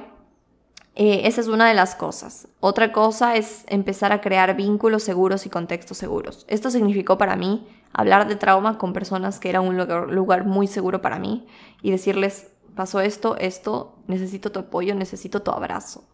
eh, 0.95 1.21
esa 1.25 1.41
es 1.41 1.47
una 1.47 1.67
de 1.67 1.73
las 1.73 1.95
cosas. 1.95 2.47
Otra 2.59 2.91
cosa 2.91 3.35
es 3.35 3.63
empezar 3.67 4.11
a 4.11 4.21
crear 4.21 4.55
vínculos 4.55 5.03
seguros 5.03 5.45
y 5.45 5.49
contextos 5.49 5.97
seguros. 5.97 6.45
Esto 6.47 6.69
significó 6.69 7.17
para 7.17 7.35
mí 7.35 7.67
hablar 7.93 8.27
de 8.27 8.35
trauma 8.35 8.77
con 8.77 8.93
personas 8.93 9.39
que 9.39 9.49
eran 9.49 9.65
un 9.65 9.77
lugar, 9.77 10.45
muy 10.45 10.67
seguro 10.67 11.01
para 11.01 11.19
mí 11.19 11.47
y 11.81 11.91
decirles, 11.91 12.51
pasó 12.75 12.99
esto, 12.99 13.37
esto, 13.37 13.97
necesito 14.07 14.51
tu 14.51 14.59
apoyo, 14.59 14.95
necesito 14.95 15.41
tu 15.41 15.51
abrazo. 15.51 16.07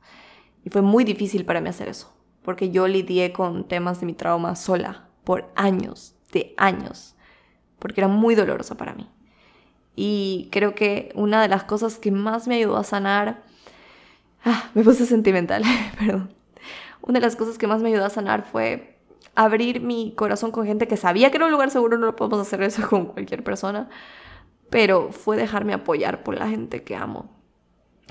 Y 0.64 0.70
fue 0.70 0.82
muy 0.82 1.04
difícil 1.04 1.46
para 1.46 1.62
mí 1.62 1.70
hacer 1.70 1.88
eso, 1.88 2.12
porque 2.44 2.70
yo 2.72 2.88
lidié 2.88 3.32
con 3.32 3.68
temas 3.68 4.00
de 4.00 4.06
mi 4.06 4.14
trauma 4.14 4.56
sola 4.56 5.07
por 5.28 5.52
años, 5.56 6.16
de 6.32 6.54
años, 6.56 7.14
porque 7.80 8.00
era 8.00 8.08
muy 8.08 8.34
dolorosa 8.34 8.78
para 8.78 8.94
mí. 8.94 9.10
Y 9.94 10.48
creo 10.54 10.74
que 10.74 11.12
una 11.16 11.42
de 11.42 11.50
las 11.50 11.66
cosas 11.66 11.98
que 11.98 12.12
más 12.12 12.48
me 12.48 12.56
ayudó 12.56 12.78
a 12.78 12.86
sanar, 12.86 13.44
ah, 14.46 14.70
me 14.74 14.84
puse 14.84 15.06
sentimental, 15.06 15.64
perdón. 16.00 16.34
Una 17.02 17.20
de 17.20 17.26
las 17.26 17.36
cosas 17.36 17.58
que 17.58 17.68
más 17.68 17.82
me 17.82 17.90
ayudó 17.90 18.06
a 18.06 18.10
sanar 18.10 18.46
fue 18.46 19.00
abrir 19.36 19.82
mi 19.82 20.14
corazón 20.16 20.52
con 20.52 20.66
gente 20.66 20.88
que 20.88 20.96
sabía 20.96 21.30
que 21.30 21.36
era 21.36 21.48
un 21.48 21.52
lugar 21.52 21.72
seguro, 21.72 21.98
no 21.98 22.06
lo 22.06 22.16
podemos 22.16 22.40
hacer 22.40 22.64
eso 22.64 22.88
con 22.88 23.08
cualquier 23.08 23.44
persona, 23.44 23.90
pero 24.70 25.12
fue 25.12 25.36
dejarme 25.36 25.74
apoyar 25.74 26.24
por 26.24 26.40
la 26.40 26.48
gente 26.48 26.84
que 26.84 26.96
amo. 26.96 27.30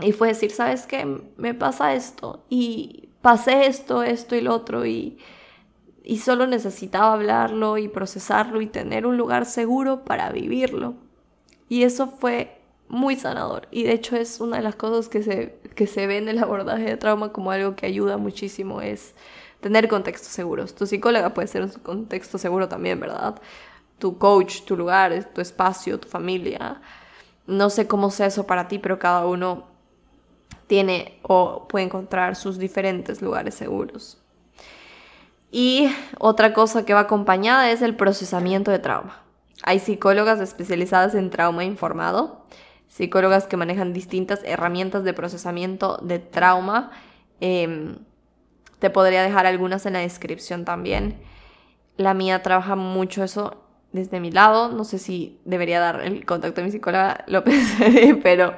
Y 0.03 0.13
fue 0.13 0.29
decir, 0.29 0.51
¿sabes 0.51 0.87
qué? 0.87 1.07
Me 1.39 1.55
pasa 1.55 1.95
esto 1.95 2.45
y 2.51 3.09
pasé 3.23 3.69
esto, 3.69 4.03
esto 4.03 4.37
y 4.37 4.43
lo 4.43 4.55
otro 4.55 4.85
y, 4.85 5.17
y 6.07 6.19
solo 6.19 6.47
necesitaba 6.47 7.13
hablarlo 7.13 7.79
y 7.79 7.89
procesarlo 7.89 8.61
y 8.61 8.69
tener 8.69 9.07
un 9.07 9.17
lugar 9.17 9.45
seguro 9.45 10.05
para 10.05 10.31
vivirlo. 10.31 10.95
Y 11.69 11.83
eso 11.83 12.07
fue 12.07 12.61
muy 12.89 13.17
sanador 13.17 13.67
y 13.73 13.83
de 13.83 13.93
hecho 13.93 14.15
es 14.15 14.41
una 14.41 14.59
de 14.59 14.63
las 14.63 14.77
cosas 14.77 15.09
que 15.09 15.25
se, 15.25 15.59
que 15.75 15.89
se 15.89 16.07
ve 16.07 16.19
en 16.19 16.29
el 16.29 16.39
abordaje 16.39 16.85
de 16.85 16.97
trauma 16.97 17.33
como 17.33 17.51
algo 17.51 17.75
que 17.75 17.87
ayuda 17.87 18.19
muchísimo, 18.19 18.81
es 18.81 19.17
tener 19.61 19.89
contextos 19.89 20.29
seguros. 20.29 20.77
Tu 20.77 20.87
psicóloga 20.87 21.35
puede 21.35 21.49
ser 21.49 21.63
un 21.63 21.71
contexto 21.71 22.39
seguro 22.39 22.69
también, 22.69 23.01
¿verdad? 23.01 23.41
Tu 23.99 24.17
coach, 24.17 24.63
tu 24.63 24.77
lugar, 24.77 25.33
tu 25.35 25.41
espacio, 25.41 25.99
tu 25.99 26.07
familia. 26.07 26.81
No 27.49 27.69
sé 27.69 27.89
cómo 27.89 28.13
sea 28.13 28.27
eso 28.27 28.47
para 28.47 28.69
ti, 28.69 28.79
pero 28.79 29.01
cada 29.01 29.27
uno 29.27 29.67
tiene 30.69 31.19
o 31.23 31.67
puede 31.67 31.87
encontrar 31.87 32.37
sus 32.37 32.59
diferentes 32.59 33.21
lugares 33.21 33.57
seguros. 33.57 34.23
Y 35.59 35.89
otra 36.19 36.53
cosa 36.53 36.85
que 36.85 36.93
va 36.93 37.01
acompañada 37.01 37.71
es 37.71 37.81
el 37.81 37.97
procesamiento 37.97 38.71
de 38.71 38.79
trauma. 38.79 39.23
Hay 39.63 39.79
psicólogas 39.79 40.39
especializadas 40.39 41.15
en 41.15 41.31
trauma 41.31 41.65
informado, 41.65 42.45
psicólogas 42.89 43.47
que 43.47 43.57
manejan 43.57 43.95
distintas 43.95 44.41
herramientas 44.45 45.03
de 45.03 45.15
procesamiento 45.15 45.97
de 46.03 46.19
trauma. 46.19 46.91
Em, 47.41 47.97
te 48.81 48.91
podría 48.91 49.23
dejar 49.23 49.47
algunas 49.47 49.87
en 49.87 49.95
la 49.95 50.01
descripción 50.01 50.67
también. 50.67 51.17
La 51.97 52.13
mía 52.13 52.43
trabaja 52.43 52.77
mucho 52.77 53.25
eso 53.25 53.65
desde 53.93 54.21
mi 54.21 54.31
lado. 54.31 54.69
No 54.69 54.85
sé 54.85 54.99
si 54.99 55.41
debería 55.47 55.81
dar 55.81 56.03
el 56.03 56.27
contacto 56.27 56.61
de 56.61 56.67
mi 56.67 56.71
psicóloga, 56.71 57.25
lo 57.29 57.43
pensaré, 57.43 58.15
pero 58.17 58.55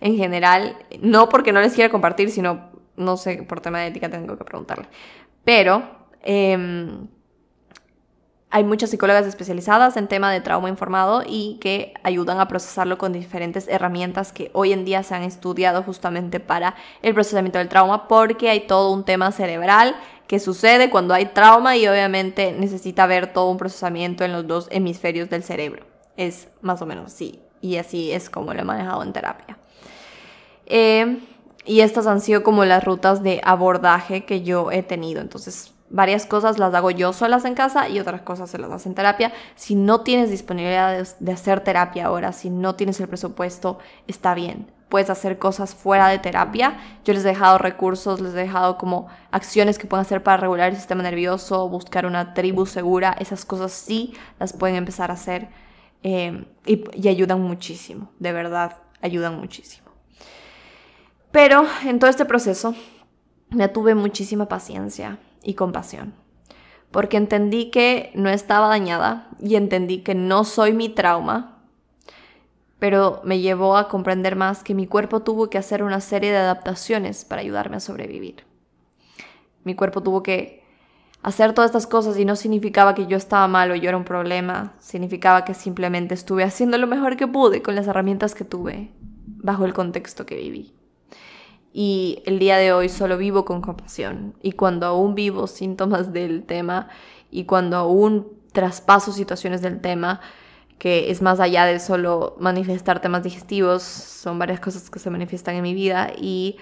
en 0.00 0.16
general, 0.16 0.76
no 1.00 1.28
porque 1.28 1.52
no 1.52 1.60
les 1.60 1.74
quiera 1.74 1.92
compartir, 1.92 2.28
sino, 2.28 2.72
no 2.96 3.16
sé, 3.16 3.44
por 3.44 3.60
tema 3.60 3.78
de 3.78 3.86
ética 3.86 4.08
tengo 4.08 4.36
que 4.36 4.44
preguntarle. 4.44 4.88
Pero 5.44 5.99
em, 6.22 7.08
hay 8.52 8.64
muchas 8.64 8.90
psicólogas 8.90 9.26
especializadas 9.26 9.96
en 9.96 10.08
tema 10.08 10.32
de 10.32 10.40
trauma 10.40 10.68
informado 10.68 11.22
y 11.26 11.58
que 11.60 11.94
ayudan 12.02 12.40
a 12.40 12.48
procesarlo 12.48 12.98
con 12.98 13.12
diferentes 13.12 13.68
herramientas 13.68 14.32
que 14.32 14.50
hoy 14.54 14.72
en 14.72 14.84
día 14.84 15.04
se 15.04 15.14
han 15.14 15.22
estudiado 15.22 15.84
justamente 15.84 16.40
para 16.40 16.74
el 17.02 17.14
procesamiento 17.14 17.58
del 17.58 17.68
trauma 17.68 18.08
porque 18.08 18.50
hay 18.50 18.60
todo 18.60 18.92
un 18.92 19.04
tema 19.04 19.30
cerebral 19.30 19.94
que 20.26 20.40
sucede 20.40 20.90
cuando 20.90 21.14
hay 21.14 21.26
trauma 21.26 21.76
y 21.76 21.86
obviamente 21.86 22.52
necesita 22.52 23.06
ver 23.06 23.32
todo 23.32 23.50
un 23.50 23.56
procesamiento 23.56 24.24
en 24.24 24.32
los 24.32 24.46
dos 24.46 24.66
hemisferios 24.70 25.30
del 25.30 25.44
cerebro. 25.44 25.86
Es 26.16 26.48
más 26.60 26.82
o 26.82 26.86
menos 26.86 27.06
así 27.06 27.40
y 27.60 27.76
así 27.76 28.10
es 28.10 28.30
como 28.30 28.52
lo 28.52 28.60
he 28.60 28.64
manejado 28.64 29.02
en 29.04 29.12
terapia. 29.12 29.58
Eh, 30.66 31.20
y 31.64 31.80
estas 31.80 32.06
han 32.06 32.20
sido 32.20 32.42
como 32.42 32.64
las 32.64 32.84
rutas 32.84 33.22
de 33.22 33.40
abordaje 33.44 34.24
que 34.24 34.42
yo 34.42 34.72
he 34.72 34.82
tenido. 34.82 35.20
Entonces, 35.20 35.72
varias 35.90 36.24
cosas 36.24 36.58
las 36.58 36.72
hago 36.72 36.90
yo 36.90 37.12
solas 37.12 37.44
en 37.44 37.54
casa 37.54 37.88
y 37.88 37.98
otras 37.98 38.22
cosas 38.22 38.48
se 38.48 38.58
las 38.58 38.70
hacen 38.70 38.92
en 38.92 38.96
terapia. 38.96 39.32
Si 39.56 39.74
no 39.74 40.00
tienes 40.00 40.30
disponibilidad 40.30 41.06
de, 41.18 41.32
hacer 41.32 41.60
terapia 41.60 42.06
ahora, 42.06 42.32
si 42.32 42.48
no 42.48 42.76
tienes 42.76 43.00
el 43.00 43.08
presupuesto, 43.08 43.78
está 44.06 44.34
bien. 44.34 44.70
Puedes 44.88 45.10
hacer 45.10 45.38
cosas 45.38 45.74
fuera 45.74 46.08
de 46.08 46.18
terapia. 46.18 46.78
Yo 47.04 47.12
les 47.12 47.24
he 47.24 47.28
dejado 47.28 47.58
recursos, 47.58 48.20
les 48.20 48.32
he 48.34 48.38
dejado 48.38 48.78
como 48.78 49.08
acciones 49.30 49.78
que 49.78 49.86
pueden 49.86 50.02
hacer 50.02 50.22
para 50.22 50.36
regular 50.36 50.70
el 50.70 50.76
sistema 50.76 51.02
nervioso, 51.02 51.68
buscar 51.68 52.06
una 52.06 52.34
tribu 52.34 52.66
segura. 52.66 53.14
Esas 53.18 53.44
cosas 53.44 53.72
sí 53.72 54.14
las 54.38 54.52
pueden 54.52 54.76
empezar 54.76 55.10
a 55.10 55.14
hacer 55.14 55.48
eh, 56.02 56.44
y, 56.66 56.84
y 56.94 57.08
ayudan 57.08 57.40
muchísimo, 57.40 58.10
de 58.18 58.32
verdad, 58.32 58.78
ayudan 59.00 59.38
muchísimo. 59.38 59.90
Pero 61.30 61.64
en 61.84 62.00
todo 62.00 62.10
este 62.10 62.24
proceso 62.24 62.74
me 63.50 63.68
tuve 63.68 63.94
muchísima 63.94 64.46
paciencia 64.46 65.18
y 65.42 65.54
compasión. 65.54 66.14
Porque 66.90 67.16
entendí 67.16 67.70
que 67.70 68.10
no 68.14 68.28
estaba 68.28 68.68
dañada 68.68 69.28
y 69.38 69.54
entendí 69.54 70.02
que 70.02 70.14
no 70.14 70.44
soy 70.44 70.72
mi 70.72 70.88
trauma, 70.88 71.58
pero 72.78 73.20
me 73.24 73.40
llevó 73.40 73.76
a 73.76 73.88
comprender 73.88 74.36
más 74.36 74.64
que 74.64 74.74
mi 74.74 74.86
cuerpo 74.86 75.20
tuvo 75.20 75.50
que 75.50 75.58
hacer 75.58 75.82
una 75.82 76.00
serie 76.00 76.32
de 76.32 76.38
adaptaciones 76.38 77.24
para 77.24 77.42
ayudarme 77.42 77.76
a 77.76 77.80
sobrevivir. 77.80 78.44
Mi 79.64 79.74
cuerpo 79.74 80.02
tuvo 80.02 80.22
que 80.22 80.64
hacer 81.22 81.52
todas 81.52 81.68
estas 81.68 81.86
cosas 81.86 82.18
y 82.18 82.24
no 82.24 82.34
significaba 82.34 82.94
que 82.94 83.06
yo 83.06 83.18
estaba 83.18 83.46
mal 83.46 83.70
o 83.70 83.74
yo 83.76 83.90
era 83.90 83.98
un 83.98 84.04
problema, 84.04 84.72
significaba 84.78 85.44
que 85.44 85.54
simplemente 85.54 86.14
estuve 86.14 86.42
haciendo 86.42 86.78
lo 86.78 86.86
mejor 86.86 87.16
que 87.16 87.28
pude 87.28 87.62
con 87.62 87.74
las 87.74 87.86
herramientas 87.86 88.34
que 88.34 88.44
tuve 88.44 88.90
bajo 89.26 89.66
el 89.66 89.74
contexto 89.74 90.24
que 90.24 90.36
viví 90.36 90.79
y 91.72 92.22
el 92.26 92.38
día 92.38 92.56
de 92.56 92.72
hoy 92.72 92.88
solo 92.88 93.16
vivo 93.16 93.44
con 93.44 93.60
compasión. 93.60 94.34
Y 94.42 94.52
cuando 94.52 94.86
aún 94.86 95.14
vivo 95.14 95.46
síntomas 95.46 96.12
del 96.12 96.44
tema 96.44 96.88
y 97.30 97.44
cuando 97.44 97.76
aún 97.76 98.28
traspaso 98.52 99.12
situaciones 99.12 99.62
del 99.62 99.80
tema, 99.80 100.20
que 100.78 101.10
es 101.10 101.22
más 101.22 101.40
allá 101.40 101.66
de 101.66 101.78
solo 101.78 102.36
manifestar 102.40 103.00
temas 103.00 103.22
digestivos, 103.22 103.82
son 103.82 104.38
varias 104.38 104.60
cosas 104.60 104.90
que 104.90 104.98
se 104.98 105.10
manifiestan 105.10 105.54
en 105.54 105.62
mi 105.62 105.74
vida 105.74 106.10
y 106.16 106.56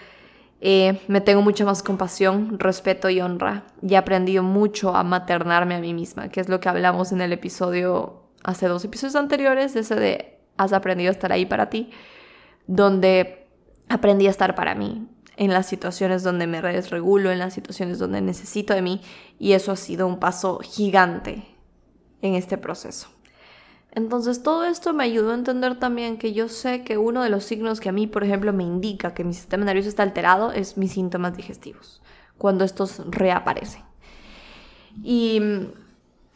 eh, 0.61 1.01
me 1.07 1.21
tengo 1.21 1.41
mucha 1.41 1.65
más 1.65 1.83
compasión, 1.83 2.59
respeto 2.59 3.09
y 3.09 3.21
honra. 3.21 3.65
Y 3.81 3.95
he 3.95 3.97
aprendido 3.97 4.43
mucho 4.43 4.95
a 4.95 5.05
maternarme 5.05 5.77
a 5.77 5.81
mí 5.81 5.95
misma, 5.95 6.29
que 6.29 6.41
es 6.41 6.49
lo 6.49 6.61
que 6.61 6.69
hablamos 6.69 7.13
en 7.13 7.21
el 7.21 7.33
episodio, 7.33 8.25
hace 8.43 8.67
dos 8.67 8.85
episodios 8.85 9.17
anteriores, 9.17 9.77
ese 9.77 9.95
de 9.95 10.39
has 10.57 10.73
aprendido 10.73 11.11
a 11.11 11.13
estar 11.13 11.33
ahí 11.33 11.47
para 11.47 11.71
ti, 11.71 11.91
donde 12.67 13.48
aprendí 13.89 14.27
a 14.27 14.31
estar 14.31 14.55
para 14.55 14.75
mí 14.75 15.07
en 15.37 15.53
las 15.53 15.67
situaciones 15.67 16.23
donde 16.23 16.47
me 16.47 16.61
desregulo, 16.61 17.31
en 17.31 17.39
las 17.39 17.55
situaciones 17.55 17.99
donde 17.99 18.21
necesito 18.21 18.75
de 18.75 18.83
mí 18.83 19.01
y 19.39 19.53
eso 19.53 19.73
ha 19.73 19.77
sido 19.77 20.07
un 20.07 20.19
paso 20.19 20.59
gigante 20.59 21.47
en 22.23 22.35
este 22.35 22.59
proceso. 22.59 23.09
Entonces 23.93 24.43
todo 24.43 24.65
esto 24.65 24.93
me 24.93 25.05
ayudó 25.05 25.31
a 25.31 25.35
entender 25.35 25.79
también 25.79 26.19
que 26.19 26.33
yo 26.33 26.49
sé 26.49 26.83
que 26.83 26.99
uno 26.99 27.23
de 27.23 27.31
los 27.31 27.45
signos 27.45 27.81
que 27.81 27.89
a 27.89 27.93
mí, 27.93 28.07
por 28.07 28.25
ejemplo, 28.25 28.53
me 28.53 28.65
indica 28.65 29.15
que 29.15 29.25
mi 29.25 29.33
sistema 29.33 29.65
nervioso 29.65 29.89
está 29.89 30.03
alterado 30.03 30.53
es 30.53 30.77
mis 30.77 30.93
síntomas 30.93 31.37
digestivos, 31.37 32.03
cuando 32.37 32.65
estos 32.65 33.03
reaparecen. 33.09 33.83
Y 35.03 35.41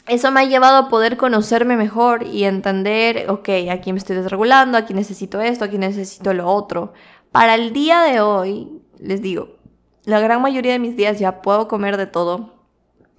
eso 0.06 0.32
me 0.32 0.40
ha 0.40 0.44
llevado 0.44 0.76
a 0.78 0.88
poder 0.88 1.16
conocerme 1.16 1.76
mejor 1.76 2.24
y 2.26 2.44
entender, 2.44 3.30
ok, 3.30 3.48
aquí 3.70 3.92
me 3.92 3.98
estoy 3.98 4.16
desregulando, 4.16 4.76
aquí 4.76 4.94
necesito 4.94 5.40
esto, 5.40 5.64
aquí 5.64 5.78
necesito 5.78 6.34
lo 6.34 6.48
otro, 6.48 6.92
para 7.32 7.54
el 7.54 7.72
día 7.72 8.02
de 8.02 8.20
hoy, 8.20 8.68
les 8.98 9.22
digo, 9.22 9.56
la 10.04 10.20
gran 10.20 10.42
mayoría 10.42 10.72
de 10.72 10.78
mis 10.78 10.96
días 10.96 11.18
ya 11.18 11.42
puedo 11.42 11.68
comer 11.68 11.96
de 11.96 12.06
todo. 12.06 12.50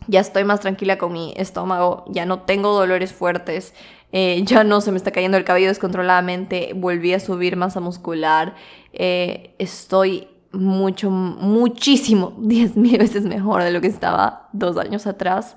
ya 0.08 0.20
estoy 0.20 0.44
más 0.44 0.60
tranquila 0.60 0.98
con 0.98 1.14
mi 1.14 1.34
estómago, 1.38 2.04
ya 2.10 2.26
no 2.26 2.42
tengo 2.42 2.74
dolores 2.74 3.14
fuertes, 3.14 3.74
eh, 4.12 4.42
ya 4.44 4.64
no 4.66 4.82
se 4.82 4.92
me 4.92 4.98
está 4.98 5.12
cayendo 5.12 5.38
el 5.38 5.46
cabello 5.46 5.70
descontroladamente, 5.70 6.74
volví 6.76 7.14
a 7.14 7.20
subir 7.22 7.56
masa 7.56 7.80
muscular, 7.80 8.54
eh, 8.92 9.56
estoy 9.60 10.28
mucho, 10.52 11.10
muchísimo, 11.10 12.34
10 12.40 12.76
mil 12.78 12.98
veces 12.98 13.24
mejor 13.24 13.64
de 13.64 13.72
lo 13.72 13.82
que 13.82 13.88
estaba 13.88 14.50
dos 14.52 14.78
años 14.78 15.08
atrás 15.08 15.56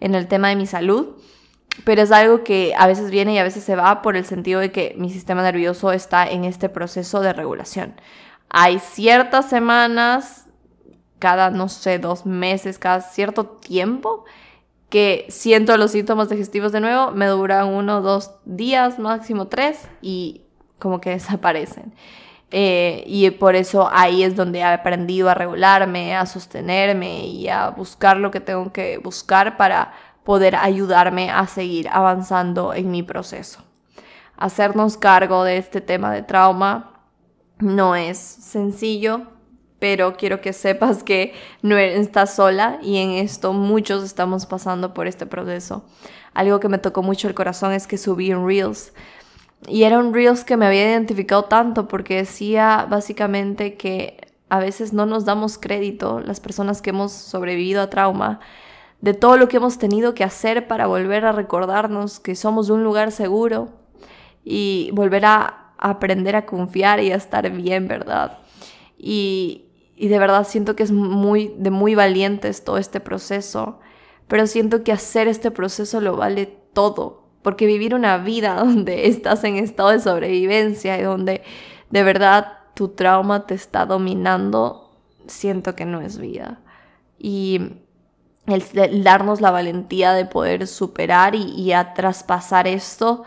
en 0.00 0.14
el 0.14 0.26
tema 0.28 0.48
de 0.48 0.56
mi 0.56 0.66
salud. 0.66 1.16
Pero 1.84 2.02
es 2.02 2.12
algo 2.12 2.42
que 2.42 2.74
a 2.76 2.86
veces 2.86 3.10
viene 3.10 3.34
y 3.34 3.38
a 3.38 3.42
veces 3.44 3.64
se 3.64 3.76
va 3.76 4.02
por 4.02 4.16
el 4.16 4.24
sentido 4.24 4.60
de 4.60 4.72
que 4.72 4.94
mi 4.96 5.10
sistema 5.10 5.42
nervioso 5.42 5.92
está 5.92 6.26
en 6.28 6.44
este 6.44 6.68
proceso 6.68 7.20
de 7.20 7.32
regulación. 7.32 7.94
Hay 8.48 8.78
ciertas 8.78 9.48
semanas, 9.48 10.46
cada, 11.18 11.50
no 11.50 11.68
sé, 11.68 11.98
dos 11.98 12.26
meses, 12.26 12.78
cada 12.78 13.00
cierto 13.00 13.44
tiempo, 13.44 14.24
que 14.88 15.26
siento 15.28 15.76
los 15.76 15.90
síntomas 15.90 16.28
digestivos 16.28 16.72
de 16.72 16.80
nuevo, 16.80 17.10
me 17.10 17.26
duran 17.26 17.68
uno, 17.68 18.00
dos 18.00 18.30
días, 18.44 18.98
máximo 18.98 19.48
tres, 19.48 19.88
y 20.00 20.42
como 20.78 21.00
que 21.00 21.10
desaparecen. 21.18 21.92
Eh, 22.52 23.02
y 23.06 23.28
por 23.30 23.56
eso 23.56 23.88
ahí 23.92 24.22
es 24.22 24.36
donde 24.36 24.60
he 24.60 24.64
aprendido 24.64 25.28
a 25.28 25.34
regularme, 25.34 26.14
a 26.14 26.26
sostenerme 26.26 27.26
y 27.26 27.48
a 27.48 27.70
buscar 27.70 28.18
lo 28.18 28.30
que 28.30 28.38
tengo 28.38 28.72
que 28.72 28.98
buscar 28.98 29.56
para 29.56 29.92
poder 30.26 30.56
ayudarme 30.56 31.30
a 31.30 31.46
seguir 31.46 31.88
avanzando 31.88 32.74
en 32.74 32.90
mi 32.90 33.02
proceso. 33.04 33.60
Hacernos 34.36 34.98
cargo 34.98 35.44
de 35.44 35.56
este 35.56 35.80
tema 35.80 36.12
de 36.12 36.22
trauma 36.22 37.00
no 37.60 37.94
es 37.94 38.18
sencillo, 38.18 39.22
pero 39.78 40.16
quiero 40.16 40.40
que 40.40 40.52
sepas 40.52 41.04
que 41.04 41.32
no 41.62 41.78
estás 41.78 42.34
sola 42.34 42.78
y 42.82 42.98
en 42.98 43.12
esto 43.12 43.52
muchos 43.52 44.02
estamos 44.02 44.46
pasando 44.46 44.92
por 44.92 45.06
este 45.06 45.26
proceso. 45.26 45.86
Algo 46.34 46.58
que 46.58 46.68
me 46.68 46.78
tocó 46.78 47.02
mucho 47.02 47.28
el 47.28 47.34
corazón 47.34 47.72
es 47.72 47.86
que 47.86 47.96
subí 47.96 48.34
un 48.34 48.46
Reels 48.46 48.92
y 49.68 49.84
era 49.84 49.98
un 49.98 50.12
Reels 50.12 50.42
que 50.42 50.56
me 50.56 50.66
había 50.66 50.90
identificado 50.90 51.44
tanto 51.44 51.86
porque 51.86 52.16
decía 52.16 52.86
básicamente 52.90 53.76
que 53.76 54.26
a 54.48 54.58
veces 54.58 54.92
no 54.92 55.06
nos 55.06 55.24
damos 55.24 55.56
crédito, 55.56 56.20
las 56.20 56.40
personas 56.40 56.82
que 56.82 56.90
hemos 56.90 57.12
sobrevivido 57.12 57.80
a 57.80 57.90
trauma, 57.90 58.40
de 59.00 59.14
todo 59.14 59.36
lo 59.36 59.48
que 59.48 59.58
hemos 59.58 59.78
tenido 59.78 60.14
que 60.14 60.24
hacer 60.24 60.66
para 60.66 60.86
volver 60.86 61.24
a 61.24 61.32
recordarnos 61.32 62.20
que 62.20 62.34
somos 62.34 62.70
un 62.70 62.82
lugar 62.82 63.12
seguro 63.12 63.68
y 64.44 64.90
volver 64.92 65.26
a 65.26 65.72
aprender 65.78 66.36
a 66.36 66.46
confiar 66.46 67.00
y 67.00 67.12
a 67.12 67.16
estar 67.16 67.50
bien, 67.50 67.88
¿verdad? 67.88 68.38
Y, 68.98 69.66
y 69.96 70.08
de 70.08 70.18
verdad 70.18 70.46
siento 70.46 70.76
que 70.76 70.82
es 70.82 70.92
muy, 70.92 71.54
de 71.58 71.70
muy 71.70 71.94
valientes 71.94 72.64
todo 72.64 72.78
este 72.78 73.00
proceso, 73.00 73.80
pero 74.28 74.46
siento 74.46 74.84
que 74.84 74.92
hacer 74.92 75.28
este 75.28 75.50
proceso 75.50 76.00
lo 76.00 76.16
vale 76.16 76.46
todo, 76.72 77.24
porque 77.42 77.66
vivir 77.66 77.94
una 77.94 78.18
vida 78.18 78.54
donde 78.58 79.08
estás 79.08 79.44
en 79.44 79.56
estado 79.56 79.90
de 79.90 80.00
sobrevivencia 80.00 80.98
y 80.98 81.02
donde 81.02 81.42
de 81.90 82.02
verdad 82.02 82.58
tu 82.74 82.88
trauma 82.88 83.46
te 83.46 83.54
está 83.54 83.86
dominando, 83.86 84.90
siento 85.26 85.74
que 85.74 85.86
no 85.86 86.00
es 86.00 86.18
vida. 86.18 86.60
Y 87.18 87.60
el, 88.46 89.02
darnos 89.02 89.40
la 89.40 89.50
valentía 89.50 90.12
de 90.12 90.24
poder 90.24 90.66
superar 90.66 91.34
y, 91.34 91.72
a 91.72 91.94
traspasar 91.94 92.66
esto 92.66 93.24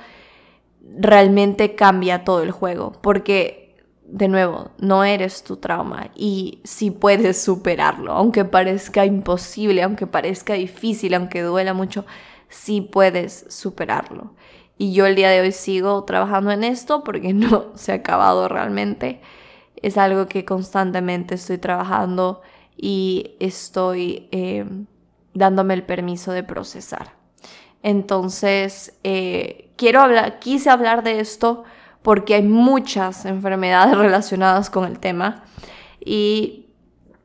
realmente 0.81 1.75
cambia 1.75 2.23
todo 2.23 2.41
el 2.41 2.51
juego. 2.51 2.93
Porque, 3.01 3.77
de 4.05 4.27
nuevo, 4.27 4.71
no 4.79 5.03
eres 5.03 5.43
tu 5.43 5.57
trauma 5.57 6.09
y 6.15 6.61
si 6.63 6.91
puedes 6.91 7.41
superarlo, 7.41 8.13
aunque 8.13 8.45
parezca 8.45 9.05
imposible, 9.05 9.83
aunque 9.83 10.07
parezca 10.07 10.53
difícil, 10.53 11.13
aunque 11.13 11.41
duela 11.41 11.73
mucho, 11.73 12.05
sí 12.47 12.81
puedes 12.81 13.45
superarlo. 13.49 14.33
Y 14.77 14.93
yo 14.93 15.05
el 15.05 15.15
día 15.15 15.29
de 15.29 15.41
hoy 15.41 15.51
sigo 15.51 16.05
trabajando 16.05 16.51
en 16.51 16.63
esto 16.63 17.03
porque 17.03 17.33
no 17.33 17.67
se 17.75 17.91
ha 17.91 17.95
acabado 17.95 18.47
realmente. 18.47 19.21
Es 19.75 19.97
algo 19.97 20.27
que 20.27 20.45
constantemente 20.45 21.35
estoy 21.35 21.57
trabajando 21.57 22.41
y 22.75 23.35
estoy 23.39 24.29
eh, 24.31 24.65
dándome 25.33 25.73
el 25.73 25.83
permiso 25.83 26.31
de 26.31 26.43
procesar. 26.43 27.13
Entonces, 27.81 28.97
eh, 29.03 29.71
quiero 29.77 30.01
hablar, 30.01 30.39
quise 30.39 30.69
hablar 30.69 31.03
de 31.03 31.19
esto 31.19 31.63
porque 32.01 32.35
hay 32.35 32.43
muchas 32.43 33.25
enfermedades 33.25 33.97
relacionadas 33.97 34.69
con 34.69 34.85
el 34.85 34.99
tema 34.99 35.43
y 36.03 36.67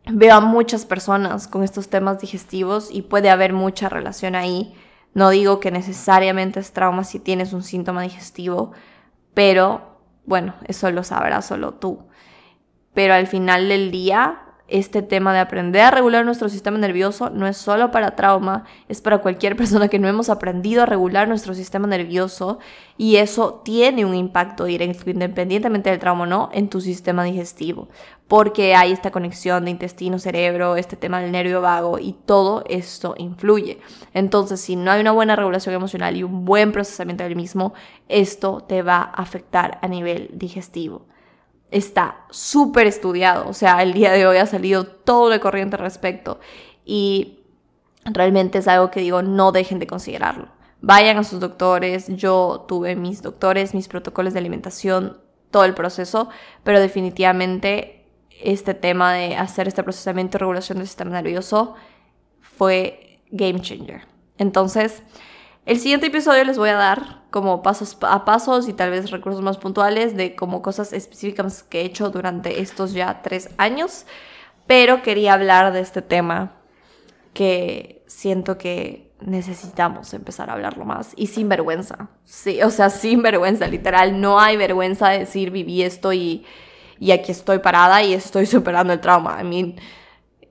veo 0.07 0.35
a 0.35 0.41
muchas 0.41 0.85
personas 0.85 1.49
con 1.49 1.63
estos 1.63 1.89
temas 1.89 2.21
digestivos 2.21 2.91
y 2.91 3.03
puede 3.03 3.31
haber 3.31 3.53
mucha 3.53 3.89
relación 3.89 4.35
ahí. 4.35 4.75
No 5.15 5.31
digo 5.31 5.61
que 5.61 5.71
necesariamente 5.71 6.61
es 6.61 6.73
trauma 6.73 7.05
si 7.05 7.21
tienes 7.21 7.53
un 7.53 7.63
síntoma 7.63 8.03
digestivo, 8.03 8.73
pero 9.33 10.01
bueno, 10.27 10.55
eso 10.67 10.91
lo 10.91 11.05
sabrás 11.05 11.47
solo 11.47 11.75
tú. 11.75 12.07
Pero 12.95 13.15
al 13.15 13.27
final 13.27 13.69
del 13.69 13.91
día, 13.91 14.44
este 14.67 15.03
tema 15.03 15.35
de 15.35 15.41
aprender 15.41 15.83
a 15.83 15.91
regular 15.91 16.25
nuestro 16.25 16.49
sistema 16.49 16.79
nervioso 16.79 17.29
no 17.29 17.47
es 17.47 17.57
solo 17.59 17.91
para 17.91 18.17
trauma, 18.17 18.65
es 18.89 19.03
para 19.03 19.19
cualquier 19.19 19.57
persona 19.59 19.89
que 19.89 19.99
no 19.99 20.09
hemos 20.09 20.31
aprendido 20.31 20.83
a 20.83 20.87
regular 20.87 21.29
nuestro 21.29 21.55
sistema 21.55 21.87
nervioso 21.87 22.59
y 22.97 23.17
eso 23.17 23.61
tiene 23.65 24.05
un 24.05 24.15
impacto 24.15 24.65
directo, 24.65 25.11
independientemente 25.11 25.91
del 25.91 25.99
trauma 25.99 26.25
o 26.25 26.27
no, 26.27 26.49
en 26.53 26.71
tu 26.71 26.81
sistema 26.81 27.25
digestivo, 27.25 27.89
porque 28.27 28.75
hay 28.75 28.93
esta 28.93 29.11
conexión 29.11 29.67
de 29.67 29.73
intestino-cerebro, 29.73 30.77
este 30.77 30.97
tema 30.97 31.21
del 31.21 31.33
nervio 31.33 31.61
vago 31.61 31.99
y 31.99 32.13
todo 32.25 32.65
esto 32.69 33.15
influye. 33.19 33.81
Entonces, 34.15 34.61
si 34.61 34.77
no 34.77 34.91
hay 34.91 35.01
una 35.01 35.13
buena 35.13 35.37
regulación 35.37 35.75
emocional 35.75 36.17
y 36.17 36.23
un 36.23 36.45
buen 36.45 36.73
procesamiento 36.73 37.25
del 37.25 37.37
mismo, 37.37 37.75
esto 38.09 38.65
te 38.67 38.83
va 38.83 38.97
a 38.99 39.23
afectar 39.23 39.79
a 39.83 39.89
nivel 39.89 40.31
digestivo 40.33 41.07
está 41.71 42.25
súper 42.31 42.87
estudiado, 42.87 43.49
o 43.49 43.53
sea, 43.53 43.83
el 43.83 43.93
día 43.93 44.13
de 44.13 44.27
hoy 44.27 44.37
ha 44.37 44.47
salido 44.47 44.85
todo 44.85 45.29
de 45.29 45.41
corriente 45.41 45.77
al 45.77 45.83
respecto 45.83 46.41
y 46.85 47.41
realmente 48.05 48.59
es 48.59 48.69
algo 48.69 48.91
que 48.91 49.01
digo, 49.01 49.23
no 49.23 49.53
dejen 49.53 49.79
de 49.79 49.87
considerarlo. 49.87 50.49
Vayan 50.81 51.17
a 51.17 51.25
sus 51.25 51.41
doctores, 51.41 52.09
yo 52.09 52.67
tuve 52.69 52.95
mis 52.95 53.23
doctores, 53.23 53.75
mis 53.75 53.89
protocolos 53.89 54.35
de 54.35 54.41
alimentación, 54.41 55.19
todo 55.51 55.65
el 55.65 55.75
proceso, 55.75 56.29
pero 56.63 56.81
definitivamente 56.81 58.07
este 58.43 58.75
tema 58.75 59.15
de 59.15 59.37
hacer 59.37 59.69
este 59.69 59.83
procesamiento 59.83 60.37
y 60.37 60.41
regulación 60.41 60.79
del 60.79 60.87
sistema 60.87 61.11
nervioso 61.13 61.75
fue 62.41 63.21
game 63.31 63.61
changer. 63.61 64.03
Entonces, 64.37 65.03
el 65.67 65.79
siguiente 65.79 66.09
episodio 66.09 66.45
les 66.45 66.59
voy 66.59 66.69
a 66.69 66.75
dar 66.75 67.23
como 67.31 67.63
pasos 67.63 67.97
a 68.03 68.25
pasos 68.25 68.69
y 68.69 68.73
tal 68.75 68.91
vez 68.91 69.11
recursos 69.11 69.43
más 69.43 69.57
puntuales 69.57 70.17
de 70.17 70.37
como 70.37 70.63
cosas 70.63 70.93
específicas 70.93 71.63
que 71.63 71.81
he 71.81 71.85
hecho 71.85 72.11
durante 72.11 72.61
estos 72.61 72.93
ya 72.93 73.23
tres 73.23 73.51
años. 73.57 74.07
Pero 74.67 75.03
quería 75.03 75.35
hablar 75.35 75.73
de 75.73 75.81
este 75.81 76.03
tema 76.03 76.53
que 77.33 78.03
siento 78.07 78.57
que 78.57 79.13
necesitamos 79.21 80.13
empezar 80.15 80.51
a 80.51 80.53
hablarlo 80.53 80.85
más 80.85 81.13
y 81.17 81.27
sin 81.29 81.49
vergüenza. 81.49 82.09
Sí, 82.25 82.63
o 82.63 82.71
sea, 82.71 82.91
sin 82.91 83.23
vergüenza, 83.23 83.67
literal. 83.67 84.21
No 84.21 84.39
hay 84.39 84.57
vergüenza 84.57 85.09
de 85.09 85.21
decir 85.21 85.51
viví 85.51 85.83
esto 85.83 86.13
y, 86.13 86.45
y 87.01 87.11
aquí 87.11 87.33
estoy 87.33 87.59
parada 87.59 88.03
y 88.03 88.15
estoy 88.15 88.47
superando 88.47 88.93
el 88.93 89.01
trauma. 89.01 89.39
I 89.41 89.45
mean, 89.45 89.77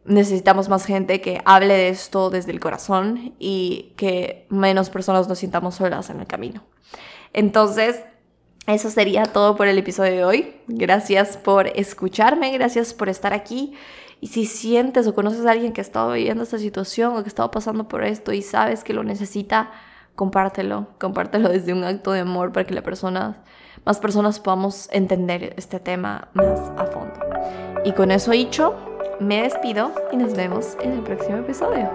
necesitamos 0.05 0.69
más 0.69 0.85
gente 0.85 1.21
que 1.21 1.41
hable 1.45 1.73
de 1.73 1.89
esto 1.89 2.29
desde 2.29 2.51
el 2.51 2.59
corazón 2.59 3.33
y 3.39 3.93
que 3.95 4.45
menos 4.49 4.89
personas 4.89 5.27
nos 5.27 5.39
sintamos 5.39 5.75
solas 5.75 6.09
en 6.09 6.19
el 6.19 6.27
camino. 6.27 6.63
Entonces, 7.31 8.03
eso 8.67 8.89
sería 8.89 9.23
todo 9.23 9.55
por 9.55 9.67
el 9.67 9.77
episodio 9.77 10.11
de 10.11 10.25
hoy. 10.25 10.55
Gracias 10.67 11.37
por 11.37 11.67
escucharme, 11.67 12.51
gracias 12.51 12.93
por 12.93 13.09
estar 13.09 13.33
aquí. 13.33 13.73
Y 14.21 14.27
si 14.27 14.45
sientes 14.45 15.05
o 15.07 15.13
conoces 15.13 15.45
a 15.45 15.51
alguien 15.51 15.73
que 15.73 15.81
ha 15.81 15.83
estado 15.83 16.13
viviendo 16.13 16.43
esta 16.43 16.57
situación 16.57 17.13
o 17.13 17.15
que 17.17 17.25
ha 17.25 17.27
estado 17.27 17.51
pasando 17.51 17.89
por 17.89 18.05
esto 18.05 18.31
y 18.31 18.41
sabes 18.41 18.85
que 18.85 18.93
lo 18.93 19.03
necesita, 19.03 19.71
compártelo. 20.15 20.87
Compártelo 20.97 21.49
desde 21.49 21.73
un 21.73 21.83
acto 21.83 22.11
de 22.11 22.21
amor 22.21 22.53
para 22.53 22.65
que 22.65 22.73
la 22.73 22.83
persona, 22.83 23.43
más 23.85 23.99
personas 23.99 24.39
podamos 24.39 24.87
entender 24.91 25.53
este 25.57 25.79
tema 25.81 26.29
más 26.33 26.59
a 26.77 26.85
fondo. 26.85 27.19
Y 27.83 27.91
con 27.91 28.11
eso 28.11 28.31
dicho, 28.31 28.92
me 29.20 29.43
despido 29.43 29.91
y 30.11 30.18
nos 30.18 30.36
vemos 30.36 30.78
en 30.82 30.93
el 30.93 31.01
próximo 31.01 31.38
episodio. 31.38 31.89